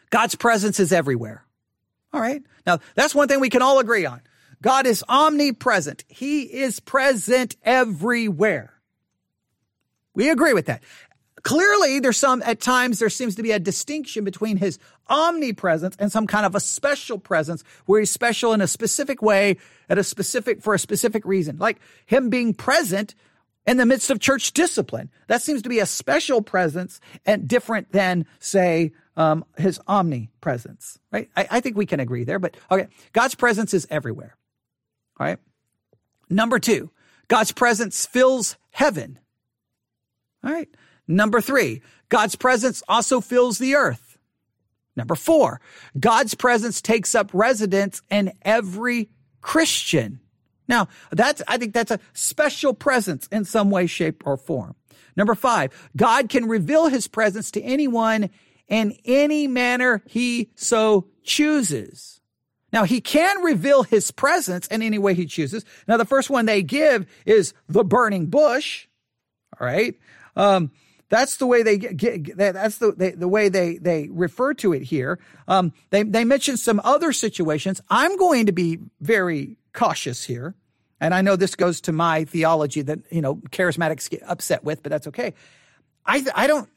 God's 0.10 0.36
presence 0.36 0.80
is 0.80 0.92
everywhere. 0.92 1.46
All 2.12 2.22
right. 2.22 2.44
Now 2.68 2.80
that's 2.94 3.16
one 3.16 3.28
thing 3.28 3.40
we 3.40 3.50
can 3.50 3.62
all 3.62 3.80
agree 3.80 4.06
on. 4.06 4.22
God 4.62 4.86
is 4.86 5.04
omnipresent. 5.10 6.04
He 6.08 6.44
is 6.44 6.80
present 6.80 7.56
everywhere. 7.64 8.73
We 10.14 10.30
agree 10.30 10.54
with 10.54 10.68
that. 10.68 10.84
Clearly, 11.44 12.00
there's 12.00 12.18
some, 12.18 12.42
at 12.44 12.62
times, 12.62 13.00
there 13.00 13.10
seems 13.10 13.36
to 13.36 13.44
be 13.44 13.52
a 13.52 13.60
distinction 13.60 14.24
between 14.24 14.56
his 14.56 14.80
omnipresence 15.10 15.96
and 16.00 16.10
some 16.10 16.26
kind 16.26 16.46
of 16.46 16.56
a 16.56 16.60
special 16.62 17.20
presence 17.20 17.64
where 17.86 18.00
he's 18.00 18.10
special 18.10 18.54
in 18.54 18.62
a 18.62 18.68
specific 18.68 19.22
way 19.22 19.58
at 19.90 19.98
a 19.98 20.04
specific, 20.04 20.62
for 20.62 20.74
a 20.74 20.80
specific 20.80 21.26
reason. 21.26 21.58
Like 21.58 21.80
him 22.06 22.30
being 22.30 22.54
present 22.54 23.14
in 23.66 23.78
the 23.78 23.86
midst 23.86 24.10
of 24.10 24.20
church 24.20 24.54
discipline. 24.54 25.10
That 25.28 25.42
seems 25.42 25.62
to 25.64 25.70
be 25.70 25.80
a 25.80 25.86
special 25.86 26.42
presence 26.42 27.02
and 27.26 27.48
different 27.48 27.92
than, 27.92 28.26
say, 28.40 28.94
um, 29.16 29.46
his 29.58 29.80
omnipresence, 29.88 31.00
right? 31.12 31.30
I, 31.36 31.48
I 31.52 31.60
think 31.60 31.78
we 31.78 31.86
can 31.86 32.00
agree 32.00 32.24
there, 32.24 32.40
but 32.40 32.58
okay. 32.72 32.88
God's 33.12 33.36
presence 33.36 33.74
is 33.74 33.88
everywhere. 33.90 34.38
All 35.20 35.28
right. 35.28 35.40
Number 36.30 36.60
two, 36.60 36.90
God's 37.28 37.52
presence 37.52 38.06
fills 38.06 38.58
heaven. 38.72 39.20
All 40.44 40.52
right. 40.52 40.70
Number 41.08 41.42
three, 41.42 41.82
God's 42.10 42.36
presence 42.36 42.84
also 42.88 43.22
fills 43.22 43.58
the 43.58 43.76
earth. 43.76 44.18
Number 44.96 45.16
four, 45.16 45.60
God's 46.00 46.36
presence 46.36 46.82
takes 46.82 47.16
up 47.16 47.32
residence 47.34 48.02
in 48.10 48.34
every 48.44 49.10
Christian. 49.42 50.20
Now, 50.68 50.88
that's, 51.12 51.42
I 51.48 51.58
think 51.58 51.74
that's 51.74 51.92
a 51.92 52.00
special 52.14 52.74
presence 52.74 53.28
in 53.28 53.46
some 53.46 53.70
way, 53.70 53.88
shape, 53.88 54.24
or 54.26 54.38
form. 54.38 54.76
Number 55.16 55.36
five, 55.36 55.90
God 55.96 56.30
can 56.30 56.48
reveal 56.48 56.88
his 56.88 57.08
presence 57.08 57.52
to 57.52 57.62
anyone 57.62 58.30
in 58.68 58.98
any 59.06 59.48
manner 59.48 60.02
he 60.06 60.52
so 60.56 61.08
chooses. 61.24 62.22
Now, 62.72 62.86
he 62.86 63.02
can 63.02 63.44
reveal 63.44 63.84
his 63.84 64.10
presence 64.10 64.68
in 64.68 64.82
any 64.82 64.98
way 64.98 65.14
he 65.14 65.26
chooses. 65.26 65.64
Now, 65.88 65.98
the 65.98 66.06
first 66.06 66.30
one 66.30 66.46
they 66.46 66.64
give 66.64 67.06
is 67.26 67.54
the 67.68 67.84
burning 67.84 68.28
bush. 68.28 68.88
All 69.60 69.68
right. 69.68 69.96
Um, 70.36 70.72
that's 71.10 71.38
the 71.38 71.46
way 71.46 71.62
they 71.62 71.78
get, 71.78 72.38
that's 72.38 72.78
the, 72.78 72.92
the, 72.92 73.12
the, 73.12 73.28
way 73.28 73.50
they, 73.50 73.78
they 73.78 74.10
refer 74.10 74.56
to 74.56 74.74
it 74.74 74.82
here. 74.82 75.20
Um, 75.48 75.74
they, 75.92 76.02
they 76.04 76.24
mention 76.24 76.58
some 76.58 76.82
other 76.84 77.14
situations. 77.14 77.82
I'm 77.90 78.18
going 78.18 78.48
to 78.48 78.52
be 78.52 78.80
very 79.00 79.58
cautious 79.74 80.24
here. 80.24 80.56
And 81.00 81.14
I 81.14 81.22
know 81.22 81.36
this 81.36 81.56
goes 81.56 81.82
to 81.82 81.92
my 81.92 82.26
theology 82.26 82.82
that, 82.82 83.00
you 83.12 83.22
know, 83.22 83.36
charismatics 83.36 84.10
get 84.10 84.24
upset 84.26 84.64
with, 84.64 84.82
but 84.82 84.90
that's 84.90 85.08
okay. 85.08 85.34
I, 86.06 86.26
I 86.34 86.48
don't, 86.48 86.70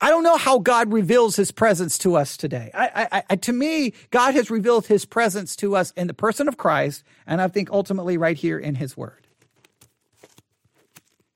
I 0.00 0.08
don't 0.08 0.22
know 0.22 0.36
how 0.36 0.58
God 0.58 0.92
reveals 0.92 1.36
his 1.36 1.52
presence 1.52 1.98
to 1.98 2.16
us 2.16 2.36
today. 2.36 2.70
I, 2.72 3.22
I, 3.28 3.36
to 3.36 3.52
me, 3.52 3.94
God 4.10 4.34
has 4.34 4.50
revealed 4.50 4.86
his 4.86 5.04
presence 5.04 5.56
to 5.56 5.76
us 5.76 5.92
in 5.92 6.06
the 6.06 6.14
person 6.14 6.48
of 6.48 6.56
Christ. 6.56 7.04
And 7.26 7.40
I 7.40 7.48
think 7.48 7.70
ultimately 7.70 8.16
right 8.16 8.36
here 8.36 8.58
in 8.58 8.76
his 8.76 8.96
word 8.96 9.21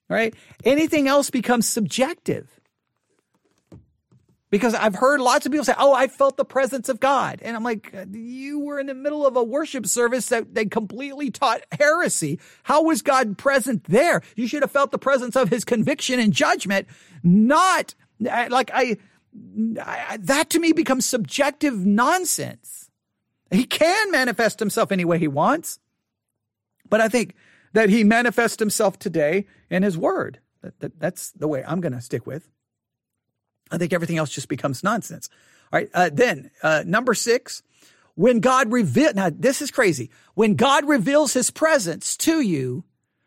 right? 0.08 0.34
Anything 0.64 1.08
else 1.08 1.30
becomes 1.30 1.68
subjective. 1.68 2.60
Because 4.48 4.74
I've 4.74 4.94
heard 4.94 5.20
lots 5.20 5.44
of 5.44 5.52
people 5.52 5.64
say, 5.64 5.74
Oh, 5.76 5.92
I 5.92 6.06
felt 6.06 6.36
the 6.36 6.44
presence 6.44 6.88
of 6.88 7.00
God. 7.00 7.40
And 7.42 7.56
I'm 7.56 7.64
like, 7.64 7.92
uh, 7.92 8.06
You 8.12 8.60
were 8.60 8.78
in 8.78 8.86
the 8.86 8.94
middle 8.94 9.26
of 9.26 9.36
a 9.36 9.42
worship 9.42 9.86
service 9.86 10.28
that 10.28 10.54
they 10.54 10.66
completely 10.66 11.30
taught 11.30 11.62
heresy. 11.72 12.38
How 12.62 12.82
was 12.82 13.02
God 13.02 13.36
present 13.38 13.84
there? 13.84 14.22
You 14.36 14.46
should 14.46 14.62
have 14.62 14.70
felt 14.70 14.92
the 14.92 14.98
presence 14.98 15.34
of 15.34 15.48
his 15.50 15.64
conviction 15.64 16.20
and 16.20 16.32
judgment, 16.32 16.86
not 17.24 17.94
uh, 18.30 18.46
like 18.50 18.70
I, 18.72 18.96
I, 19.82 20.18
that 20.20 20.48
to 20.50 20.60
me 20.60 20.72
becomes 20.72 21.04
subjective 21.04 21.74
nonsense. 21.74 22.88
He 23.50 23.64
can 23.64 24.10
manifest 24.10 24.58
himself 24.58 24.90
any 24.90 25.04
way 25.04 25.18
he 25.18 25.28
wants, 25.28 25.78
but 26.88 27.00
I 27.00 27.08
think 27.08 27.34
that 27.76 27.90
he 27.90 28.04
manifests 28.04 28.58
himself 28.58 28.98
today 28.98 29.44
in 29.68 29.82
his 29.82 29.98
word. 29.98 30.40
That, 30.62 30.80
that, 30.80 30.98
that's 30.98 31.30
the 31.32 31.46
way 31.46 31.62
I'm 31.62 31.82
going 31.82 31.92
to 31.92 32.00
stick 32.00 32.26
with. 32.26 32.48
I 33.70 33.76
think 33.76 33.92
everything 33.92 34.16
else 34.16 34.30
just 34.30 34.48
becomes 34.48 34.82
nonsense. 34.82 35.28
All 35.70 35.78
right. 35.78 35.90
Uh, 35.92 36.08
then, 36.10 36.50
uh, 36.62 36.84
number 36.86 37.12
six, 37.12 37.62
when 38.14 38.40
God 38.40 38.72
reveal, 38.72 39.12
now 39.12 39.28
this 39.30 39.60
is 39.60 39.70
crazy. 39.70 40.10
When 40.32 40.54
God 40.54 40.88
reveals 40.88 41.34
his 41.34 41.50
presence 41.50 42.16
to 42.18 42.40
you, 42.40 42.84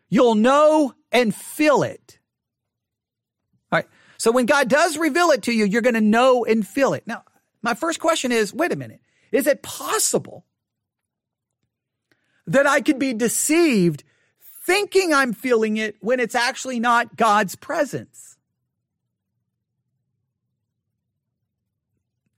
you'll 0.08 0.34
know 0.34 0.94
and 1.12 1.32
feel 1.32 1.84
it. 1.84 2.18
All 3.70 3.78
right. 3.78 3.86
So 4.18 4.32
when 4.32 4.46
God 4.46 4.68
does 4.68 4.98
reveal 4.98 5.30
it 5.30 5.42
to 5.42 5.52
you, 5.52 5.64
you're 5.64 5.80
going 5.80 5.94
to 5.94 6.00
know 6.00 6.44
and 6.44 6.66
feel 6.66 6.92
it. 6.94 7.06
Now, 7.06 7.22
my 7.62 7.74
first 7.74 8.00
question 8.00 8.32
is, 8.32 8.52
wait 8.52 8.72
a 8.72 8.76
minute. 8.76 9.00
Is 9.30 9.46
it 9.46 9.62
possible 9.62 10.44
that 12.48 12.66
I 12.66 12.80
could 12.80 12.98
be 12.98 13.14
deceived 13.14 14.02
thinking 14.70 15.12
I'm 15.12 15.32
feeling 15.32 15.78
it 15.78 15.96
when 16.00 16.20
it's 16.20 16.36
actually 16.36 16.78
not 16.78 17.16
God's 17.16 17.56
presence? 17.56 18.36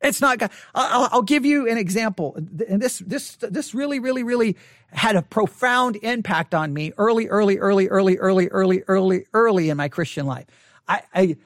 It's 0.01 0.21
not 0.21 0.39
God. 0.39 0.51
I'll, 0.75 1.09
I'll, 1.13 1.23
give 1.23 1.45
you 1.45 1.69
an 1.69 1.77
example. 1.77 2.35
And 2.37 2.81
this, 2.81 3.01
this, 3.01 3.37
this 3.37 3.75
really, 3.75 4.01
really, 4.01 4.23
really 4.23 4.57
had 4.89 5.15
a 5.15 5.23
profound 5.23 5.97
impact 5.97 6.55
on 6.55 6.73
me 6.73 6.93
early, 6.97 7.29
early, 7.29 7.59
early, 7.59 7.87
early, 7.89 8.17
early, 8.17 8.49
early, 8.49 8.83
early, 8.89 9.27
early 9.35 9.69
in 9.69 9.77
my 9.77 9.89
Christian 9.89 10.27
life. 10.27 10.47
I, 10.89 11.03
I, 11.15 11.37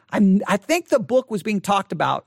I, 0.47 0.57
think 0.57 0.89
the 0.89 0.99
book 1.01 1.31
was 1.31 1.43
being 1.43 1.61
talked 1.61 1.93
about 1.93 2.27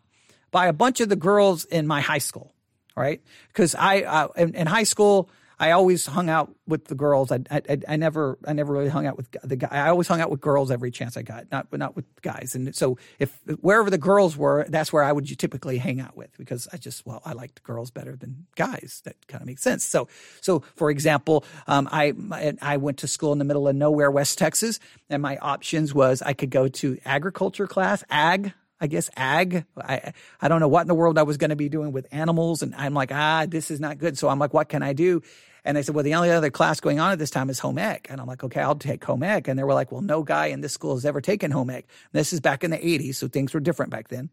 by 0.51 0.67
a 0.67 0.73
bunch 0.73 0.99
of 0.99 1.09
the 1.09 1.15
girls 1.15 1.65
in 1.65 1.87
my 1.87 2.01
high 2.01 2.19
school. 2.19 2.53
Right. 2.95 3.21
Cause 3.53 3.73
I, 3.73 4.01
uh, 4.01 4.27
in, 4.35 4.53
in 4.53 4.67
high 4.67 4.83
school, 4.83 5.29
I 5.59 5.71
always 5.71 6.05
hung 6.05 6.29
out 6.29 6.55
with 6.67 6.85
the 6.85 6.95
girls. 6.95 7.31
I, 7.31 7.39
I, 7.51 7.61
I 7.87 7.95
never 7.97 8.37
I 8.47 8.53
never 8.53 8.71
really 8.71 8.87
hung 8.87 9.05
out 9.05 9.17
with 9.17 9.27
the 9.43 9.57
guy. 9.57 9.67
I 9.69 9.89
always 9.89 10.07
hung 10.07 10.21
out 10.21 10.31
with 10.31 10.39
girls 10.39 10.71
every 10.71 10.89
chance 10.89 11.17
I 11.17 11.21
got, 11.21 11.51
not 11.51 11.67
not 11.77 11.95
with 11.95 12.05
guys. 12.21 12.55
And 12.55 12.73
so 12.75 12.97
if 13.19 13.37
wherever 13.59 13.89
the 13.89 13.97
girls 13.97 14.37
were, 14.37 14.65
that's 14.69 14.93
where 14.93 15.03
I 15.03 15.11
would 15.11 15.27
typically 15.37 15.77
hang 15.77 15.99
out 15.99 16.15
with 16.15 16.35
because 16.37 16.67
I 16.71 16.77
just 16.77 17.05
well 17.05 17.21
I 17.25 17.33
liked 17.33 17.61
girls 17.63 17.91
better 17.91 18.15
than 18.15 18.47
guys. 18.55 19.01
That 19.03 19.15
kind 19.27 19.41
of 19.41 19.47
makes 19.47 19.61
sense. 19.61 19.85
So 19.85 20.07
so 20.39 20.63
for 20.75 20.89
example, 20.89 21.43
um, 21.67 21.89
I 21.91 22.13
I 22.61 22.77
went 22.77 22.99
to 22.99 23.07
school 23.07 23.33
in 23.33 23.39
the 23.39 23.45
middle 23.45 23.67
of 23.67 23.75
nowhere, 23.75 24.09
West 24.09 24.37
Texas, 24.37 24.79
and 25.09 25.21
my 25.21 25.37
options 25.37 25.93
was 25.93 26.21
I 26.21 26.33
could 26.33 26.51
go 26.51 26.67
to 26.69 26.97
agriculture 27.05 27.67
class, 27.67 28.03
ag 28.09 28.53
I 28.81 28.87
guess 28.87 29.09
ag. 29.15 29.65
I 29.77 30.13
I 30.41 30.47
don't 30.47 30.59
know 30.59 30.67
what 30.67 30.81
in 30.81 30.87
the 30.87 30.95
world 30.95 31.17
I 31.17 31.23
was 31.23 31.37
going 31.37 31.49
to 31.49 31.55
be 31.55 31.69
doing 31.69 31.91
with 31.91 32.07
animals, 32.11 32.61
and 32.61 32.73
I'm 32.75 32.93
like, 32.93 33.11
ah, 33.11 33.45
this 33.47 33.71
is 33.71 33.79
not 33.79 33.97
good. 33.97 34.17
So 34.17 34.29
I'm 34.29 34.39
like, 34.39 34.53
what 34.53 34.69
can 34.69 34.83
I 34.83 34.93
do? 34.93 35.21
And 35.65 35.75
they 35.75 35.83
said, 35.83 35.93
well, 35.93 36.03
the 36.03 36.15
only 36.15 36.31
other 36.31 36.49
class 36.49 36.79
going 36.79 36.99
on 36.99 37.11
at 37.11 37.19
this 37.19 37.29
time 37.29 37.49
is 37.49 37.59
home 37.59 37.77
ec. 37.77 38.07
And 38.09 38.21
I'm 38.21 38.27
like, 38.27 38.43
okay, 38.43 38.61
I'll 38.61 38.75
take 38.75 39.03
home 39.03 39.23
ec. 39.23 39.47
And 39.47 39.59
they 39.59 39.63
were 39.63 39.73
like, 39.73 39.91
well, 39.91 40.01
no 40.01 40.23
guy 40.23 40.47
in 40.47 40.61
this 40.61 40.73
school 40.73 40.95
has 40.95 41.05
ever 41.05 41.21
taken 41.21 41.51
home 41.51 41.69
ec. 41.69 41.85
This 42.13 42.31
is 42.31 42.39
back 42.39 42.63
in 42.63 42.71
the 42.71 42.77
80s, 42.77 43.15
so 43.15 43.27
things 43.27 43.53
were 43.53 43.59
different 43.59 43.91
back 43.91 44.07
then. 44.07 44.29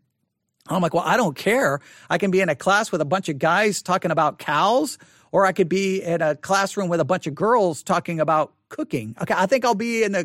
I'm 0.69 0.83
like, 0.83 0.95
well, 0.95 1.05
I 1.07 1.17
don't 1.17 1.37
care. 1.37 1.81
I 2.11 2.19
can 2.19 2.31
be 2.31 2.41
in 2.41 2.49
a 2.49 2.57
class 2.57 2.91
with 2.91 3.01
a 3.01 3.05
bunch 3.05 3.29
of 3.29 3.39
guys 3.39 3.83
talking 3.83 4.11
about 4.11 4.39
cows, 4.39 4.99
or 5.31 5.47
I 5.47 5.53
could 5.53 5.69
be 5.69 6.03
in 6.03 6.23
a 6.23 6.35
classroom 6.35 6.89
with 6.89 7.01
a 7.01 7.05
bunch 7.05 7.27
of 7.27 7.35
girls 7.35 7.83
talking 7.83 8.21
about 8.21 8.53
cooking. 8.69 9.17
Okay, 9.21 9.35
I 9.37 9.47
think 9.47 9.65
I'll 9.65 9.75
be 9.75 10.03
in 10.03 10.15
a 10.15 10.25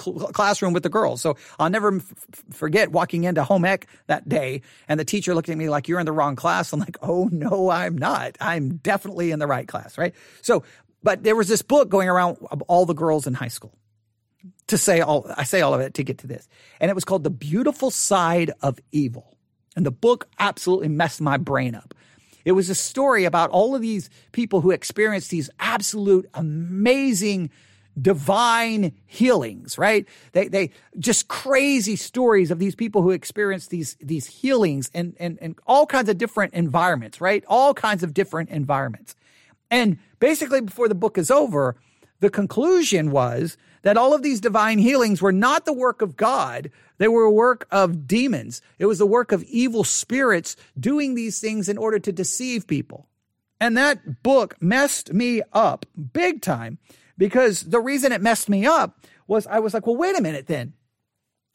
cl- 0.00 0.28
classroom 0.32 0.72
with 0.72 0.82
the 0.82 0.88
girls. 0.88 1.20
So 1.20 1.36
I'll 1.58 1.70
never 1.70 1.96
f- 1.96 2.14
forget 2.52 2.90
walking 2.92 3.24
into 3.24 3.44
home 3.44 3.64
ec 3.64 3.86
that 4.06 4.28
day 4.28 4.62
and 4.88 4.98
the 4.98 5.04
teacher 5.04 5.34
looked 5.34 5.48
at 5.48 5.58
me 5.58 5.68
like, 5.68 5.88
you're 5.88 6.00
in 6.00 6.06
the 6.06 6.12
wrong 6.12 6.36
class. 6.36 6.72
I'm 6.72 6.80
like, 6.80 6.96
oh 7.02 7.28
no, 7.32 7.70
I'm 7.70 7.96
not. 7.96 8.36
I'm 8.40 8.76
definitely 8.76 9.30
in 9.30 9.38
the 9.38 9.46
right 9.46 9.66
class, 9.66 9.98
right? 9.98 10.14
So, 10.42 10.64
but 11.02 11.22
there 11.22 11.36
was 11.36 11.48
this 11.48 11.62
book 11.62 11.88
going 11.88 12.08
around 12.08 12.38
of 12.50 12.62
all 12.62 12.86
the 12.86 12.94
girls 12.94 13.26
in 13.26 13.34
high 13.34 13.48
school 13.48 13.76
to 14.68 14.78
say 14.78 15.00
all, 15.00 15.30
I 15.36 15.44
say 15.44 15.60
all 15.60 15.74
of 15.74 15.80
it 15.80 15.94
to 15.94 16.04
get 16.04 16.18
to 16.18 16.26
this. 16.26 16.48
And 16.80 16.90
it 16.90 16.94
was 16.94 17.04
called 17.04 17.24
The 17.24 17.30
Beautiful 17.30 17.90
Side 17.90 18.52
of 18.62 18.78
Evil. 18.92 19.36
And 19.76 19.84
the 19.84 19.90
book 19.90 20.28
absolutely 20.38 20.88
messed 20.88 21.20
my 21.20 21.36
brain 21.36 21.74
up. 21.74 21.94
It 22.44 22.52
was 22.52 22.70
a 22.70 22.74
story 22.74 23.24
about 23.24 23.50
all 23.50 23.74
of 23.74 23.82
these 23.82 24.08
people 24.32 24.60
who 24.60 24.70
experienced 24.70 25.30
these 25.30 25.50
absolute 25.58 26.28
amazing 26.34 27.50
divine 28.00 28.92
healings, 29.06 29.78
right? 29.78 30.06
They, 30.32 30.48
they 30.48 30.70
just 30.98 31.28
crazy 31.28 31.96
stories 31.96 32.50
of 32.50 32.58
these 32.58 32.74
people 32.74 33.02
who 33.02 33.10
experience 33.10 33.68
these, 33.68 33.96
these 34.00 34.26
healings 34.26 34.90
and, 34.92 35.14
and, 35.18 35.38
and 35.40 35.58
all 35.66 35.86
kinds 35.86 36.08
of 36.08 36.18
different 36.18 36.54
environments, 36.54 37.20
right? 37.20 37.44
All 37.48 37.72
kinds 37.74 38.02
of 38.02 38.12
different 38.12 38.50
environments. 38.50 39.16
And 39.70 39.98
basically 40.20 40.60
before 40.60 40.88
the 40.88 40.94
book 40.94 41.16
is 41.16 41.30
over, 41.30 41.76
the 42.20 42.30
conclusion 42.30 43.10
was 43.10 43.56
that 43.82 43.96
all 43.96 44.14
of 44.14 44.22
these 44.22 44.40
divine 44.40 44.78
healings 44.78 45.22
were 45.22 45.32
not 45.32 45.64
the 45.64 45.72
work 45.72 46.02
of 46.02 46.16
God. 46.16 46.70
They 46.98 47.08
were 47.08 47.24
a 47.24 47.30
work 47.30 47.66
of 47.70 48.06
demons. 48.06 48.60
It 48.78 48.86
was 48.86 48.98
the 48.98 49.06
work 49.06 49.32
of 49.32 49.42
evil 49.44 49.84
spirits 49.84 50.56
doing 50.78 51.14
these 51.14 51.40
things 51.40 51.68
in 51.68 51.78
order 51.78 51.98
to 51.98 52.12
deceive 52.12 52.66
people. 52.66 53.06
And 53.60 53.76
that 53.76 54.22
book 54.22 54.56
messed 54.60 55.12
me 55.12 55.42
up 55.52 55.86
big 56.12 56.42
time 56.42 56.78
because 57.18 57.62
the 57.62 57.80
reason 57.80 58.12
it 58.12 58.20
messed 58.22 58.48
me 58.48 58.66
up 58.66 58.98
was 59.26 59.46
I 59.46 59.58
was 59.58 59.74
like, 59.74 59.86
well, 59.86 59.96
wait 59.96 60.18
a 60.18 60.22
minute 60.22 60.46
then. 60.46 60.74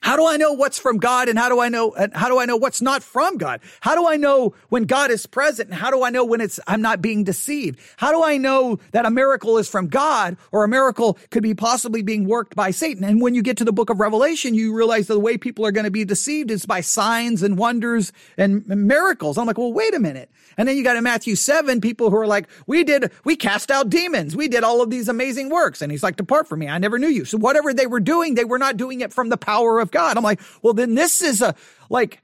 How 0.01 0.15
do 0.15 0.25
I 0.25 0.37
know 0.37 0.53
what's 0.53 0.79
from 0.79 0.97
God 0.97 1.29
and 1.29 1.37
how 1.37 1.47
do 1.47 1.59
I 1.59 1.69
know 1.69 1.95
how 2.13 2.27
do 2.27 2.39
I 2.39 2.45
know 2.45 2.57
what's 2.57 2.81
not 2.81 3.03
from 3.03 3.37
God? 3.37 3.61
How 3.81 3.93
do 3.93 4.07
I 4.07 4.17
know 4.17 4.55
when 4.69 4.85
God 4.85 5.11
is 5.11 5.27
present 5.27 5.69
and 5.69 5.77
how 5.77 5.91
do 5.91 6.03
I 6.03 6.09
know 6.09 6.25
when 6.25 6.41
it's 6.41 6.59
I'm 6.65 6.81
not 6.81 7.03
being 7.03 7.23
deceived? 7.23 7.79
How 7.97 8.11
do 8.11 8.23
I 8.23 8.37
know 8.37 8.79
that 8.93 9.05
a 9.05 9.11
miracle 9.11 9.59
is 9.59 9.69
from 9.69 9.87
God 9.87 10.37
or 10.51 10.63
a 10.63 10.67
miracle 10.67 11.19
could 11.29 11.43
be 11.43 11.53
possibly 11.53 12.01
being 12.01 12.27
worked 12.27 12.55
by 12.55 12.71
Satan? 12.71 13.03
And 13.03 13.21
when 13.21 13.35
you 13.35 13.43
get 13.43 13.57
to 13.57 13.63
the 13.63 13.71
book 13.71 13.91
of 13.91 13.99
Revelation, 13.99 14.55
you 14.55 14.73
realize 14.73 15.05
that 15.05 15.13
the 15.13 15.19
way 15.19 15.37
people 15.37 15.67
are 15.67 15.71
going 15.71 15.85
to 15.85 15.91
be 15.91 16.03
deceived 16.03 16.49
is 16.49 16.65
by 16.65 16.81
signs 16.81 17.43
and 17.43 17.55
wonders 17.55 18.11
and 18.37 18.67
miracles. 18.67 19.37
I'm 19.37 19.45
like, 19.45 19.59
well, 19.59 19.71
wait 19.71 19.93
a 19.93 19.99
minute. 19.99 20.31
And 20.57 20.67
then 20.67 20.77
you 20.77 20.83
got 20.83 20.97
in 20.97 21.03
Matthew 21.03 21.35
7 21.35 21.79
people 21.79 22.09
who 22.09 22.17
are 22.17 22.27
like, 22.27 22.47
we 22.65 22.83
did, 22.83 23.11
we 23.23 23.35
cast 23.35 23.69
out 23.69 23.89
demons. 23.89 24.35
We 24.35 24.47
did 24.47 24.63
all 24.63 24.81
of 24.81 24.89
these 24.89 25.07
amazing 25.07 25.49
works. 25.49 25.81
And 25.81 25.91
he's 25.91 26.01
like, 26.01 26.15
depart 26.15 26.47
from 26.47 26.59
me. 26.59 26.67
I 26.67 26.79
never 26.79 26.97
knew 26.97 27.07
you. 27.07 27.23
So 27.23 27.37
whatever 27.37 27.71
they 27.71 27.87
were 27.87 27.99
doing, 27.99 28.33
they 28.33 28.45
were 28.45 28.57
not 28.57 28.77
doing 28.77 29.01
it 29.01 29.13
from 29.13 29.29
the 29.29 29.37
power 29.37 29.79
of 29.79 29.90
God. 29.91 30.17
I'm 30.17 30.23
like, 30.23 30.41
well, 30.61 30.73
then 30.73 30.95
this 30.95 31.21
is 31.21 31.41
a, 31.41 31.55
like, 31.89 32.21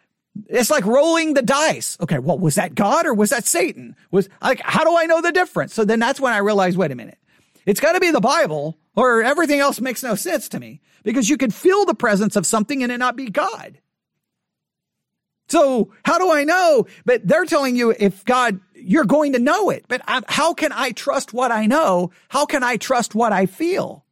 it's 0.47 0.69
like 0.69 0.85
rolling 0.85 1.33
the 1.33 1.41
dice. 1.41 1.97
Okay, 2.01 2.19
well, 2.19 2.37
was 2.37 2.55
that 2.55 2.75
God 2.75 3.05
or 3.05 3.13
was 3.13 3.31
that 3.31 3.45
Satan? 3.45 3.95
Was 4.11 4.29
like, 4.41 4.61
how 4.61 4.83
do 4.83 4.95
I 4.95 5.05
know 5.05 5.21
the 5.21 5.31
difference? 5.31 5.73
So 5.73 5.83
then 5.85 5.99
that's 5.99 6.19
when 6.19 6.33
I 6.33 6.37
realized, 6.37 6.77
wait 6.77 6.91
a 6.91 6.95
minute. 6.95 7.17
It's 7.65 7.79
got 7.79 7.93
to 7.93 7.99
be 7.99 8.11
the 8.11 8.21
Bible 8.21 8.77
or 8.95 9.23
everything 9.23 9.59
else 9.59 9.81
makes 9.81 10.03
no 10.03 10.15
sense 10.15 10.47
to 10.49 10.59
me 10.59 10.81
because 11.03 11.29
you 11.29 11.37
could 11.37 11.53
feel 11.53 11.85
the 11.85 11.95
presence 11.95 12.35
of 12.35 12.45
something 12.45 12.81
and 12.83 12.91
it 12.91 12.97
not 12.97 13.15
be 13.15 13.29
God. 13.29 13.79
So 15.49 15.93
how 16.03 16.17
do 16.17 16.31
I 16.31 16.43
know? 16.43 16.87
But 17.05 17.27
they're 17.27 17.45
telling 17.45 17.75
you 17.75 17.93
if 17.97 18.25
God, 18.25 18.59
you're 18.73 19.05
going 19.05 19.33
to 19.33 19.39
know 19.39 19.69
it. 19.69 19.85
But 19.87 20.01
I'm, 20.07 20.23
how 20.27 20.53
can 20.53 20.71
I 20.73 20.91
trust 20.91 21.33
what 21.33 21.51
I 21.51 21.65
know? 21.65 22.11
How 22.29 22.45
can 22.45 22.63
I 22.63 22.77
trust 22.77 23.15
what 23.15 23.33
I 23.33 23.45
feel? 23.45 24.05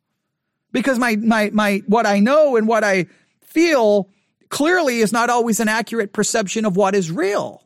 Because 0.71 0.99
my, 0.99 1.15
my, 1.17 1.49
my, 1.53 1.81
what 1.87 2.05
I 2.05 2.19
know 2.19 2.55
and 2.55 2.67
what 2.67 2.83
I 2.83 3.07
feel 3.55 4.09
clearly 4.49 4.99
is 4.99 5.13
not 5.13 5.29
always 5.29 5.61
an 5.61 5.69
accurate 5.69 6.11
perception 6.11 6.65
of 6.65 6.75
what 6.75 6.93
is 6.93 7.09
real. 7.09 7.63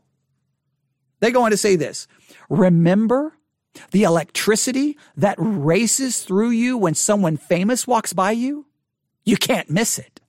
They 1.20 1.32
go 1.32 1.44
on 1.44 1.52
to 1.52 1.58
say 1.58 1.76
this. 1.76 2.08
Remember 2.48 3.34
the 3.92 4.04
electricity 4.04 4.98
that 5.18 5.36
races 5.40 6.22
through 6.24 6.52
you 6.52 6.78
when 6.78 6.94
someone 6.94 7.38
famous 7.38 7.88
walks 7.88 8.14
by 8.14 8.32
you? 8.32 8.68
You 9.26 9.36
can't 9.36 9.70
miss 9.70 9.98
it. 9.98 10.22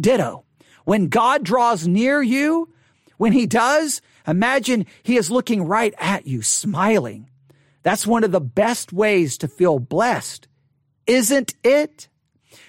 Ditto. 0.00 0.44
When 0.84 1.08
God 1.08 1.44
draws 1.44 1.86
near 1.86 2.22
you, 2.22 2.72
when 3.18 3.32
he 3.32 3.46
does, 3.46 4.00
imagine 4.26 4.86
he 5.02 5.16
is 5.16 5.30
looking 5.30 5.64
right 5.64 5.94
at 5.98 6.26
you, 6.26 6.40
smiling. 6.40 7.28
That's 7.82 8.06
one 8.06 8.24
of 8.24 8.32
the 8.32 8.40
best 8.40 8.94
ways 8.94 9.36
to 9.38 9.48
feel 9.48 9.78
blessed, 9.78 10.48
isn't 11.06 11.54
it? 11.62 12.08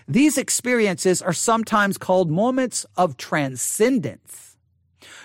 These 0.10 0.38
experiences 0.38 1.22
are 1.22 1.34
sometimes 1.34 1.98
called 1.98 2.32
moments 2.32 2.86
of 2.96 3.18
transcendence. 3.18 4.56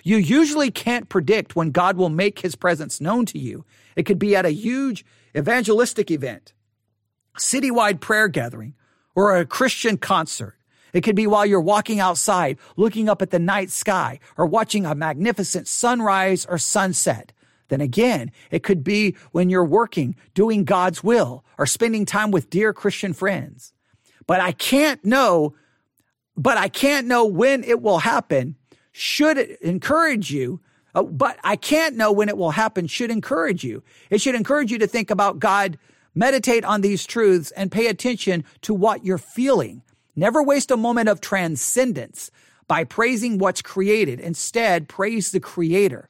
You 0.03 0.17
usually 0.17 0.73
can't 0.73 1.09
predict 1.09 1.55
when 1.55 1.71
God 1.71 1.97
will 1.97 2.09
make 2.09 2.41
his 2.41 2.57
presence 2.57 3.01
known 3.01 3.25
to 3.27 3.39
you. 3.39 3.65
It 3.95 4.07
could 4.07 4.19
be 4.19 4.35
at 4.35 4.45
a 4.45 4.51
huge 4.51 5.05
evangelistic 5.37 6.11
event, 6.11 6.53
citywide 7.39 8.01
prayer 8.01 8.27
gathering, 8.27 8.75
or 9.15 9.37
a 9.37 9.47
Christian 9.47 9.99
concert. 9.99 10.57
It 10.93 11.03
could 11.03 11.15
be 11.15 11.29
while 11.29 11.47
you're 11.47 11.61
walking 11.61 12.01
outside, 12.01 12.59
looking 12.77 13.09
up 13.09 13.23
at 13.23 13.31
the 13.31 13.39
night 13.39 13.71
sky, 13.71 14.19
or 14.37 14.47
watching 14.47 14.85
a 14.85 14.97
magnificent 14.97 15.69
sunrise 15.69 16.45
or 16.45 16.59
sunset. 16.59 17.33
Then 17.69 17.81
again, 17.81 18.33
it 18.51 18.65
could 18.65 18.83
be 18.83 19.15
when 19.31 19.49
you're 19.49 19.65
working, 19.65 20.17
doing 20.35 20.65
God's 20.65 21.05
will, 21.05 21.45
or 21.57 21.67
spending 21.67 22.05
time 22.05 22.33
with 22.33 22.51
dear 22.51 22.73
Christian 22.73 23.13
friends 23.13 23.73
but 24.27 24.41
I 24.41 24.53
can't 24.53 25.05
know, 25.05 25.55
but 26.37 26.59
I 26.59 26.69
can't 26.69 27.07
know 27.07 27.25
when 27.27 27.65
it 27.65 27.83
will 27.83 27.99
happen. 27.99 28.57
should 28.95 29.39
it 29.39 29.59
encourage 29.63 30.31
you, 30.31 30.61
uh, 30.95 31.03
but 31.03 31.39
I 31.43 31.57
can't 31.57 31.97
know 31.97 32.13
when 32.13 32.29
it 32.29 32.37
will 32.37 32.51
happen, 32.51 32.87
should 32.87 33.11
encourage 33.11 33.65
you. 33.65 33.83
It 34.11 34.21
should 34.21 34.35
encourage 34.35 34.71
you 34.71 34.79
to 34.79 34.87
think 34.87 35.11
about 35.11 35.39
God, 35.39 35.79
meditate 36.15 36.65
on 36.65 36.83
these 36.83 37.07
truths, 37.07 37.51
and 37.53 37.73
pay 37.73 37.87
attention 37.87 38.45
to 38.63 38.75
what 38.75 39.05
you're 39.05 39.19
feeling. 39.19 39.83
Never 40.15 40.43
waste 40.43 40.71
a 40.71 40.77
moment 40.77 41.09
of 41.09 41.21
transcendence 41.21 42.31
by 42.69 42.85
praising 42.85 43.39
what's 43.39 43.63
created. 43.63 44.21
Instead, 44.21 44.89
praise 44.89 45.31
the 45.31 45.41
creator. 45.41 46.09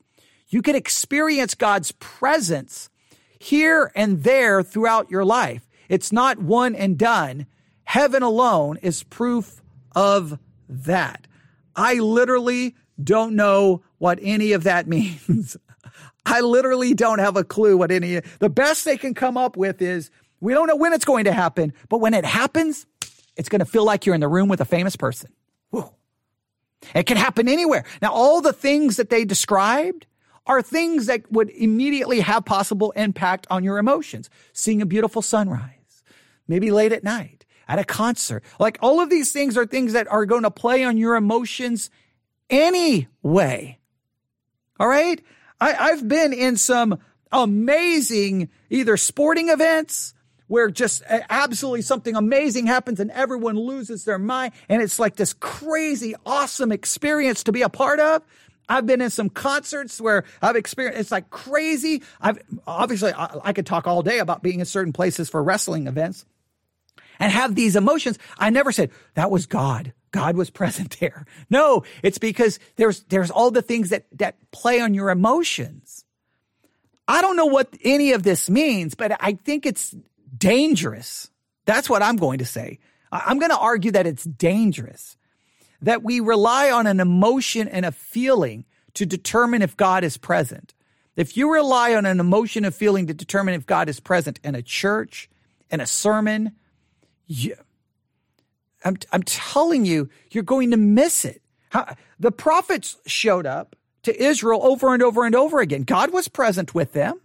You 0.49 0.61
can 0.61 0.75
experience 0.75 1.55
God's 1.55 1.93
presence 1.93 2.91
here 3.39 3.91
and 3.95 4.23
there 4.23 4.63
throughout 4.63 5.11
your 5.11 5.25
life. 5.25 5.69
It's 5.89 6.13
not 6.13 6.39
one 6.39 6.75
and 6.75 6.99
done. 6.99 7.47
Heaven 7.85 8.23
alone 8.23 8.79
is 8.83 9.03
proof 9.03 9.63
of 9.95 10.39
that. 10.69 11.27
I 11.75 11.95
literally 11.95 12.75
don't 13.03 13.35
know 13.35 13.83
what 13.99 14.19
any 14.23 14.53
of 14.53 14.65
that 14.65 14.87
means. 14.89 15.57
I 16.25 16.41
literally 16.41 16.95
don't 16.95 17.19
have 17.19 17.37
a 17.37 17.45
clue 17.45 17.77
what 17.77 17.91
any 17.91 18.21
the 18.39 18.49
best 18.49 18.85
they 18.85 18.97
can 18.97 19.13
come 19.13 19.37
up 19.37 19.57
with 19.57 19.83
is 19.83 20.11
we 20.41 20.55
don't 20.55 20.69
know 20.69 20.77
when 20.77 20.93
it's 20.93 21.05
going 21.05 21.25
to 21.25 21.33
happen, 21.33 21.73
but 21.89 21.99
when 21.99 22.15
it 22.15 22.25
happens, 22.25 22.87
it's 23.37 23.49
going 23.49 23.61
to 23.61 23.65
feel 23.65 23.85
like 23.85 24.07
you're 24.07 24.15
in 24.15 24.21
the 24.21 24.29
room 24.29 24.49
with 24.49 24.61
a 24.61 24.65
famous 24.65 24.97
person. 24.97 25.33
Whew. 25.71 25.91
It 26.95 27.07
can 27.07 27.17
happen 27.17 27.49
anywhere. 27.49 27.85
Now, 28.01 28.13
all 28.13 28.41
the 28.41 28.53
things 28.53 28.97
that 28.97 29.11
they 29.11 29.25
described 29.25 30.07
are 30.47 30.61
things 30.61 31.07
that 31.07 31.31
would 31.31 31.51
immediately 31.51 32.21
have 32.21 32.45
possible 32.45 32.91
impact 32.93 33.47
on 33.51 33.63
your 33.63 33.79
emotions. 33.79 34.29
Seeing 34.53 34.83
a 34.83 34.87
beautiful 34.87 35.23
sunrise, 35.23 36.03
maybe 36.49 36.71
late 36.71 36.93
at 36.93 37.05
night, 37.05 37.42
at 37.69 37.79
a 37.79 37.85
concert. 37.85 38.45
Like 38.59 38.79
all 38.81 39.01
of 39.01 39.11
these 39.11 39.33
things 39.33 39.57
are 39.57 39.67
things 39.67 39.93
that 39.93 40.11
are 40.11 40.27
going 40.27 40.43
to 40.43 40.51
play 40.51 40.85
on 40.85 40.97
your 40.97 41.17
emotions 41.17 41.91
anyway. 42.51 43.79
All 44.79 44.89
right. 44.89 45.21
I, 45.61 45.75
I've 45.75 46.07
been 46.07 46.33
in 46.33 46.57
some 46.57 46.99
amazing 47.31 48.51
either 48.71 48.97
sporting 48.97 49.49
events 49.49 50.15
where 50.49 50.71
just 50.71 51.03
absolutely 51.09 51.81
something 51.81 52.15
amazing 52.15 52.67
happens 52.67 53.01
and 53.01 53.11
everyone 53.13 53.57
loses 53.57 54.05
their 54.05 54.19
mind. 54.19 54.53
And 54.69 54.83
it's 54.83 54.99
like 54.99 55.17
this 55.17 55.33
crazy, 55.33 56.15
awesome 56.27 56.73
experience 56.73 57.45
to 57.45 57.53
be 57.53 57.63
a 57.63 57.71
part 57.71 58.01
of. 58.01 58.23
I've 58.69 58.87
been 58.87 59.01
in 59.01 59.11
some 59.11 59.29
concerts 59.29 60.01
where 60.01 60.25
I've 60.41 60.57
experienced 60.57 61.01
it's 61.01 61.11
like 61.11 61.31
crazy. 61.31 62.03
I've 62.21 62.39
obviously 62.67 63.13
I, 63.13 63.39
I, 63.45 63.53
could 63.53 63.67
talk 63.67 63.87
all 63.87 64.03
day 64.03 64.19
about 64.19 64.43
being 64.43 64.61
in 64.61 64.67
certain 64.67 64.93
places 64.93 65.29
for 65.29 65.43
wrestling 65.43 65.87
events 65.87 66.25
and 67.19 67.33
have 67.33 67.55
these 67.55 67.77
emotions. 67.77 68.19
I 68.39 68.51
never 68.51 68.73
said 68.73 68.91
that 69.15 69.31
was 69.31 69.47
God. 69.47 69.93
God 70.11 70.37
was 70.37 70.51
present 70.61 70.99
there. 71.01 71.27
No, 71.51 71.85
it's 72.03 72.19
because 72.19 72.59
there's 72.77 73.03
there's 73.05 73.31
all 73.31 73.51
the 73.51 73.63
things 73.63 73.91
that 73.91 74.07
that 74.19 74.37
play 74.51 74.81
on 74.81 74.95
your 74.95 75.11
emotions. 75.11 76.05
I 77.09 77.21
don't 77.21 77.37
know 77.37 77.47
what 77.47 77.77
any 77.83 78.13
of 78.13 78.23
this 78.23 78.49
means, 78.49 78.95
but 78.95 79.17
I 79.21 79.35
think 79.35 79.67
it's 79.67 79.95
dangerous. 80.37 81.31
That's 81.67 81.91
what 81.91 82.03
I'm 82.03 82.17
going 82.17 82.39
to 82.39 82.45
say. 82.45 82.79
I'm 83.11 83.39
going 83.39 83.51
to 83.51 83.59
argue 83.59 83.91
that 83.91 84.07
it's 84.07 84.25
dangerous 84.25 85.17
that 85.83 86.03
we 86.03 86.21
rely 86.21 86.71
on 86.71 86.87
an 86.87 87.01
emotion 87.01 87.69
and 87.69 87.85
a 87.85 87.93
feeling 87.93 88.65
to 88.95 89.05
determine 89.05 89.63
if 89.63 89.77
God 89.77 90.05
is 90.05 90.17
present. 90.17 90.75
If 91.17 91.37
you 91.37 91.53
rely 91.53 91.95
on 91.95 92.07
an 92.07 92.21
emotion 92.21 92.65
and 92.65 92.75
feeling 92.75 93.09
to 93.09 93.15
determine 93.15 93.55
if 93.55 93.67
God 93.67 93.89
is 93.89 94.01
present 94.01 94.41
in 94.43 94.55
a 94.55 94.63
church, 94.63 95.29
in 95.71 95.81
a 95.81 95.87
sermon, 95.87 96.53
you, 97.33 97.57
I'm, 98.85 98.97
I'm 99.13 99.23
telling 99.23 99.85
you, 99.85 100.11
you're 100.31 100.43
going 100.43 100.71
to 100.73 100.77
miss 100.77 101.25
it. 101.25 101.43
How, 101.71 101.95
the 102.19 102.33
prophets 102.33 102.97
showed 103.07 103.47
up 103.47 103.77
to 104.03 104.23
Israel 104.23 104.61
over 104.63 104.93
and 104.93 105.03
over 105.03 105.25
and 105.25 105.35
over 105.35 105.61
again. 105.61 105.83
God 105.83 106.13
was 106.13 106.29
present 106.29 106.75
with 106.75 106.93
them 106.93 107.21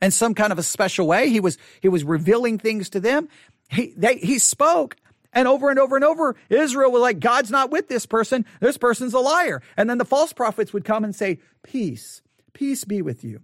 in 0.00 0.10
some 0.10 0.34
kind 0.34 0.52
of 0.52 0.58
a 0.58 0.62
special 0.62 1.06
way. 1.06 1.28
He 1.28 1.40
was, 1.40 1.58
he 1.80 1.88
was 1.88 2.04
revealing 2.04 2.58
things 2.58 2.88
to 2.90 3.00
them. 3.00 3.28
He, 3.70 3.92
they, 3.96 4.16
he 4.16 4.38
spoke 4.38 4.96
and 5.34 5.48
over 5.48 5.68
and 5.68 5.78
over 5.78 5.96
and 5.96 6.04
over, 6.04 6.36
Israel 6.48 6.92
was 6.92 7.02
like, 7.02 7.18
God's 7.18 7.50
not 7.50 7.70
with 7.70 7.88
this 7.88 8.06
person. 8.06 8.46
This 8.60 8.78
person's 8.78 9.14
a 9.14 9.18
liar. 9.18 9.62
And 9.76 9.90
then 9.90 9.98
the 9.98 10.04
false 10.04 10.32
prophets 10.32 10.72
would 10.72 10.84
come 10.84 11.04
and 11.04 11.14
say, 11.14 11.40
Peace, 11.62 12.22
peace 12.52 12.84
be 12.84 13.02
with 13.02 13.24
you. 13.24 13.40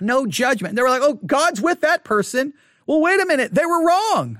No 0.00 0.26
judgment. 0.26 0.70
And 0.70 0.78
they 0.78 0.82
were 0.82 0.88
like, 0.88 1.02
Oh, 1.02 1.14
God's 1.26 1.60
with 1.60 1.80
that 1.80 2.04
person. 2.04 2.54
Well, 2.86 3.00
wait 3.00 3.20
a 3.20 3.26
minute. 3.26 3.54
They 3.54 3.66
were 3.66 3.84
wrong. 3.84 4.38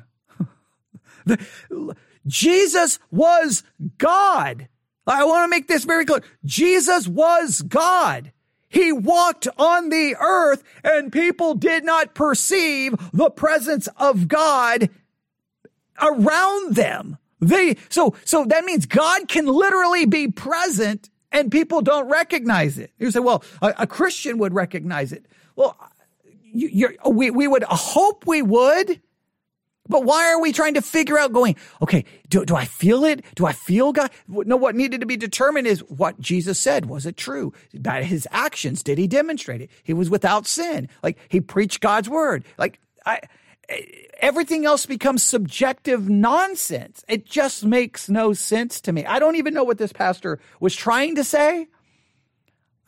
Jesus 2.27 2.99
was 3.11 3.63
God. 3.99 4.69
I 5.07 5.25
want 5.25 5.45
to 5.45 5.51
make 5.51 5.67
this 5.67 5.85
very 5.85 6.05
clear. 6.05 6.23
Jesus 6.45 7.09
was 7.09 7.63
God. 7.63 8.33
He 8.69 8.93
walked 8.93 9.49
on 9.59 9.89
the 9.89 10.15
earth 10.21 10.63
and 10.85 11.13
people 11.13 11.55
did 11.55 11.85
not 11.85 12.15
perceive 12.15 12.95
the 13.13 13.31
presence 13.31 13.89
of 13.97 14.29
God 14.29 14.91
around 16.01 16.77
them. 16.77 17.19
They, 17.41 17.77
so, 17.89 18.15
so 18.25 18.45
that 18.45 18.65
means 18.65 18.87
God 18.87 19.27
can 19.27 19.47
literally 19.47 20.07
be 20.07 20.29
present 20.29 21.11
and 21.33 21.51
people 21.51 21.81
don't 21.81 22.09
recognize 22.09 22.79
it. 22.79 22.93
You 22.99 23.11
say, 23.11 23.21
well, 23.21 23.43
a, 23.61 23.75
a 23.79 23.87
Christian 23.87 24.39
would 24.39 24.55
recognize 24.55 25.13
it. 25.13 25.27
Well, 25.57 25.77
you, 26.43 26.97
we, 27.07 27.31
we 27.31 27.49
would 27.49 27.65
hope 27.65 28.27
we 28.27 28.43
would, 28.43 29.01
but 29.91 30.05
why 30.05 30.31
are 30.33 30.41
we 30.41 30.53
trying 30.53 30.75
to 30.75 30.83
figure 30.83 31.19
out 31.19 31.33
going, 31.33 31.57
okay, 31.83 32.05
do, 32.29 32.45
do 32.45 32.55
I 32.55 32.65
feel 32.65 33.05
it? 33.05 33.25
Do 33.35 33.45
I 33.45 33.53
feel 33.53 33.93
God? 33.93 34.11
No, 34.29 34.57
what 34.57 34.77
needed 34.77 35.01
to 35.01 35.07
be 35.07 35.17
determined 35.17 35.67
is 35.67 35.81
what 35.81 36.19
Jesus 36.21 36.59
said. 36.59 36.87
Was 36.87 37.07
it 37.07 37.17
true? 37.17 37.53
By 37.79 38.05
his 38.05 38.27
actions, 38.31 38.83
did 38.83 38.99
he 38.99 39.07
demonstrate 39.07 39.61
it? 39.61 39.71
He 39.83 39.93
was 39.93 40.09
without 40.09 40.47
sin. 40.47 40.89
Like 41.03 41.19
he 41.29 41.41
preached 41.41 41.81
God's 41.81 42.09
word. 42.09 42.45
Like 42.57 42.79
I, 43.05 43.21
everything 44.21 44.65
else 44.65 44.87
becomes 44.87 45.23
subjective 45.23 46.09
nonsense. 46.09 47.05
It 47.09 47.27
just 47.27 47.65
makes 47.65 48.09
no 48.09 48.33
sense 48.33 48.81
to 48.83 48.93
me. 48.93 49.05
I 49.05 49.19
don't 49.19 49.37
even 49.37 49.55
know 49.55 49.65
what 49.65 49.79
this 49.79 49.93
pastor 49.93 50.39
was 50.61 50.75
trying 50.75 51.17
to 51.17 51.25
say. 51.25 51.69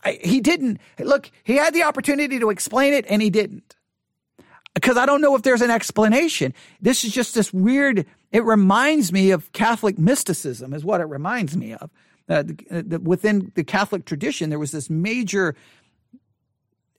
I, 0.05 0.19
he 0.23 0.41
didn't 0.41 0.81
look, 0.99 1.31
he 1.45 1.57
had 1.57 1.75
the 1.75 1.85
opportunity 1.85 2.39
to 2.39 2.51
explain 2.51 2.93
it 2.95 3.07
and 3.09 3.23
he 3.23 3.31
didn't. 3.31 3.77
Because 4.75 4.97
I 4.97 5.05
don't 5.05 5.21
know 5.21 5.35
if 5.35 5.43
there's 5.43 5.61
an 5.61 5.71
explanation. 5.71 6.55
This 6.81 7.05
is 7.05 7.13
just 7.13 7.35
this 7.35 7.53
weird, 7.53 8.07
it 8.31 8.45
reminds 8.45 9.13
me 9.13 9.31
of 9.31 9.53
Catholic 9.53 9.99
mysticism, 9.99 10.73
is 10.73 10.85
what 10.85 11.01
it 11.01 11.05
reminds 11.05 11.57
me 11.57 11.75
of. 11.75 11.91
Uh, 12.29 12.43
the, 12.43 12.85
the, 12.87 13.01
within 13.01 13.53
the 13.55 13.65
Catholic 13.65 14.05
tradition, 14.05 14.49
there 14.49 14.59
was 14.59 14.71
this 14.71 14.89
major 14.89 15.55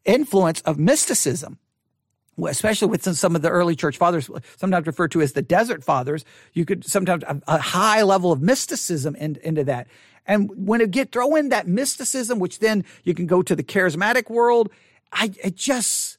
influence 0.06 0.62
of 0.62 0.78
mysticism 0.78 1.58
especially 2.48 2.88
with 2.88 3.04
some 3.16 3.36
of 3.36 3.42
the 3.42 3.50
early 3.50 3.76
church 3.76 3.98
fathers, 3.98 4.30
sometimes 4.58 4.88
referred 4.88 5.12
to 5.12 5.22
as 5.22 5.34
the 5.34 5.42
desert 5.42 5.84
fathers, 5.84 6.26
you 6.54 6.66
could 6.66 6.86
sometimes 6.86 7.24
a 7.48 7.58
high 7.60 8.02
level 8.02 8.32
of 8.32 8.42
mysticism 8.42 9.16
in, 9.16 9.38
into 9.44 9.64
that. 9.64 9.88
And 10.26 10.50
when 10.68 10.82
it 10.82 10.92
get 10.92 11.12
throw 11.12 11.36
in 11.36 11.50
that 11.50 11.68
mysticism, 11.68 12.40
which 12.40 12.60
then 12.60 12.86
you 13.04 13.14
can 13.14 13.28
go 13.28 13.42
to 13.42 13.56
the 13.56 13.64
charismatic 13.64 14.30
world, 14.30 14.70
I 15.12 15.32
it 15.44 15.56
just 15.56 16.18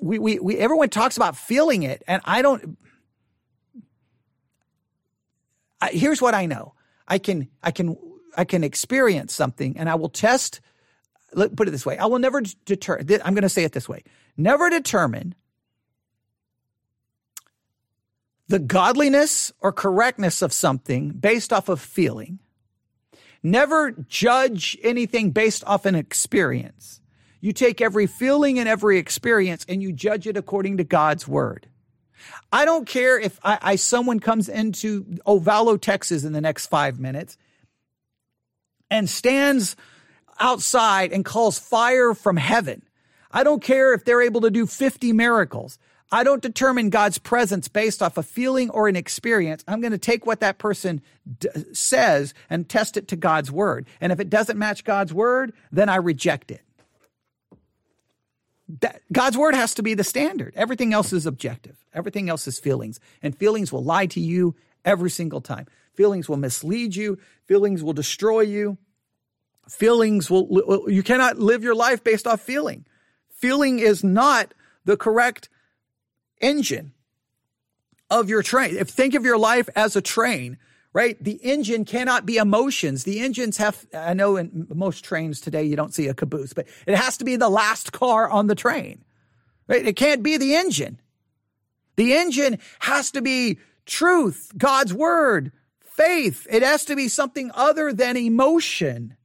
we 0.00 0.18
we, 0.18 0.38
we 0.38 0.56
everyone 0.58 0.88
talks 0.88 1.16
about 1.16 1.36
feeling 1.36 1.82
it, 1.82 2.02
and 2.06 2.22
I 2.24 2.42
don't. 2.42 2.78
I, 5.80 5.90
here's 5.90 6.20
what 6.20 6.34
I 6.34 6.46
know: 6.46 6.74
I 7.06 7.18
can 7.18 7.48
I 7.62 7.70
can 7.70 7.96
I 8.36 8.44
can 8.44 8.64
experience 8.64 9.34
something, 9.34 9.76
and 9.78 9.88
I 9.88 9.94
will 9.94 10.08
test. 10.08 10.60
Let 11.34 11.56
put 11.56 11.68
it 11.68 11.72
this 11.72 11.86
way: 11.86 11.98
I 11.98 12.06
will 12.06 12.18
never 12.18 12.42
deter. 12.64 12.98
I'm 12.98 13.34
going 13.34 13.42
to 13.42 13.48
say 13.48 13.64
it 13.64 13.72
this 13.72 13.88
way: 13.88 14.02
never 14.36 14.70
determine 14.70 15.34
the 18.48 18.58
godliness 18.58 19.52
or 19.60 19.72
correctness 19.72 20.42
of 20.42 20.52
something 20.52 21.10
based 21.10 21.52
off 21.52 21.68
of 21.68 21.80
feeling. 21.80 22.38
Never 23.42 23.92
judge 23.92 24.76
anything 24.82 25.30
based 25.30 25.62
off 25.64 25.86
an 25.86 25.94
experience. 25.94 27.00
You 27.40 27.52
take 27.52 27.80
every 27.80 28.06
feeling 28.06 28.58
and 28.58 28.68
every 28.68 28.98
experience 28.98 29.64
and 29.68 29.82
you 29.82 29.92
judge 29.92 30.26
it 30.26 30.36
according 30.36 30.78
to 30.78 30.84
God's 30.84 31.28
word. 31.28 31.68
I 32.50 32.64
don't 32.64 32.86
care 32.86 33.18
if 33.18 33.38
I, 33.44 33.58
I 33.62 33.76
someone 33.76 34.20
comes 34.20 34.48
into 34.48 35.04
Ovalo, 35.26 35.80
Texas 35.80 36.24
in 36.24 36.32
the 36.32 36.40
next 36.40 36.66
five 36.66 36.98
minutes 36.98 37.36
and 38.90 39.08
stands 39.08 39.76
outside 40.40 41.12
and 41.12 41.24
calls 41.24 41.58
fire 41.58 42.14
from 42.14 42.36
heaven 42.36 42.82
I 43.30 43.44
don't 43.44 43.62
care 43.62 43.92
if 43.92 44.04
they're 44.04 44.22
able 44.22 44.40
to 44.42 44.50
do 44.50 44.66
50 44.66 45.12
miracles. 45.12 45.78
I 46.10 46.24
don't 46.24 46.40
determine 46.40 46.88
God's 46.88 47.18
presence 47.18 47.68
based 47.68 48.02
off 48.02 48.16
a 48.16 48.22
feeling 48.22 48.70
or 48.70 48.88
an 48.88 48.96
experience. 48.96 49.62
I'm 49.68 49.82
going 49.82 49.92
to 49.92 49.98
take 49.98 50.24
what 50.24 50.40
that 50.40 50.56
person 50.56 51.02
d- 51.38 51.48
says 51.74 52.32
and 52.48 52.66
test 52.66 52.96
it 52.96 53.08
to 53.08 53.16
God's 53.16 53.52
word. 53.52 53.86
And 54.00 54.10
if 54.10 54.18
it 54.18 54.30
doesn't 54.30 54.58
match 54.58 54.84
God's 54.84 55.12
word, 55.12 55.52
then 55.70 55.90
I 55.90 55.96
reject 55.96 56.50
it. 56.50 56.62
That, 58.80 59.00
God's 59.10 59.36
word 59.36 59.54
has 59.54 59.74
to 59.74 59.82
be 59.82 59.94
the 59.94 60.04
standard. 60.04 60.52
Everything 60.56 60.92
else 60.92 61.12
is 61.12 61.26
objective. 61.26 61.76
Everything 61.94 62.28
else 62.28 62.46
is 62.46 62.58
feelings. 62.58 63.00
And 63.22 63.36
feelings 63.36 63.72
will 63.72 63.82
lie 63.82 64.06
to 64.06 64.20
you 64.20 64.54
every 64.84 65.10
single 65.10 65.40
time. 65.40 65.66
Feelings 65.94 66.28
will 66.28 66.36
mislead 66.36 66.94
you. 66.94 67.18
Feelings 67.46 67.82
will 67.82 67.94
destroy 67.94 68.40
you. 68.40 68.78
Feelings 69.68 70.30
will, 70.30 70.84
you 70.88 71.02
cannot 71.02 71.38
live 71.38 71.62
your 71.62 71.74
life 71.74 72.04
based 72.04 72.26
off 72.26 72.40
feeling. 72.40 72.86
Feeling 73.30 73.78
is 73.78 74.02
not 74.04 74.54
the 74.84 74.96
correct 74.96 75.48
engine 76.40 76.92
of 78.10 78.28
your 78.28 78.42
train. 78.42 78.76
If 78.76 78.88
think 78.88 79.14
of 79.14 79.24
your 79.24 79.38
life 79.38 79.68
as 79.76 79.96
a 79.96 80.02
train, 80.02 80.58
right? 80.98 81.22
The 81.22 81.34
engine 81.44 81.84
cannot 81.84 82.26
be 82.26 82.38
emotions. 82.38 83.04
The 83.04 83.20
engines 83.20 83.56
have, 83.58 83.86
I 83.94 84.14
know 84.14 84.36
in 84.36 84.66
most 84.74 85.04
trains 85.04 85.40
today 85.40 85.62
you 85.62 85.76
don't 85.76 85.94
see 85.94 86.08
a 86.08 86.12
caboose, 86.12 86.52
but 86.52 86.66
it 86.88 86.96
has 86.96 87.16
to 87.18 87.24
be 87.24 87.36
the 87.36 87.48
last 87.48 87.92
car 87.92 88.28
on 88.28 88.48
the 88.48 88.56
train, 88.56 89.04
right? 89.68 89.86
It 89.86 89.94
can't 89.94 90.24
be 90.24 90.38
the 90.38 90.56
engine. 90.56 91.00
The 91.94 92.14
engine 92.14 92.58
has 92.80 93.12
to 93.12 93.22
be 93.22 93.60
truth, 93.86 94.50
God's 94.58 94.92
word, 94.92 95.52
faith. 95.78 96.48
It 96.50 96.64
has 96.64 96.84
to 96.86 96.96
be 96.96 97.06
something 97.06 97.52
other 97.54 97.92
than 97.92 98.16
emotion, 98.16 99.16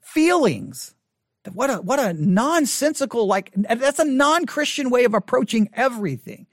feelings. 0.00 0.94
What 1.52 1.70
a, 1.70 1.78
what 1.78 1.98
a 1.98 2.12
nonsensical, 2.12 3.26
like, 3.26 3.50
that's 3.56 3.98
a 3.98 4.04
non-Christian 4.04 4.90
way 4.90 5.06
of 5.06 5.14
approaching 5.14 5.70
everything. 5.72 6.46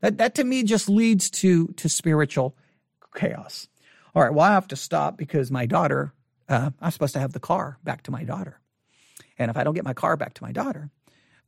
That, 0.00 0.18
that 0.18 0.34
to 0.34 0.42
me 0.42 0.64
just 0.64 0.88
leads 0.88 1.30
to, 1.30 1.68
to 1.68 1.88
spiritual 1.88 2.56
chaos. 3.14 3.68
All 4.14 4.22
right. 4.22 4.32
Well, 4.32 4.44
I 4.44 4.52
have 4.52 4.68
to 4.68 4.76
stop 4.76 5.16
because 5.16 5.50
my 5.50 5.66
daughter, 5.66 6.12
uh, 6.48 6.70
I'm 6.80 6.90
supposed 6.90 7.14
to 7.14 7.20
have 7.20 7.32
the 7.32 7.40
car 7.40 7.78
back 7.82 8.02
to 8.04 8.10
my 8.10 8.24
daughter. 8.24 8.60
And 9.38 9.50
if 9.50 9.56
I 9.56 9.64
don't 9.64 9.74
get 9.74 9.84
my 9.84 9.94
car 9.94 10.16
back 10.16 10.34
to 10.34 10.42
my 10.42 10.52
daughter, 10.52 10.90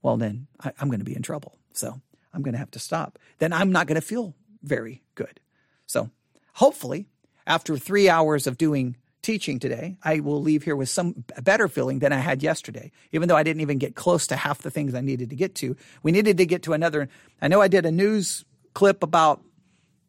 well, 0.02 0.16
then 0.16 0.46
I, 0.62 0.72
I'm 0.80 0.88
going 0.88 1.00
to 1.00 1.04
be 1.04 1.16
in 1.16 1.22
trouble. 1.22 1.58
So 1.72 2.00
I'm 2.32 2.42
going 2.42 2.52
to 2.52 2.58
have 2.58 2.70
to 2.72 2.78
stop. 2.78 3.18
Then 3.38 3.52
I'm 3.52 3.72
not 3.72 3.86
going 3.86 4.00
to 4.00 4.06
feel 4.06 4.34
very 4.62 5.02
good. 5.14 5.40
So 5.86 6.10
hopefully, 6.54 7.06
after 7.46 7.76
three 7.76 8.08
hours 8.08 8.46
of 8.46 8.56
doing 8.56 8.96
teaching 9.22 9.58
today, 9.58 9.96
I 10.02 10.20
will 10.20 10.42
leave 10.42 10.64
here 10.64 10.76
with 10.76 10.88
some 10.88 11.24
better 11.42 11.68
feeling 11.68 11.98
than 11.98 12.12
I 12.12 12.18
had 12.18 12.42
yesterday, 12.42 12.92
even 13.12 13.28
though 13.28 13.36
I 13.36 13.42
didn't 13.42 13.62
even 13.62 13.78
get 13.78 13.94
close 13.94 14.26
to 14.28 14.36
half 14.36 14.62
the 14.62 14.70
things 14.70 14.94
I 14.94 15.00
needed 15.00 15.30
to 15.30 15.36
get 15.36 15.54
to. 15.56 15.76
We 16.02 16.12
needed 16.12 16.36
to 16.38 16.46
get 16.46 16.62
to 16.64 16.74
another. 16.74 17.08
I 17.40 17.48
know 17.48 17.60
I 17.60 17.68
did 17.68 17.86
a 17.86 17.92
news 17.92 18.44
clip 18.74 19.02
about, 19.02 19.42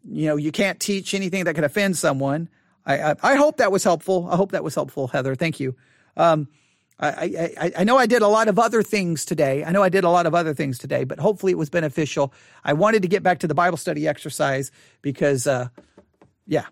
you 0.09 0.27
know, 0.27 0.35
you 0.35 0.51
can't 0.51 0.79
teach 0.79 1.13
anything 1.13 1.45
that 1.45 1.55
could 1.55 1.63
offend 1.63 1.97
someone. 1.97 2.49
I, 2.85 3.11
I, 3.11 3.15
I 3.23 3.35
hope 3.35 3.57
that 3.57 3.71
was 3.71 3.83
helpful. 3.83 4.27
I 4.29 4.35
hope 4.35 4.51
that 4.51 4.63
was 4.63 4.75
helpful, 4.75 5.07
Heather. 5.07 5.35
Thank 5.35 5.59
you. 5.59 5.75
Um, 6.15 6.47
I, 6.97 7.51
I, 7.59 7.71
I 7.79 7.83
know 7.83 7.97
I 7.97 8.05
did 8.05 8.21
a 8.21 8.27
lot 8.27 8.47
of 8.47 8.57
other 8.57 8.81
things 8.81 9.25
today. 9.25 9.65
I 9.65 9.71
know 9.71 9.83
I 9.83 9.89
did 9.89 10.05
a 10.05 10.09
lot 10.09 10.25
of 10.25 10.33
other 10.33 10.53
things 10.53 10.77
today, 10.77 11.03
but 11.03 11.19
hopefully 11.19 11.51
it 11.51 11.57
was 11.57 11.69
beneficial. 11.69 12.33
I 12.63 12.71
wanted 12.71 13.01
to 13.01 13.09
get 13.09 13.21
back 13.21 13.39
to 13.39 13.47
the 13.47 13.53
Bible 13.53 13.77
study 13.77 14.07
exercise 14.07 14.71
because, 15.01 15.45
uh, 15.45 15.67
yeah, 16.47 16.67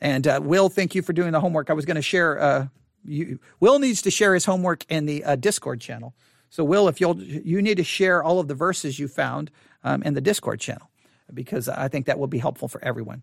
and 0.00 0.28
uh, 0.28 0.38
Will, 0.40 0.68
thank 0.68 0.94
you 0.94 1.02
for 1.02 1.12
doing 1.12 1.32
the 1.32 1.40
homework. 1.40 1.70
I 1.70 1.72
was 1.72 1.86
going 1.86 1.96
to 1.96 2.02
share. 2.02 2.40
Uh, 2.40 2.66
you, 3.04 3.40
Will 3.58 3.80
needs 3.80 4.02
to 4.02 4.12
share 4.12 4.32
his 4.34 4.44
homework 4.44 4.84
in 4.88 5.06
the 5.06 5.24
uh, 5.24 5.34
Discord 5.34 5.80
channel. 5.80 6.14
So, 6.50 6.62
Will, 6.62 6.86
if 6.86 7.00
you'll, 7.00 7.20
you 7.20 7.60
need 7.60 7.78
to 7.78 7.84
share 7.84 8.22
all 8.22 8.38
of 8.38 8.46
the 8.46 8.54
verses 8.54 9.00
you 9.00 9.08
found 9.08 9.50
um, 9.82 10.04
in 10.04 10.14
the 10.14 10.20
Discord 10.20 10.60
channel 10.60 10.88
because 11.32 11.68
I 11.68 11.88
think 11.88 12.06
that 12.06 12.18
will 12.18 12.26
be 12.26 12.38
helpful 12.38 12.68
for 12.68 12.82
everyone. 12.84 13.22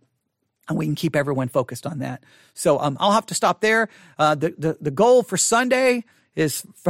And 0.67 0.77
we 0.77 0.85
can 0.85 0.95
keep 0.95 1.15
everyone 1.15 1.47
focused 1.47 1.85
on 1.85 1.99
that. 1.99 2.23
So 2.53 2.79
um, 2.79 2.97
I'll 2.99 3.11
have 3.11 3.27
to 3.27 3.35
stop 3.35 3.61
there. 3.61 3.89
Uh, 4.17 4.35
the, 4.35 4.55
the 4.57 4.77
the 4.81 4.91
goal 4.91 5.21
for 5.21 5.37
Sunday 5.37 6.05
is 6.35 6.65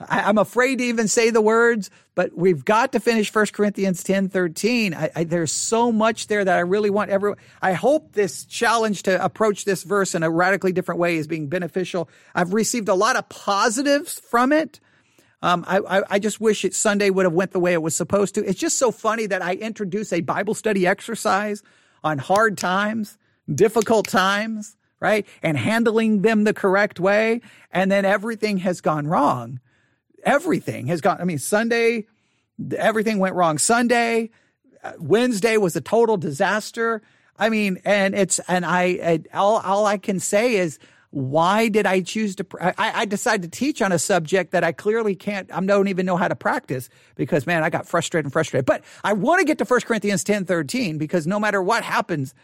I, 0.00 0.28
am 0.28 0.38
afraid 0.38 0.78
to 0.78 0.84
even 0.84 1.08
say 1.08 1.30
the 1.30 1.40
words, 1.40 1.90
but 2.14 2.36
we've 2.36 2.64
got 2.64 2.92
to 2.92 3.00
finish 3.00 3.34
1 3.34 3.46
Corinthians 3.52 4.04
10 4.04 4.28
13. 4.28 4.94
I, 4.94 5.10
I, 5.14 5.24
there's 5.24 5.52
so 5.52 5.90
much 5.90 6.28
there 6.28 6.44
that 6.44 6.56
I 6.56 6.60
really 6.60 6.90
want 6.90 7.10
everyone. 7.10 7.38
I 7.60 7.72
hope 7.72 8.12
this 8.12 8.44
challenge 8.44 9.04
to 9.04 9.22
approach 9.22 9.64
this 9.64 9.82
verse 9.82 10.14
in 10.14 10.22
a 10.22 10.30
radically 10.30 10.72
different 10.72 11.00
way 11.00 11.16
is 11.16 11.26
being 11.26 11.48
beneficial. 11.48 12.08
I've 12.34 12.52
received 12.52 12.88
a 12.88 12.94
lot 12.94 13.16
of 13.16 13.28
positives 13.28 14.20
from 14.20 14.52
it. 14.52 14.80
Um, 15.40 15.64
I, 15.68 16.02
I, 16.10 16.18
just 16.18 16.40
wish 16.40 16.64
it 16.64 16.74
Sunday 16.74 17.10
would 17.10 17.24
have 17.24 17.32
went 17.32 17.52
the 17.52 17.60
way 17.60 17.72
it 17.72 17.80
was 17.80 17.94
supposed 17.94 18.34
to. 18.34 18.44
It's 18.44 18.58
just 18.58 18.76
so 18.76 18.90
funny 18.90 19.26
that 19.26 19.40
I 19.40 19.54
introduce 19.54 20.12
a 20.12 20.20
Bible 20.20 20.52
study 20.52 20.84
exercise 20.84 21.62
on 22.02 22.18
hard 22.18 22.58
times, 22.58 23.16
difficult 23.52 24.08
times, 24.08 24.76
right? 24.98 25.24
And 25.40 25.56
handling 25.56 26.22
them 26.22 26.42
the 26.42 26.52
correct 26.52 26.98
way. 26.98 27.40
And 27.70 27.88
then 27.88 28.04
everything 28.04 28.56
has 28.58 28.80
gone 28.80 29.06
wrong 29.06 29.60
everything 30.24 30.86
has 30.88 31.00
gone. 31.00 31.18
I 31.20 31.24
mean, 31.24 31.38
Sunday, 31.38 32.06
everything 32.76 33.18
went 33.18 33.34
wrong. 33.34 33.58
Sunday, 33.58 34.30
uh, 34.82 34.92
Wednesday 34.98 35.56
was 35.56 35.76
a 35.76 35.80
total 35.80 36.16
disaster. 36.16 37.02
I 37.38 37.48
mean, 37.48 37.80
and 37.84 38.14
it's, 38.14 38.38
and 38.48 38.64
I, 38.64 38.82
I 39.32 39.36
all, 39.36 39.58
all 39.58 39.86
I 39.86 39.98
can 39.98 40.20
say 40.20 40.56
is, 40.56 40.78
why 41.10 41.68
did 41.68 41.86
I 41.86 42.02
choose 42.02 42.36
to? 42.36 42.46
I, 42.60 42.74
I 42.78 43.04
decided 43.06 43.50
to 43.50 43.58
teach 43.58 43.80
on 43.80 43.92
a 43.92 43.98
subject 43.98 44.52
that 44.52 44.62
I 44.62 44.72
clearly 44.72 45.14
can't. 45.14 45.50
I 45.52 45.60
don't 45.60 45.88
even 45.88 46.04
know 46.04 46.16
how 46.16 46.28
to 46.28 46.36
practice 46.36 46.90
because 47.14 47.46
man, 47.46 47.62
I 47.62 47.70
got 47.70 47.88
frustrated 47.88 48.26
and 48.26 48.32
frustrated. 48.32 48.66
But 48.66 48.84
I 49.02 49.14
want 49.14 49.40
to 49.40 49.46
get 49.46 49.58
to 49.58 49.64
1 49.64 49.80
Corinthians 49.80 50.22
ten 50.22 50.44
thirteen 50.44 50.98
because 50.98 51.26
no 51.26 51.40
matter 51.40 51.62
what 51.62 51.82
happens, 51.82 52.34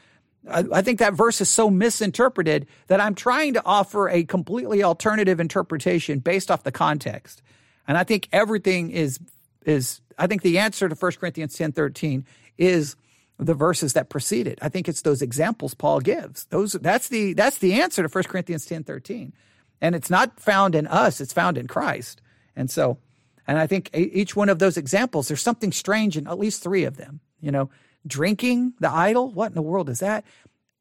I, 0.50 0.64
I 0.72 0.82
think 0.82 0.98
that 1.00 1.12
verse 1.12 1.42
is 1.42 1.50
so 1.50 1.68
misinterpreted 1.68 2.66
that 2.86 3.00
I'm 3.00 3.14
trying 3.14 3.52
to 3.54 3.64
offer 3.64 4.08
a 4.08 4.24
completely 4.24 4.82
alternative 4.82 5.40
interpretation 5.40 6.20
based 6.20 6.50
off 6.50 6.62
the 6.62 6.72
context. 6.72 7.42
And 7.86 7.98
I 7.98 8.04
think 8.04 8.28
everything 8.32 8.90
is 8.90 9.18
is 9.66 10.00
I 10.18 10.26
think 10.26 10.40
the 10.40 10.58
answer 10.58 10.88
to 10.88 10.94
1 10.94 11.12
Corinthians 11.12 11.54
10 11.54 11.72
13 11.72 12.24
is 12.56 12.96
the 13.38 13.54
verses 13.54 13.94
that 13.94 14.08
precede 14.08 14.46
it. 14.46 14.58
I 14.62 14.68
think 14.68 14.88
it's 14.88 15.02
those 15.02 15.22
examples 15.22 15.74
Paul 15.74 16.00
gives. 16.00 16.44
Those 16.46 16.72
that's 16.72 17.08
the 17.08 17.32
that's 17.34 17.58
the 17.58 17.80
answer 17.80 18.02
to 18.02 18.08
1 18.08 18.24
Corinthians 18.24 18.66
10 18.66 18.84
13. 18.84 19.32
And 19.80 19.94
it's 19.94 20.10
not 20.10 20.40
found 20.40 20.74
in 20.74 20.86
us, 20.86 21.20
it's 21.20 21.32
found 21.32 21.58
in 21.58 21.66
Christ. 21.66 22.20
And 22.56 22.70
so 22.70 22.98
and 23.46 23.58
I 23.58 23.66
think 23.66 23.90
each 23.92 24.34
one 24.34 24.48
of 24.48 24.58
those 24.58 24.76
examples, 24.76 25.28
there's 25.28 25.42
something 25.42 25.72
strange 25.72 26.16
in 26.16 26.26
at 26.26 26.38
least 26.38 26.62
three 26.62 26.84
of 26.84 26.96
them. 26.96 27.20
You 27.40 27.52
know, 27.52 27.70
drinking 28.06 28.74
the 28.80 28.90
idol, 28.90 29.30
what 29.30 29.48
in 29.48 29.54
the 29.54 29.62
world 29.62 29.90
is 29.90 30.00
that? 30.00 30.24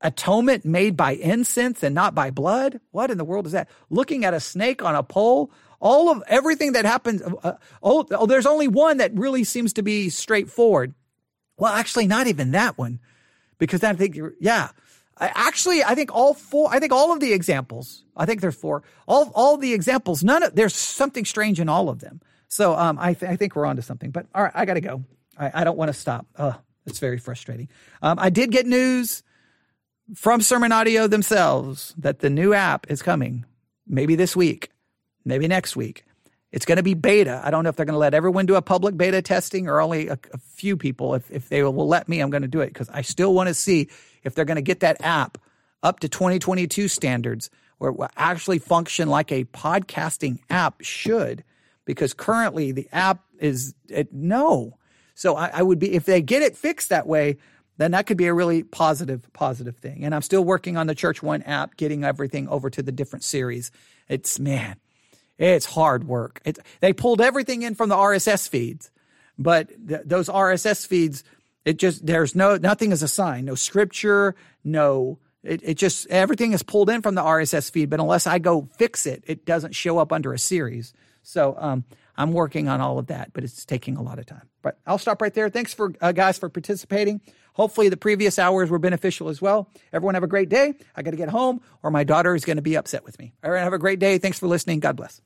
Atonement 0.02 0.66
made 0.66 0.96
by 0.98 1.12
incense 1.12 1.82
and 1.82 1.96
not 1.96 2.14
by 2.14 2.30
blood, 2.30 2.80
what 2.92 3.10
in 3.10 3.18
the 3.18 3.24
world 3.24 3.46
is 3.46 3.54
that? 3.54 3.70
Looking 3.90 4.26
at 4.26 4.34
a 4.34 4.40
snake 4.40 4.84
on 4.84 4.96
a 4.96 5.04
pole, 5.04 5.52
all 5.80 6.10
of 6.10 6.24
everything 6.28 6.74
that 6.74 6.86
happens. 6.86 7.22
Uh, 7.22 7.58
oh, 7.82 8.06
oh, 8.12 8.26
there's 8.26 8.46
only 8.46 8.68
one 8.68 8.98
that 8.98 9.14
really 9.18 9.44
seems 9.44 9.74
to 9.74 9.84
be 9.84 10.10
straightforward. 10.10 10.94
Well, 11.64 11.72
actually, 11.72 12.08
not 12.08 12.28
even 12.28 12.52
that 12.52 12.78
one, 12.78 13.00
because 13.58 13.86
I 13.86 13.94
think 13.94 14.20
yeah. 14.42 14.72
I, 15.18 15.32
actually, 15.34 15.82
I 15.82 15.96
think 15.96 16.14
all 16.14 16.34
four, 16.34 16.68
I 16.70 16.80
think 16.80 16.92
all 16.92 17.14
of 17.14 17.22
the 17.22 17.32
examples, 17.32 18.04
I 18.18 18.26
think 18.26 18.42
there's 18.42 18.56
four, 18.56 18.84
all, 19.08 19.32
all 19.34 19.56
the 19.56 19.74
examples, 19.74 20.26
none 20.26 20.44
of, 20.44 20.56
there's 20.56 20.76
something 20.76 21.24
strange 21.24 21.62
in 21.62 21.70
all 21.70 21.88
of 21.88 22.02
them. 22.02 22.20
So, 22.50 22.76
um, 22.76 22.98
I, 23.00 23.14
th- 23.14 23.32
I 23.32 23.38
think 23.38 23.56
we're 23.56 23.66
onto 23.66 23.82
something, 23.82 24.12
but 24.12 24.26
all 24.36 24.44
right, 24.44 24.52
I 24.54 24.66
got 24.66 24.74
to 24.74 24.82
go. 24.82 25.06
I, 25.38 25.62
I 25.62 25.64
don't 25.64 25.78
want 25.78 25.88
to 25.88 25.94
stop. 25.94 26.26
Uh, 26.36 26.54
it's 26.86 27.00
very 27.00 27.18
frustrating. 27.18 27.70
Um, 28.02 28.20
I 28.20 28.30
did 28.30 28.52
get 28.52 28.66
news 28.66 29.24
from 30.16 30.42
Sermon 30.42 30.74
Audio 30.74 31.08
themselves 31.08 31.96
that 31.98 32.20
the 32.20 32.30
new 32.30 32.54
app 32.54 32.92
is 32.92 33.02
coming 33.02 33.46
maybe 33.88 34.16
this 34.16 34.36
week 34.36 34.70
maybe 35.26 35.48
next 35.48 35.76
week. 35.76 36.04
It's 36.54 36.66
going 36.66 36.78
to 36.78 36.84
be 36.84 36.94
beta. 36.94 37.42
I 37.44 37.50
don't 37.50 37.64
know 37.64 37.70
if 37.72 37.76
they're 37.76 37.86
going 37.86 37.96
to 37.96 38.00
let 38.00 38.14
everyone 38.14 38.46
do 38.46 38.54
a 38.54 38.62
public 38.62 38.96
beta 38.96 39.24
testing 39.24 39.68
or 39.68 39.82
only 39.82 40.08
a, 40.08 40.20
a 40.32 40.38
few 40.38 40.78
people. 40.78 41.16
If, 41.16 41.30
if 41.32 41.50
they 41.50 41.64
will 41.64 41.88
let 41.88 42.08
me, 42.08 42.20
I'm 42.20 42.30
going 42.30 42.44
to 42.44 42.48
do 42.48 42.62
it 42.62 42.68
because 42.68 42.90
I 42.90 43.02
still 43.02 43.34
want 43.34 43.48
to 43.48 43.56
see 43.56 43.90
if 44.24 44.36
they're 44.36 44.46
going 44.46 44.58
to 44.58 44.62
get 44.62 44.82
that 44.82 44.98
app 45.02 45.40
up 45.82 46.00
to 46.02 46.08
2022 46.08 46.88
standards 46.88 47.50
where 47.80 47.90
it 47.90 47.98
will 47.98 48.08
actually 48.16 48.60
function 48.60 49.10
like 49.10 49.32
a 49.32 49.46
podcasting 49.46 50.40
app 50.48 50.76
should. 50.82 51.44
Because 51.86 52.14
currently 52.14 52.72
the 52.72 52.88
app 52.94 53.24
is 53.40 53.74
it, 53.90 54.14
no. 54.14 54.78
So 55.16 55.36
I, 55.36 55.48
I 55.56 55.64
would 55.64 55.80
be 55.80 55.94
if 55.94 56.06
they 56.06 56.22
get 56.22 56.44
it 56.44 56.56
fixed 56.56 56.90
that 56.90 57.08
way, 57.08 57.38
then 57.78 57.92
that 57.92 58.06
could 58.06 58.18
be 58.18 58.28
a 58.28 58.34
really 58.34 58.64
positive 58.64 59.28
positive 59.34 59.78
thing. 59.78 60.06
And 60.06 60.14
I'm 60.14 60.22
still 60.22 60.46
working 60.46 60.78
on 60.78 60.86
the 60.86 60.96
Church 60.96 61.24
One 61.24 61.42
app, 61.42 61.78
getting 61.78 62.04
everything 62.04 62.48
over 62.48 62.70
to 62.70 62.84
the 62.84 62.92
different 62.92 63.24
series. 63.24 63.72
It's 64.08 64.40
man, 64.40 64.78
it's 65.52 65.66
hard 65.66 66.06
work. 66.06 66.42
It's, 66.46 66.60
they 66.80 66.94
pulled 66.94 67.22
everything 67.22 67.62
in 67.62 67.76
from 67.76 67.90
the 67.90 67.96
RSS 67.96 68.48
feeds, 68.48 68.92
but 69.38 69.70
th- 69.88 70.02
those 70.06 70.30
RSS 70.30 70.88
feeds, 70.88 71.24
it 71.66 71.78
just, 71.78 72.06
there's 72.06 72.36
no, 72.36 72.58
nothing 72.58 72.92
is 72.92 73.04
assigned, 73.04 73.46
no 73.46 73.56
scripture, 73.56 74.36
no, 74.64 75.20
it, 75.44 75.62
it 75.64 75.74
just, 75.76 76.08
everything 76.08 76.54
is 76.54 76.64
pulled 76.64 76.90
in 76.90 77.02
from 77.02 77.16
the 77.16 77.22
RSS 77.22 77.72
feed, 77.72 77.90
but 77.90 78.00
unless 78.00 78.28
I 78.28 78.40
go 78.40 78.70
fix 78.78 79.06
it, 79.06 79.24
it 79.28 79.46
doesn't 79.46 79.74
show 79.74 79.98
up 79.98 80.12
under 80.14 80.34
a 80.34 80.40
series. 80.40 80.94
So, 81.24 81.56
um, 81.58 81.86
I'm 82.16 82.32
working 82.32 82.68
on 82.68 82.82
all 82.82 83.00
of 83.00 83.08
that, 83.08 83.34
but 83.34 83.44
it's 83.44 83.66
taking 83.66 83.98
a 83.98 84.02
lot 84.02 84.20
of 84.20 84.26
time. 84.26 84.48
But 84.62 84.78
I'll 84.86 84.98
stop 84.98 85.22
right 85.22 85.34
there. 85.34 85.50
Thanks 85.50 85.74
for 85.74 85.94
uh, 86.00 86.12
guys 86.12 86.38
for 86.38 86.50
participating. 86.50 87.22
Hopefully 87.54 87.90
the 87.90 87.98
previous 87.98 88.40
hours 88.40 88.70
were 88.70 88.80
beneficial 88.80 89.30
as 89.30 89.42
well. 89.42 89.70
Everyone 89.92 90.16
have 90.16 90.24
a 90.24 90.28
great 90.28 90.50
day. 90.50 90.74
I 90.96 91.02
got 91.02 91.12
to 91.12 91.18
get 91.18 91.30
home 91.30 91.62
or 91.82 91.92
my 91.92 92.04
daughter 92.04 92.36
is 92.36 92.46
going 92.46 92.58
to 92.58 92.64
be 92.64 92.76
upset 92.76 93.04
with 93.04 93.18
me. 93.20 93.34
All 93.44 93.52
right, 93.52 93.64
have 93.64 93.74
a 93.74 93.80
great 93.80 94.00
day. 94.00 94.18
Thanks 94.18 94.40
for 94.40 94.48
listening. 94.48 94.80
God 94.80 94.96
bless. 94.96 95.22